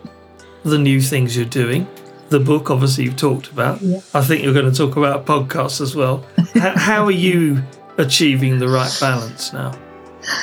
the 0.64 0.78
new 0.78 1.02
things 1.02 1.36
you're 1.36 1.46
doing? 1.46 1.88
The 2.30 2.40
book, 2.40 2.72
obviously, 2.72 3.04
you've 3.04 3.18
talked 3.18 3.50
about. 3.52 3.82
Yeah. 3.82 4.00
I 4.14 4.22
think 4.22 4.44
you're 4.44 4.54
going 4.54 4.72
to 4.72 4.76
talk 4.76 4.96
about 4.96 5.26
podcasts 5.26 5.82
as 5.82 5.96
well. 5.96 6.26
how, 6.56 6.78
how 6.78 7.06
are 7.06 7.12
you 7.12 7.62
achieving 7.98 8.58
the 8.58 8.68
right 8.68 8.96
balance 9.00 9.54
now? 9.54 9.78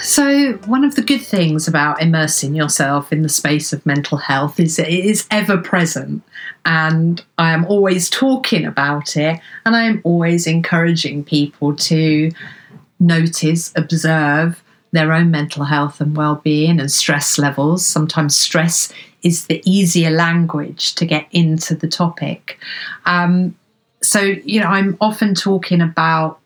So, 0.03 0.55
one 0.67 0.85
of 0.85 0.95
the 0.95 1.03
good 1.03 1.23
things 1.23 1.67
about 1.67 2.03
immersing 2.03 2.55
yourself 2.55 3.13
in 3.13 3.23
the 3.23 3.29
space 3.29 3.73
of 3.73 3.85
mental 3.87 4.19
health 4.19 4.61
is 4.61 4.79
it 4.79 4.89
is 4.89 5.27
ever 5.31 5.57
present. 5.57 6.23
And 6.67 7.25
I 7.39 7.53
am 7.53 7.65
always 7.67 8.11
talking 8.11 8.67
about 8.67 9.17
it. 9.17 9.41
And 9.65 9.75
I 9.75 9.85
am 9.85 10.01
always 10.05 10.47
encouraging 10.47 11.25
people 11.25 11.75
to 11.77 12.31
notice, 12.99 13.73
observe 13.77 14.63
their 14.93 15.13
own 15.13 15.31
mental 15.31 15.65
health 15.65 16.01
and 16.01 16.17
well 16.17 16.37
being 16.37 16.81
and 16.81 16.91
stress 16.91 17.39
levels. 17.39 17.87
Sometimes 17.87 18.37
stress 18.37 18.93
is 19.23 19.47
the 19.47 19.63
easier 19.65 20.11
language 20.11 20.95
to 20.97 21.07
get 21.07 21.27
into 21.31 21.75
the 21.75 21.89
topic. 21.89 22.59
Um, 23.07 23.57
so, 24.03 24.21
you 24.21 24.61
know, 24.61 24.67
I'm 24.67 24.97
often 25.01 25.35
talking 25.35 25.81
about 25.81 26.40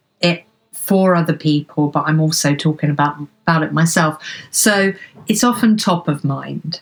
for 0.85 1.17
other 1.17 1.33
people, 1.33 1.89
but 1.89 2.05
I'm 2.07 2.21
also 2.21 2.55
talking 2.55 2.91
about 2.91 3.17
about 3.43 3.63
it 3.63 3.73
myself. 3.73 4.23
So 4.51 4.93
it's 5.27 5.43
often 5.43 5.77
top 5.77 6.09
of 6.09 6.25
mind. 6.25 6.81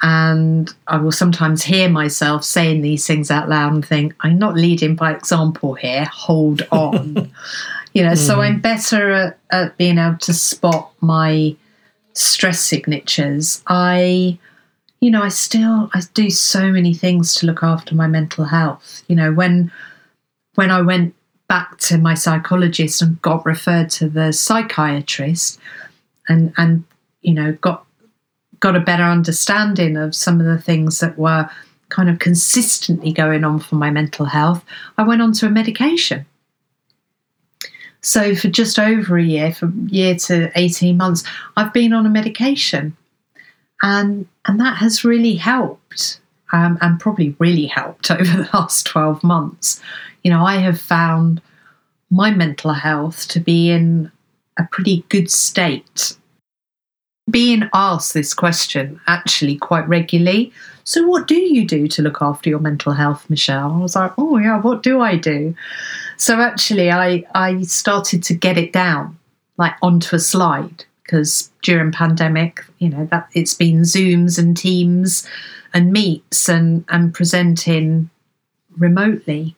And 0.00 0.72
I 0.86 0.98
will 0.98 1.10
sometimes 1.10 1.64
hear 1.64 1.88
myself 1.88 2.44
saying 2.44 2.82
these 2.82 3.04
things 3.04 3.32
out 3.32 3.48
loud 3.48 3.72
and 3.72 3.84
think, 3.84 4.14
I'm 4.20 4.38
not 4.38 4.54
leading 4.54 4.94
by 4.94 5.12
example 5.12 5.74
here, 5.74 6.04
hold 6.04 6.62
on. 6.72 7.32
you 7.94 8.02
know, 8.04 8.12
mm. 8.12 8.18
so. 8.18 8.40
I'm 8.40 8.60
better 8.60 9.10
at, 9.10 9.38
at 9.50 9.76
being 9.76 9.98
able 9.98 10.18
to 10.18 10.32
spot 10.32 10.92
my 11.00 11.56
stress 12.12 12.60
signatures. 12.60 13.62
I 13.66 14.38
you 15.00 15.10
know, 15.10 15.22
I 15.22 15.28
still 15.28 15.90
I 15.94 16.02
do 16.14 16.28
so 16.28 16.70
many 16.70 16.92
things 16.92 17.34
to 17.36 17.46
look 17.46 17.62
after 17.62 17.94
my 17.94 18.06
mental 18.08 18.44
health. 18.44 19.02
You 19.08 19.16
know, 19.16 19.32
when 19.32 19.72
when 20.54 20.70
I 20.70 20.80
went 20.80 21.14
back 21.48 21.78
to 21.78 21.98
my 21.98 22.14
psychologist 22.14 23.02
and 23.02 23.20
got 23.22 23.44
referred 23.44 23.88
to 23.88 24.08
the 24.08 24.32
psychiatrist 24.32 25.58
and 26.28 26.52
and 26.56 26.84
you 27.22 27.32
know 27.34 27.52
got 27.60 27.84
got 28.60 28.76
a 28.76 28.80
better 28.80 29.04
understanding 29.04 29.96
of 29.96 30.14
some 30.14 30.40
of 30.40 30.46
the 30.46 30.58
things 30.58 31.00
that 31.00 31.18
were 31.18 31.48
kind 31.88 32.10
of 32.10 32.18
consistently 32.18 33.12
going 33.12 33.44
on 33.44 33.58
for 33.58 33.76
my 33.76 33.90
mental 33.90 34.26
health 34.26 34.64
i 34.98 35.02
went 35.02 35.22
on 35.22 35.32
to 35.32 35.46
a 35.46 35.50
medication. 35.50 36.24
So 38.00 38.36
for 38.36 38.48
just 38.48 38.78
over 38.78 39.18
a 39.18 39.22
year 39.22 39.52
from 39.52 39.88
year 39.90 40.14
to 40.16 40.50
18 40.54 40.96
months 40.96 41.24
i've 41.56 41.72
been 41.72 41.92
on 41.92 42.06
a 42.06 42.10
medication. 42.10 42.96
And 43.82 44.26
and 44.44 44.60
that 44.60 44.76
has 44.76 45.04
really 45.04 45.36
helped 45.36 46.20
um, 46.52 46.78
and 46.80 46.98
probably 47.00 47.34
really 47.38 47.66
helped 47.66 48.10
over 48.20 48.24
the 48.24 48.50
last 48.52 48.86
12 48.86 49.24
months 49.24 49.80
you 50.22 50.30
know, 50.30 50.44
I 50.44 50.56
have 50.56 50.80
found 50.80 51.40
my 52.10 52.30
mental 52.30 52.72
health 52.72 53.28
to 53.28 53.40
be 53.40 53.70
in 53.70 54.10
a 54.58 54.64
pretty 54.70 55.04
good 55.08 55.30
state. 55.30 56.16
Being 57.30 57.68
asked 57.74 58.14
this 58.14 58.32
question 58.32 59.00
actually 59.06 59.56
quite 59.56 59.86
regularly. 59.86 60.52
So, 60.84 61.06
what 61.06 61.28
do 61.28 61.36
you 61.36 61.66
do 61.66 61.86
to 61.88 62.02
look 62.02 62.22
after 62.22 62.48
your 62.48 62.58
mental 62.58 62.92
health, 62.92 63.28
Michelle? 63.28 63.72
I 63.72 63.76
was 63.76 63.94
like, 63.94 64.12
oh, 64.16 64.38
yeah, 64.38 64.58
what 64.58 64.82
do 64.82 65.00
I 65.02 65.16
do? 65.16 65.54
So, 66.16 66.40
actually, 66.40 66.90
I, 66.90 67.26
I 67.34 67.62
started 67.62 68.22
to 68.24 68.34
get 68.34 68.56
it 68.56 68.72
down, 68.72 69.18
like 69.58 69.74
onto 69.82 70.16
a 70.16 70.18
slide, 70.18 70.86
because 71.02 71.50
during 71.62 71.92
pandemic, 71.92 72.64
you 72.78 72.88
know, 72.88 73.06
that 73.10 73.28
it's 73.34 73.52
been 73.52 73.82
Zooms 73.82 74.38
and 74.38 74.56
Teams 74.56 75.28
and 75.74 75.92
meets 75.92 76.48
and, 76.48 76.86
and 76.88 77.12
presenting 77.12 78.08
remotely. 78.78 79.54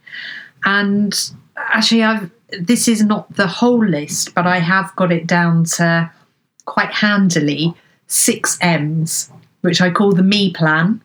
And 0.65 1.15
actually, 1.57 2.03
I've 2.03 2.31
this 2.59 2.89
is 2.89 3.05
not 3.05 3.35
the 3.37 3.47
whole 3.47 3.85
list, 3.85 4.35
but 4.35 4.47
I 4.47 4.59
have 4.59 4.95
got 4.97 5.13
it 5.13 5.27
down 5.27 5.65
to 5.77 6.11
quite 6.65 6.93
handily 6.93 7.75
six 8.07 8.59
M's, 8.61 9.31
which 9.61 9.81
I 9.81 9.91
call 9.91 10.13
the 10.13 10.23
me 10.23 10.53
plan. 10.53 11.01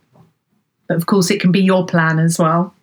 But 0.87 0.97
of 0.97 1.05
course, 1.05 1.29
it 1.29 1.39
can 1.39 1.51
be 1.51 1.61
your 1.61 1.85
plan 1.85 2.19
as 2.19 2.39
well. 2.39 2.73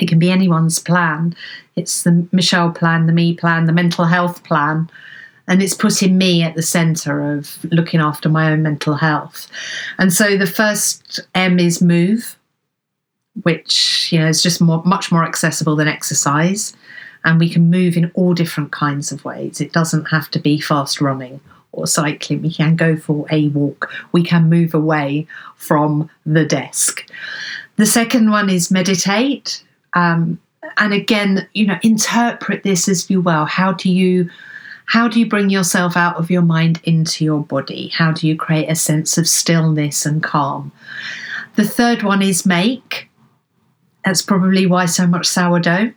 It 0.00 0.08
can 0.08 0.18
be 0.18 0.30
anyone's 0.30 0.78
plan. 0.78 1.36
It's 1.76 2.02
the 2.02 2.26
Michelle 2.32 2.70
plan, 2.70 3.06
the 3.06 3.12
me 3.12 3.34
plan, 3.34 3.66
the 3.66 3.72
mental 3.72 4.06
health 4.06 4.42
plan. 4.44 4.90
And 5.48 5.62
it's 5.62 5.74
putting 5.74 6.16
me 6.16 6.42
at 6.42 6.54
the 6.54 6.62
center 6.62 7.32
of 7.32 7.58
looking 7.64 8.00
after 8.00 8.28
my 8.28 8.50
own 8.50 8.62
mental 8.62 8.94
health. 8.94 9.48
And 9.98 10.12
so 10.12 10.36
the 10.36 10.46
first 10.46 11.20
M 11.34 11.58
is 11.58 11.82
move 11.82 12.38
which 13.42 14.12
you 14.12 14.18
know 14.18 14.28
is 14.28 14.42
just 14.42 14.60
more, 14.60 14.82
much 14.84 15.10
more 15.10 15.24
accessible 15.24 15.76
than 15.76 15.88
exercise, 15.88 16.76
and 17.24 17.38
we 17.38 17.48
can 17.48 17.70
move 17.70 17.96
in 17.96 18.10
all 18.14 18.34
different 18.34 18.72
kinds 18.72 19.12
of 19.12 19.24
ways. 19.24 19.60
It 19.60 19.72
doesn't 19.72 20.06
have 20.06 20.30
to 20.32 20.38
be 20.38 20.60
fast 20.60 21.00
running 21.00 21.40
or 21.72 21.86
cycling. 21.86 22.42
We 22.42 22.52
can 22.52 22.76
go 22.76 22.96
for 22.96 23.26
a 23.30 23.48
walk. 23.48 23.90
We 24.12 24.22
can 24.22 24.50
move 24.50 24.74
away 24.74 25.26
from 25.56 26.10
the 26.26 26.44
desk. 26.44 27.08
The 27.76 27.86
second 27.86 28.30
one 28.30 28.50
is 28.50 28.70
meditate. 28.70 29.64
Um, 29.94 30.38
and 30.76 30.92
again, 30.92 31.48
you 31.54 31.66
know, 31.66 31.78
interpret 31.82 32.62
this 32.62 32.88
as 32.88 33.10
you 33.10 33.20
will. 33.20 33.46
How 33.46 33.72
do 33.72 33.90
you 33.90 34.30
how 34.86 35.08
do 35.08 35.18
you 35.18 35.26
bring 35.26 35.48
yourself 35.48 35.96
out 35.96 36.16
of 36.16 36.30
your 36.30 36.42
mind 36.42 36.80
into 36.84 37.24
your 37.24 37.40
body? 37.40 37.88
How 37.88 38.12
do 38.12 38.26
you 38.26 38.36
create 38.36 38.68
a 38.68 38.74
sense 38.74 39.16
of 39.16 39.26
stillness 39.28 40.04
and 40.04 40.22
calm? 40.22 40.70
The 41.54 41.66
third 41.66 42.02
one 42.02 42.20
is 42.20 42.44
make. 42.44 43.08
That's 44.04 44.22
probably 44.22 44.66
why 44.66 44.86
so 44.86 45.06
much 45.06 45.26
sourdough 45.26 45.92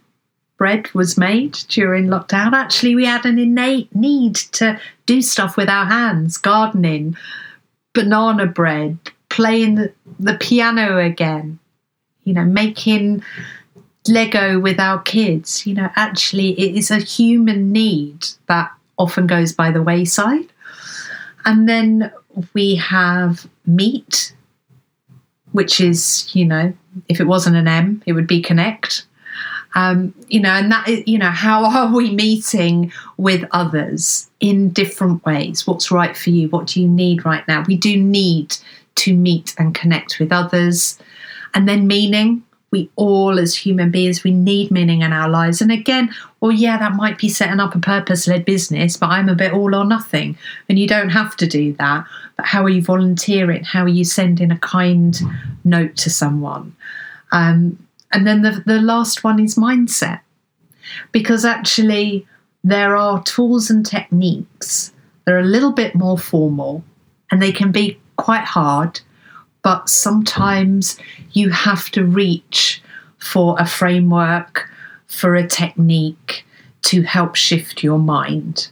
bread 0.58 0.93
was 0.93 1.18
made 1.18 1.53
during 1.68 2.08
lockdown. 2.08 2.53
Actually, 2.53 2.95
we 2.95 3.06
had 3.06 3.26
an 3.26 3.39
innate 3.39 3.93
need 3.95 4.36
to 4.36 4.80
do 5.06 5.22
stuff 5.22 5.58
with 5.58 5.70
our 5.70 5.86
hands, 5.86 6.38
gardening, 6.38 7.16
banana 7.93 8.45
bread, 8.45 8.97
playing 9.30 9.89
the, 10.20 10.38
piano 10.39 10.97
again, 10.97 11.60
you 12.24 12.34
know, 12.34 12.45
making 12.45 13.24
Lego 14.08 14.60
with 14.60 14.80
our 14.80 15.01
kids. 15.01 15.66
You 15.68 15.76
know, 15.76 15.89
actually, 15.95 16.51
it 16.60 16.76
is 16.76 16.91
a 16.91 16.99
human 16.99 17.72
need 17.72 18.26
that 18.47 18.72
often 18.97 19.28
goes 19.28 19.51
by 19.51 19.72
the 19.72 19.84
wayside. 19.84 20.51
And 21.43 21.68
then 21.70 22.12
we 22.53 22.76
have 22.76 23.47
meat, 23.66 24.34
which 25.51 25.80
is, 25.80 26.34
you 26.34 26.45
know, 26.45 26.74
if 27.10 27.20
it 27.20 27.28
wasn't 27.28 27.56
an 27.56 27.68
M, 27.68 28.02
it 28.06 28.14
would 28.14 28.28
be 28.28 28.41
connect. 28.41 29.06
Um, 29.76 30.14
you 30.30 30.39
know, 30.39 30.52
and 30.52 30.72
that, 30.72 31.08
you 31.08 31.18
know, 31.18 31.30
how 31.30 31.66
are 31.70 31.93
we 31.93 32.12
meeting 32.12 32.91
with 33.18 33.43
others 33.52 34.30
in 34.39 34.70
different 34.70 35.26
ways? 35.26 35.68
What's 35.68 35.91
right 35.91 36.16
for 36.16 36.30
you? 36.30 36.48
What 36.50 36.68
do 36.68 36.82
you 36.82 36.88
need 36.88 37.26
right 37.26 37.46
now? 37.48 37.64
We 37.68 37.78
do 37.78 37.98
need 37.98 38.56
to 38.96 39.14
meet 39.14 39.54
and 39.58 39.76
connect 39.76 40.20
with 40.20 40.32
others. 40.32 40.98
And 41.54 41.68
then 41.68 41.88
meaning, 41.88 42.43
we 42.76 42.89
all 42.97 43.39
as 43.39 43.55
human 43.55 43.89
beings, 43.89 44.26
we 44.26 44.32
need 44.32 44.69
meaning 44.69 45.01
in 45.01 45.13
our 45.13 45.30
lives. 45.30 45.61
And 45.61 45.71
again, 45.71 46.13
well, 46.41 46.51
yeah, 46.51 46.78
that 46.78 46.95
might 46.95 47.17
be 47.17 47.30
setting 47.30 47.61
up 47.61 47.73
a 47.73 47.80
purpose 47.80 48.28
led 48.28 48.43
business, 48.43 48.97
but 48.97 49.11
I'm 49.11 49.30
a 49.30 49.36
bit 49.36 49.53
all 49.53 49.73
or 49.73 49.86
nothing. 49.86 50.38
And 50.67 50.78
you 50.78 50.86
don't 50.86 51.09
have 51.09 51.38
to 51.38 51.47
do 51.47 51.71
that. 51.73 52.05
But 52.36 52.45
how 52.45 52.63
are 52.65 52.69
you 52.69 52.82
volunteering? 52.82 53.63
How 53.63 53.84
are 53.84 53.88
you 53.88 54.03
sending 54.03 54.51
a 54.51 54.59
kind 54.59 55.17
note 55.63 55.95
to 55.97 56.09
someone? 56.09 56.76
Um, 57.32 57.80
and 58.11 58.28
then 58.28 58.41
the, 58.41 58.61
the 58.65 58.82
last 58.82 59.23
one 59.23 59.39
is 59.39 59.55
mindset. 59.55 60.19
Because 61.13 61.45
actually, 61.45 62.28
there 62.65 62.97
are 62.97 63.23
tools 63.23 63.69
and 63.69 63.86
techniques 63.86 64.91
that 65.23 65.34
are 65.34 65.39
a 65.39 65.43
little 65.43 65.71
bit 65.71 65.95
more 65.95 66.17
formal 66.17 66.84
and 67.32 67.41
they 67.41 67.53
can 67.53 67.71
be 67.71 67.97
quite 68.17 68.43
hard, 68.43 68.99
but 69.66 69.89
sometimes 69.89 70.99
you 71.32 71.49
have 71.49 71.89
to 71.89 72.05
reach 72.05 72.84
for 73.18 73.55
a 73.57 73.66
framework, 73.66 74.70
for 75.07 75.34
a 75.34 75.47
technique 75.47 76.45
to 76.84 77.01
help 77.01 77.34
shift 77.34 77.84
your 77.84 77.97
mind 77.97 78.70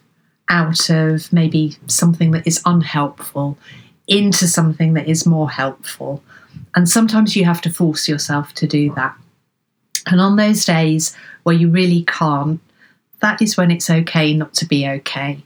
out 0.50 0.92
of 0.92 1.34
maybe 1.34 1.76
something 1.88 2.30
that 2.30 2.46
is 2.46 2.62
unhelpful 2.68 3.58
into 4.08 4.48
something 4.48 4.94
that 4.94 5.08
is 5.08 5.26
more 5.26 5.50
helpful. 5.50 6.22
And 6.76 6.88
sometimes 6.88 7.36
you 7.36 7.44
have 7.44 7.62
to 7.62 7.74
force 7.74 8.08
yourself 8.08 8.54
to 8.54 8.68
do 8.68 8.94
that. 8.94 9.18
And 10.06 10.22
on 10.22 10.36
those 10.36 10.64
days 10.64 11.18
where 11.42 11.56
you 11.56 11.72
really 11.72 12.04
can't, 12.04 12.62
that 13.20 13.42
is 13.42 13.58
when 13.58 13.72
it's 13.72 13.90
okay 13.90 14.36
not 14.36 14.54
to 14.54 14.68
be 14.68 14.88
okay. 14.88 15.42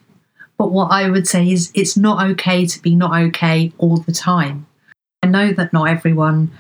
But 0.57 0.73
what 0.73 0.91
I 0.91 1.09
would 1.09 1.25
say 1.25 1.49
is 1.49 1.71
it's 1.73 1.95
not 1.95 2.31
okay 2.31 2.65
to 2.65 2.81
be 2.81 2.95
not 2.95 3.17
okay 3.27 3.71
all 3.77 3.95
the 3.95 4.11
time. 4.11 4.66
I 5.23 5.27
know 5.27 5.51
that 5.53 5.73
not 5.73 5.89
everyone 5.89 6.51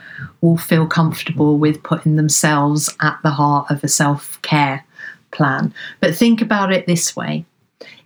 will 0.41 0.57
feel 0.57 0.87
comfortable 0.87 1.57
with 1.57 1.83
putting 1.83 2.15
themselves 2.15 2.93
at 2.99 3.19
the 3.23 3.29
heart 3.29 3.69
of 3.69 3.83
a 3.83 3.87
self 3.87 4.41
care 4.41 4.83
plan. 5.31 5.73
But 5.99 6.15
think 6.15 6.41
about 6.41 6.71
it 6.71 6.87
this 6.87 7.15
way 7.15 7.45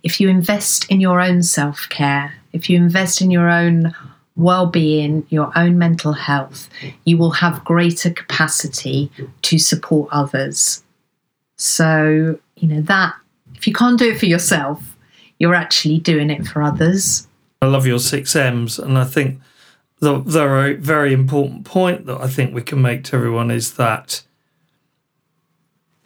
if 0.02 0.20
you 0.20 0.28
invest 0.28 0.90
in 0.90 1.00
your 1.00 1.20
own 1.20 1.42
self 1.42 1.88
care, 1.88 2.34
if 2.52 2.68
you 2.68 2.76
invest 2.76 3.20
in 3.20 3.30
your 3.30 3.48
own 3.48 3.94
well 4.36 4.66
being, 4.66 5.26
your 5.30 5.52
own 5.56 5.78
mental 5.78 6.12
health, 6.12 6.68
you 7.04 7.16
will 7.16 7.30
have 7.30 7.64
greater 7.64 8.10
capacity 8.10 9.10
to 9.42 9.58
support 9.58 10.08
others. 10.12 10.82
So, 11.56 12.38
you 12.56 12.68
know, 12.68 12.82
that 12.82 13.14
if 13.54 13.66
you 13.66 13.72
can't 13.72 13.98
do 13.98 14.10
it 14.10 14.18
for 14.18 14.26
yourself, 14.26 14.96
you're 15.38 15.54
actually 15.54 15.98
doing 15.98 16.30
it 16.30 16.46
for 16.46 16.62
others. 16.62 17.26
I 17.60 17.66
love 17.66 17.86
your 17.86 17.98
six 18.00 18.34
M's, 18.34 18.78
and 18.78 18.98
I 18.98 19.04
think 19.04 19.40
the, 20.02 20.18
the 20.18 20.76
very 20.80 21.12
important 21.12 21.64
point 21.64 22.06
that 22.06 22.20
I 22.20 22.26
think 22.26 22.52
we 22.52 22.62
can 22.62 22.82
make 22.82 23.04
to 23.04 23.16
everyone 23.16 23.52
is 23.52 23.74
that 23.74 24.22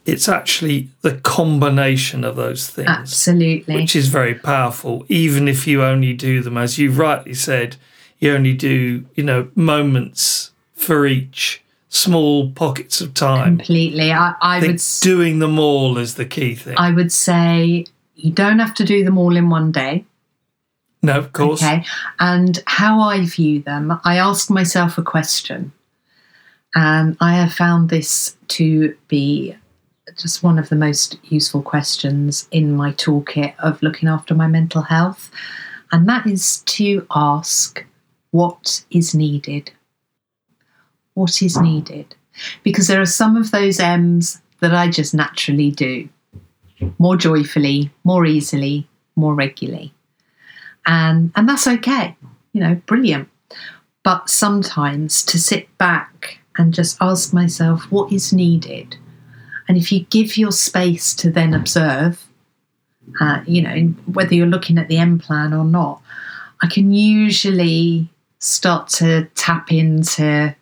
it's 0.05 0.29
actually 0.29 0.91
the 1.01 1.15
combination 1.15 2.23
of 2.23 2.37
those 2.37 2.69
things. 2.69 2.91
Absolutely. 2.91 3.75
Which 3.75 3.97
is 3.97 4.09
very 4.09 4.35
powerful, 4.35 5.07
even 5.09 5.49
if 5.49 5.67
you 5.67 5.83
only 5.83 6.13
do 6.13 6.43
them, 6.43 6.59
as 6.59 6.77
you 6.77 6.93
rightly 6.93 7.33
said, 7.33 7.77
you 8.19 8.35
only 8.35 8.53
do, 8.53 9.07
you 9.15 9.25
know, 9.25 9.51
moments 9.55 10.51
for 10.75 11.07
each 11.07 11.63
small 11.89 12.51
pockets 12.51 13.01
of 13.01 13.15
time. 13.15 13.57
Completely. 13.57 14.13
I, 14.13 14.35
I, 14.43 14.61
would 14.61 14.83
doing 15.01 15.39
them 15.39 15.59
all 15.59 15.97
is 15.97 16.17
the 16.17 16.27
key 16.27 16.55
thing. 16.55 16.75
I 16.77 16.93
would 16.93 17.11
say 17.13 17.87
you 18.15 18.31
don't 18.31 18.59
have 18.59 18.75
to 18.75 18.85
do 18.85 19.05
them 19.05 19.17
all 19.17 19.35
in 19.35 19.49
one 19.49 19.73
day. 19.73 20.05
No, 21.07 21.19
of 21.19 21.33
course. 21.33 21.63
Okay. 21.63 21.85
And 22.19 22.61
how 22.67 23.01
I 23.01 23.25
view 23.25 23.63
them, 23.63 23.97
I 24.05 24.17
ask 24.17 24.51
myself 24.51 24.99
a 24.99 25.03
question. 25.03 25.73
And 26.75 27.17
I 27.21 27.35
have 27.35 27.53
found 27.53 27.91
this 27.91 28.37
to 28.49 28.97
be 29.07 29.57
just 30.19 30.43
one 30.43 30.59
of 30.59 30.69
the 30.69 30.75
most 30.75 31.17
useful 31.25 31.63
questions 31.63 32.49
in 32.51 32.75
my 32.75 32.91
toolkit 32.95 33.55
of 33.61 33.81
looking 33.83 34.09
after 34.09 34.35
my 34.35 34.49
mental 34.49 34.83
health. 34.83 35.31
And 35.93 36.09
that 36.09 36.27
is 36.27 36.63
to 36.63 37.07
ask 37.15 37.87
what 38.33 38.85
is 38.91 39.15
needed. 39.15 39.71
What 41.15 41.41
is 41.41 41.57
needed? 41.57 42.17
Because 42.65 42.89
there 42.89 43.01
are 43.01 43.07
some 43.07 43.37
of 43.37 43.53
those 43.53 43.79
M's 43.79 44.43
that 44.59 44.75
I 44.75 44.91
just 44.91 45.15
naturally 45.15 45.71
do 45.71 46.09
more 46.99 47.17
joyfully, 47.17 47.93
more 48.03 48.27
easily, 48.27 48.89
more 49.15 49.35
regularly. 49.35 49.93
And, 50.87 51.33
and 51.35 51.49
that's 51.49 51.67
okay, 51.67 52.17
you 52.53 52.61
know, 52.61 52.77
brilliant. 52.87 53.29
But 54.05 54.31
sometimes 54.31 55.25
to 55.25 55.39
sit 55.39 55.77
back 55.79 56.39
and 56.57 56.73
just 56.73 56.97
ask 57.01 57.33
myself 57.33 57.91
what 57.91 58.13
is 58.13 58.33
needed. 58.33 58.97
And 59.69 59.77
if 59.77 59.91
you 59.91 60.05
give 60.05 60.37
your 60.37 60.53
space 60.53 61.13
to 61.17 61.31
then 61.31 61.55
observe, 61.55 62.25
uh, 63.21 63.43
you 63.47 63.63
know, 63.63 63.95
whether 64.13 64.35
you're 64.35 64.47
looking 64.47 64.79
at 64.79 64.89
the 64.89 64.99
M 64.99 65.19
plan 65.19 65.53
or 65.53 65.65
not, 65.65 66.01
I 66.63 66.69
can 66.69 66.93
usually 66.93 68.09
start 68.39 68.89
to 68.89 69.25
tap 69.35 69.73
into 69.73 70.55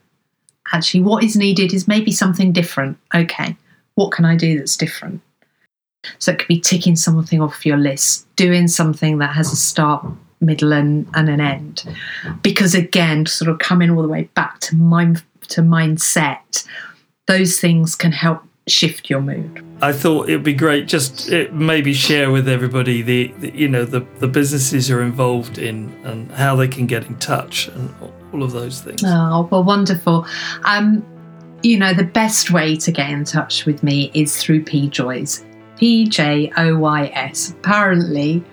actually 0.73 1.01
what 1.01 1.23
is 1.23 1.37
needed 1.37 1.73
is 1.73 1.87
maybe 1.87 2.13
something 2.13 2.53
different. 2.53 2.99
Okay, 3.15 3.57
what 3.95 4.13
can 4.13 4.25
I 4.25 4.37
do 4.37 4.59
that's 4.59 4.77
different? 4.77 5.21
So 6.19 6.33
it 6.33 6.39
could 6.39 6.49
be 6.49 6.61
ticking 6.61 6.97
something 6.97 7.41
off 7.41 7.67
your 7.67 7.77
list, 7.77 8.27
doing 8.37 8.69
something 8.69 9.19
that 9.19 9.35
has 9.35 9.53
a 9.53 9.57
start, 9.57 10.07
middle, 10.41 10.73
and, 10.73 11.07
and 11.15 11.29
an 11.29 11.41
end. 11.41 11.85
Because 12.43 12.75
again, 12.75 13.27
sort 13.27 13.51
of 13.51 13.59
coming 13.59 13.91
all 13.91 14.03
the 14.03 14.09
way 14.09 14.25
back 14.35 14.61
to 14.61 14.77
mind 14.77 15.23
to 15.49 15.61
mindset, 15.61 16.67
those 17.27 17.61
things 17.61 17.95
can 17.95 18.13
help 18.13 18.43
shift 18.67 19.11
your 19.11 19.21
mood. 19.21 19.65
I 19.83 19.93
thought 19.93 20.29
it'd 20.29 20.43
be 20.43 20.55
great 20.55 20.89
just 20.89 21.31
it, 21.31 21.53
maybe 21.53 21.93
share 21.93 22.31
with 22.31 22.49
everybody 22.49 23.03
the, 23.03 23.33
the, 23.39 23.55
you 23.55 23.69
know 23.69 23.85
the 23.85 24.01
the 24.21 24.29
businesses 24.29 24.89
you're 24.89 25.03
involved 25.03 25.59
in 25.59 25.93
and 26.05 26.31
how 26.33 26.57
they 26.57 26.69
can 26.69 26.87
get 26.87 27.05
in 27.07 27.19
touch 27.19 27.69
and 27.69 27.95
all 28.33 28.43
of 28.43 28.53
those 28.53 28.81
things. 28.81 29.03
Oh, 29.05 29.49
well, 29.51 29.63
wonderful. 29.63 30.27
Um, 30.65 31.05
you 31.63 31.79
know, 31.79 31.95
the 31.95 32.05
best 32.05 32.51
way 32.51 32.77
to 32.77 32.93
get 32.93 33.11
in 33.11 33.25
touch 33.25 33.65
with 33.65 33.83
me 33.83 34.11
is 34.15 34.37
through 34.37 34.65
PJoys. 34.65 35.45
P 35.79 36.07
J 36.07 36.53
O 36.57 36.77
Y 36.79 37.07
S. 37.15 37.51
Apparently, 37.51 38.45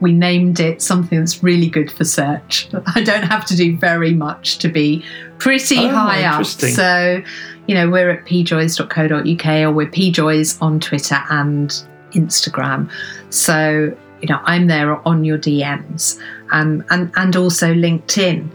we 0.00 0.12
named 0.12 0.60
it 0.60 0.80
something 0.80 1.18
that's 1.18 1.42
really 1.42 1.68
good 1.68 1.90
for 1.90 2.04
search. 2.04 2.68
I 2.94 3.02
don't 3.02 3.24
have 3.24 3.44
to 3.46 3.56
do 3.56 3.76
very 3.76 4.14
much 4.14 4.58
to 4.58 4.68
be 4.68 5.04
pretty 5.38 5.78
oh, 5.78 5.88
high 5.88 6.24
up. 6.24 6.46
So, 6.46 7.22
you 7.66 7.74
know, 7.74 7.90
we're 7.90 8.10
at 8.10 8.24
pjoys.co.uk 8.24 9.46
or 9.46 9.72
we're 9.72 9.90
pjoys 9.90 10.60
on 10.62 10.80
Twitter 10.80 11.22
and 11.30 11.70
Instagram. 12.12 12.90
So, 13.30 13.96
you 14.20 14.28
know, 14.28 14.40
I'm 14.44 14.66
there 14.66 15.06
on 15.06 15.24
your 15.24 15.38
DMs 15.38 16.20
um, 16.50 16.84
and, 16.90 17.10
and 17.16 17.36
also 17.36 17.72
LinkedIn. 17.72 18.48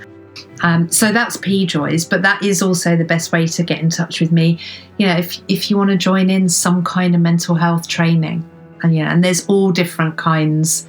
Um, 0.62 0.90
so 0.90 1.12
that's 1.12 1.38
P 1.38 1.66
Joys, 1.66 2.06
but 2.06 2.22
that 2.22 2.42
is 2.44 2.62
also 2.62 2.96
the 2.96 3.04
best 3.04 3.32
way 3.32 3.48
to 3.48 3.64
get 3.64 3.80
in 3.80 3.90
touch 3.90 4.22
with 4.22 4.32
me. 4.32 4.60
You 4.98 5.08
know, 5.08 5.18
if, 5.18 5.42
if 5.48 5.70
you 5.70 5.78
want 5.78 5.90
to 5.90 5.98
join 5.98 6.30
in 6.30 6.48
some 6.48 6.84
kind 6.84 7.16
of 7.16 7.22
mental 7.22 7.56
health 7.56 7.88
training, 7.88 8.50
and 8.82 8.96
yeah, 8.96 9.12
and 9.12 9.24
there's 9.24 9.46
all 9.48 9.72
different 9.72 10.18
kinds 10.18 10.88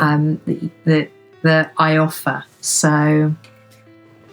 um, 0.00 0.40
that, 0.84 1.10
that 1.42 1.72
I 1.78 1.98
offer. 1.98 2.44
So 2.60 3.34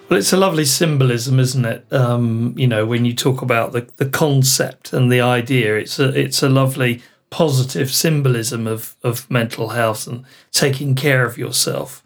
well, 0.09 0.17
it's 0.17 0.33
a 0.33 0.37
lovely 0.37 0.65
symbolism, 0.65 1.39
isn't 1.39 1.65
it? 1.65 1.85
Um, 1.93 2.55
you 2.57 2.67
know, 2.67 2.85
when 2.85 3.05
you 3.05 3.13
talk 3.13 3.43
about 3.43 3.73
the, 3.73 3.87
the 3.97 4.09
concept 4.09 4.91
and 4.91 5.11
the 5.11 5.21
idea, 5.21 5.75
it's 5.75 5.99
a 5.99 6.07
it's 6.19 6.41
a 6.41 6.49
lovely 6.49 7.03
positive 7.29 7.91
symbolism 7.91 8.65
of, 8.65 8.95
of 9.03 9.29
mental 9.29 9.69
health 9.69 10.07
and 10.07 10.25
taking 10.51 10.95
care 10.95 11.25
of 11.25 11.37
yourself. 11.37 12.03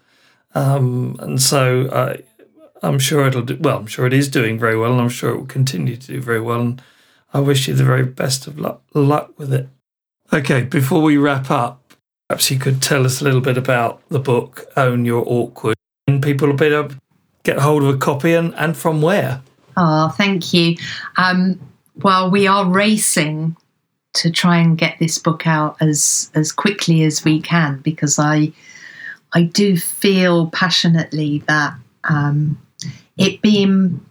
Um, 0.54 1.16
and 1.18 1.40
so 1.40 1.86
uh, 1.86 2.16
I'm 2.84 2.98
sure 2.98 3.26
it'll 3.26 3.42
do 3.42 3.56
well. 3.60 3.78
I'm 3.78 3.86
sure 3.86 4.06
it 4.06 4.12
is 4.12 4.28
doing 4.28 4.58
very 4.58 4.78
well, 4.78 4.92
and 4.92 5.00
I'm 5.00 5.08
sure 5.08 5.30
it 5.30 5.36
will 5.38 5.46
continue 5.46 5.96
to 5.96 6.06
do 6.06 6.20
very 6.20 6.40
well. 6.40 6.60
And 6.60 6.82
I 7.32 7.40
wish 7.40 7.66
you 7.66 7.74
the 7.74 7.84
very 7.84 8.04
best 8.04 8.46
of 8.46 8.58
luck, 8.58 8.82
with 9.38 9.52
it. 9.52 9.68
Okay, 10.32 10.62
before 10.62 11.02
we 11.02 11.16
wrap 11.16 11.50
up, 11.50 11.94
perhaps 12.28 12.50
you 12.50 12.58
could 12.58 12.82
tell 12.82 13.04
us 13.04 13.20
a 13.20 13.24
little 13.24 13.40
bit 13.40 13.58
about 13.58 14.00
the 14.08 14.18
book 14.18 14.66
"Own 14.76 15.04
Your 15.04 15.24
Awkward," 15.26 15.76
and 16.06 16.22
people 16.22 16.52
be 16.52 16.66
able 16.66 16.90
to 16.90 17.00
get 17.42 17.58
hold 17.58 17.82
of 17.82 17.88
a 17.88 17.98
copy 17.98 18.34
and, 18.34 18.54
and 18.54 18.76
from 18.76 19.02
where. 19.02 19.42
Oh, 19.76 20.08
thank 20.10 20.52
you. 20.52 20.76
Um, 21.16 21.60
well, 21.96 22.30
we 22.30 22.46
are 22.46 22.68
racing 22.68 23.56
to 24.14 24.30
try 24.30 24.58
and 24.58 24.78
get 24.78 24.98
this 24.98 25.18
book 25.18 25.46
out 25.46 25.76
as 25.80 26.30
as 26.34 26.52
quickly 26.52 27.02
as 27.02 27.24
we 27.24 27.40
can 27.40 27.78
because 27.78 28.18
I 28.18 28.52
I 29.32 29.42
do 29.42 29.76
feel 29.76 30.48
passionately 30.50 31.42
that 31.48 31.74
um, 32.04 32.58
it 33.18 33.40
being 33.42 34.04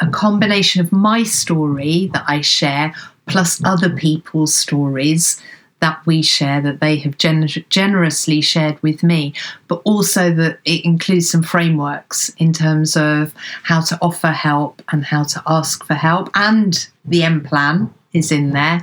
a 0.00 0.08
combination 0.10 0.80
of 0.80 0.92
my 0.92 1.22
story 1.22 2.10
that 2.12 2.24
I 2.26 2.40
share 2.40 2.94
plus 3.26 3.62
other 3.64 3.90
people's 3.90 4.54
stories 4.54 5.40
that 5.80 6.04
we 6.06 6.22
share 6.22 6.60
that 6.60 6.80
they 6.80 6.96
have 6.96 7.16
gener- 7.16 7.68
generously 7.70 8.40
shared 8.40 8.80
with 8.82 9.02
me, 9.02 9.32
but 9.66 9.80
also 9.84 10.32
that 10.32 10.58
it 10.64 10.84
includes 10.84 11.30
some 11.30 11.42
frameworks 11.42 12.28
in 12.36 12.52
terms 12.52 12.96
of 12.96 13.34
how 13.62 13.80
to 13.80 13.98
offer 14.02 14.28
help 14.28 14.82
and 14.92 15.04
how 15.04 15.24
to 15.24 15.42
ask 15.46 15.84
for 15.84 15.94
help, 15.94 16.30
and 16.34 16.88
the 17.04 17.22
M 17.22 17.42
plan 17.42 17.92
is 18.12 18.30
in 18.30 18.50
there. 18.50 18.82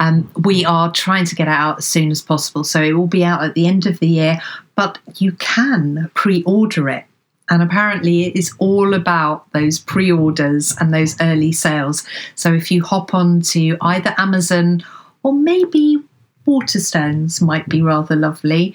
Um, 0.00 0.28
we 0.44 0.64
are 0.64 0.90
trying 0.90 1.26
to 1.26 1.34
get 1.34 1.48
out 1.48 1.78
as 1.78 1.86
soon 1.86 2.10
as 2.10 2.22
possible, 2.22 2.64
so 2.64 2.82
it 2.82 2.94
will 2.94 3.06
be 3.06 3.24
out 3.24 3.44
at 3.44 3.54
the 3.54 3.66
end 3.66 3.86
of 3.86 4.00
the 4.00 4.08
year, 4.08 4.40
but 4.74 4.98
you 5.16 5.32
can 5.32 6.10
pre 6.14 6.42
order 6.42 6.88
it 6.88 7.04
and 7.50 7.62
apparently, 7.62 8.24
it 8.24 8.36
is 8.36 8.54
all 8.58 8.94
about 8.94 9.50
those 9.52 9.78
pre 9.78 10.10
orders 10.10 10.76
and 10.80 10.94
those 10.94 11.20
early 11.20 11.52
sales. 11.52 12.06
So, 12.34 12.52
if 12.54 12.70
you 12.70 12.82
hop 12.82 13.14
on 13.14 13.40
to 13.52 13.76
either 13.80 14.14
Amazon 14.16 14.84
or 15.22 15.32
maybe 15.32 15.98
Waterstones, 16.46 17.42
might 17.42 17.68
be 17.68 17.82
rather 17.82 18.16
lovely, 18.16 18.74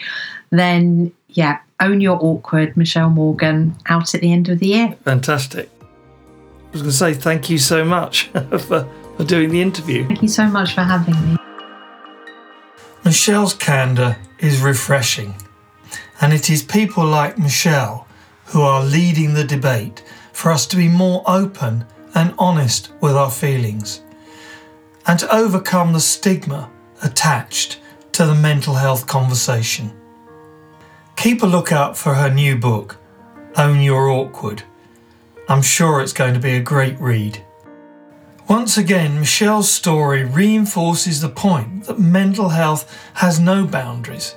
then 0.51 1.11
yeah, 1.29 1.59
Own 1.79 2.01
Your 2.01 2.17
Awkward, 2.21 2.75
Michelle 2.75 3.09
Morgan, 3.09 3.75
out 3.87 4.15
at 4.15 4.21
the 4.21 4.31
end 4.31 4.49
of 4.49 4.59
the 4.59 4.67
year. 4.67 4.97
Fantastic. 5.03 5.69
I 5.81 6.71
was 6.71 6.81
going 6.81 6.91
to 6.91 6.97
say 6.97 7.13
thank 7.13 7.49
you 7.49 7.57
so 7.57 7.85
much 7.85 8.27
for, 8.59 8.87
for 9.17 9.23
doing 9.23 9.49
the 9.49 9.61
interview. 9.61 10.05
Thank 10.07 10.21
you 10.21 10.27
so 10.27 10.47
much 10.47 10.73
for 10.73 10.81
having 10.81 11.15
me. 11.33 11.37
Michelle's 13.05 13.53
candour 13.53 14.17
is 14.39 14.59
refreshing, 14.59 15.35
and 16.19 16.33
it 16.33 16.49
is 16.49 16.63
people 16.63 17.05
like 17.05 17.37
Michelle 17.37 18.06
who 18.47 18.61
are 18.61 18.83
leading 18.83 19.33
the 19.33 19.43
debate 19.43 20.03
for 20.31 20.51
us 20.51 20.65
to 20.67 20.75
be 20.75 20.87
more 20.87 21.23
open 21.27 21.85
and 22.15 22.33
honest 22.37 22.91
with 23.01 23.13
our 23.13 23.31
feelings 23.31 24.01
and 25.05 25.19
to 25.19 25.35
overcome 25.35 25.93
the 25.93 25.99
stigma 25.99 26.69
attached 27.03 27.79
to 28.11 28.25
the 28.25 28.35
mental 28.35 28.75
health 28.75 29.07
conversation. 29.07 29.91
Keep 31.15 31.43
a 31.43 31.47
lookout 31.47 31.97
for 31.97 32.15
her 32.15 32.29
new 32.29 32.57
book, 32.57 32.97
Own 33.55 33.81
Your 33.81 34.09
Awkward. 34.09 34.63
I'm 35.49 35.61
sure 35.61 36.01
it's 36.01 36.13
going 36.13 36.33
to 36.33 36.39
be 36.39 36.55
a 36.55 36.61
great 36.61 36.99
read. 36.99 37.43
Once 38.47 38.77
again, 38.77 39.19
Michelle's 39.19 39.69
story 39.69 40.23
reinforces 40.23 41.21
the 41.21 41.29
point 41.29 41.85
that 41.85 41.99
mental 41.99 42.49
health 42.49 42.97
has 43.15 43.39
no 43.39 43.65
boundaries 43.65 44.35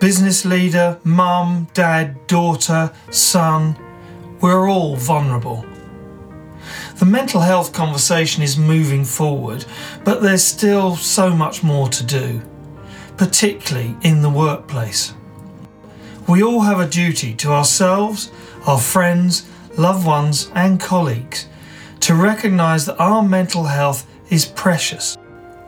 business 0.00 0.44
leader, 0.44 0.98
mum, 1.04 1.66
dad, 1.74 2.26
daughter, 2.26 2.92
son, 3.10 3.76
we're 4.40 4.68
all 4.68 4.96
vulnerable. 4.96 5.64
The 6.96 7.06
mental 7.06 7.40
health 7.40 7.72
conversation 7.72 8.42
is 8.42 8.58
moving 8.58 9.04
forward, 9.04 9.64
but 10.04 10.22
there's 10.22 10.44
still 10.44 10.96
so 10.96 11.30
much 11.30 11.62
more 11.62 11.88
to 11.88 12.04
do, 12.04 12.42
particularly 13.16 13.96
in 14.02 14.22
the 14.22 14.30
workplace. 14.30 15.14
We 16.28 16.42
all 16.42 16.60
have 16.60 16.80
a 16.80 16.88
duty 16.88 17.34
to 17.36 17.52
ourselves, 17.52 18.30
our 18.66 18.78
friends, 18.78 19.48
loved 19.76 20.06
ones, 20.06 20.50
and 20.54 20.80
colleagues 20.80 21.46
to 22.00 22.14
recognise 22.14 22.86
that 22.86 23.00
our 23.00 23.22
mental 23.22 23.64
health 23.64 24.06
is 24.30 24.44
precious 24.44 25.16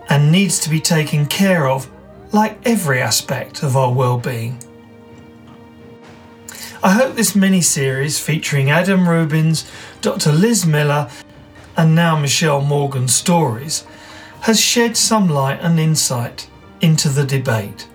and 0.08 0.30
needs 0.30 0.58
to 0.60 0.70
be 0.70 0.80
taken 0.80 1.26
care 1.26 1.68
of 1.68 1.90
like 2.32 2.58
every 2.64 3.00
aspect 3.00 3.62
of 3.62 3.76
our 3.76 3.92
well-being. 3.92 4.58
I 6.82 6.92
hope 6.92 7.14
this 7.14 7.36
mini 7.36 7.60
series 7.60 8.18
featuring 8.18 8.70
Adam 8.70 9.00
Rubins, 9.00 9.70
Dr. 10.00 10.32
Liz 10.32 10.64
Miller, 10.64 11.10
and 11.76 11.94
now 11.94 12.18
Michelle 12.18 12.62
Morgan's 12.62 13.14
stories 13.14 13.84
has 14.42 14.60
shed 14.60 14.96
some 14.96 15.28
light 15.28 15.60
and 15.60 15.78
insight 15.78 16.48
into 16.80 17.08
the 17.10 17.24
debate. 17.24 17.86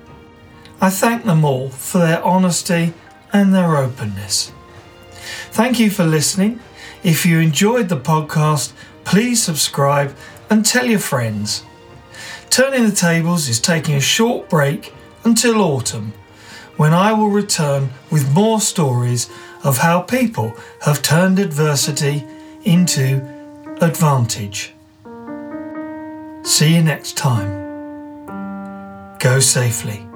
I 0.79 0.89
thank 0.91 1.25
them 1.25 1.43
all 1.43 1.69
for 1.69 1.97
their 1.97 2.23
honesty 2.23 2.93
and 3.33 3.53
their 3.53 3.75
openness. 3.77 4.51
Thank 5.51 5.79
you 5.79 5.89
for 5.89 6.05
listening. 6.05 6.59
If 7.01 7.25
you 7.25 7.39
enjoyed 7.39 7.89
the 7.89 7.97
podcast, 7.97 8.73
please 9.03 9.41
subscribe 9.41 10.15
and 10.49 10.63
tell 10.63 10.85
your 10.85 10.99
friends. 10.99 11.64
Turning 12.55 12.85
the 12.85 12.95
Tables 12.95 13.49
is 13.49 13.59
taking 13.59 13.95
a 13.95 13.99
short 13.99 14.47
break 14.47 14.93
until 15.25 15.59
autumn, 15.59 16.13
when 16.77 16.93
I 16.93 17.11
will 17.11 17.27
return 17.27 17.89
with 18.09 18.33
more 18.33 18.61
stories 18.61 19.29
of 19.65 19.79
how 19.79 19.99
people 19.99 20.53
have 20.83 21.01
turned 21.01 21.37
adversity 21.37 22.23
into 22.63 23.19
advantage. 23.81 24.73
See 26.43 26.75
you 26.75 26.81
next 26.81 27.17
time. 27.17 27.49
Go 29.19 29.41
safely. 29.41 30.07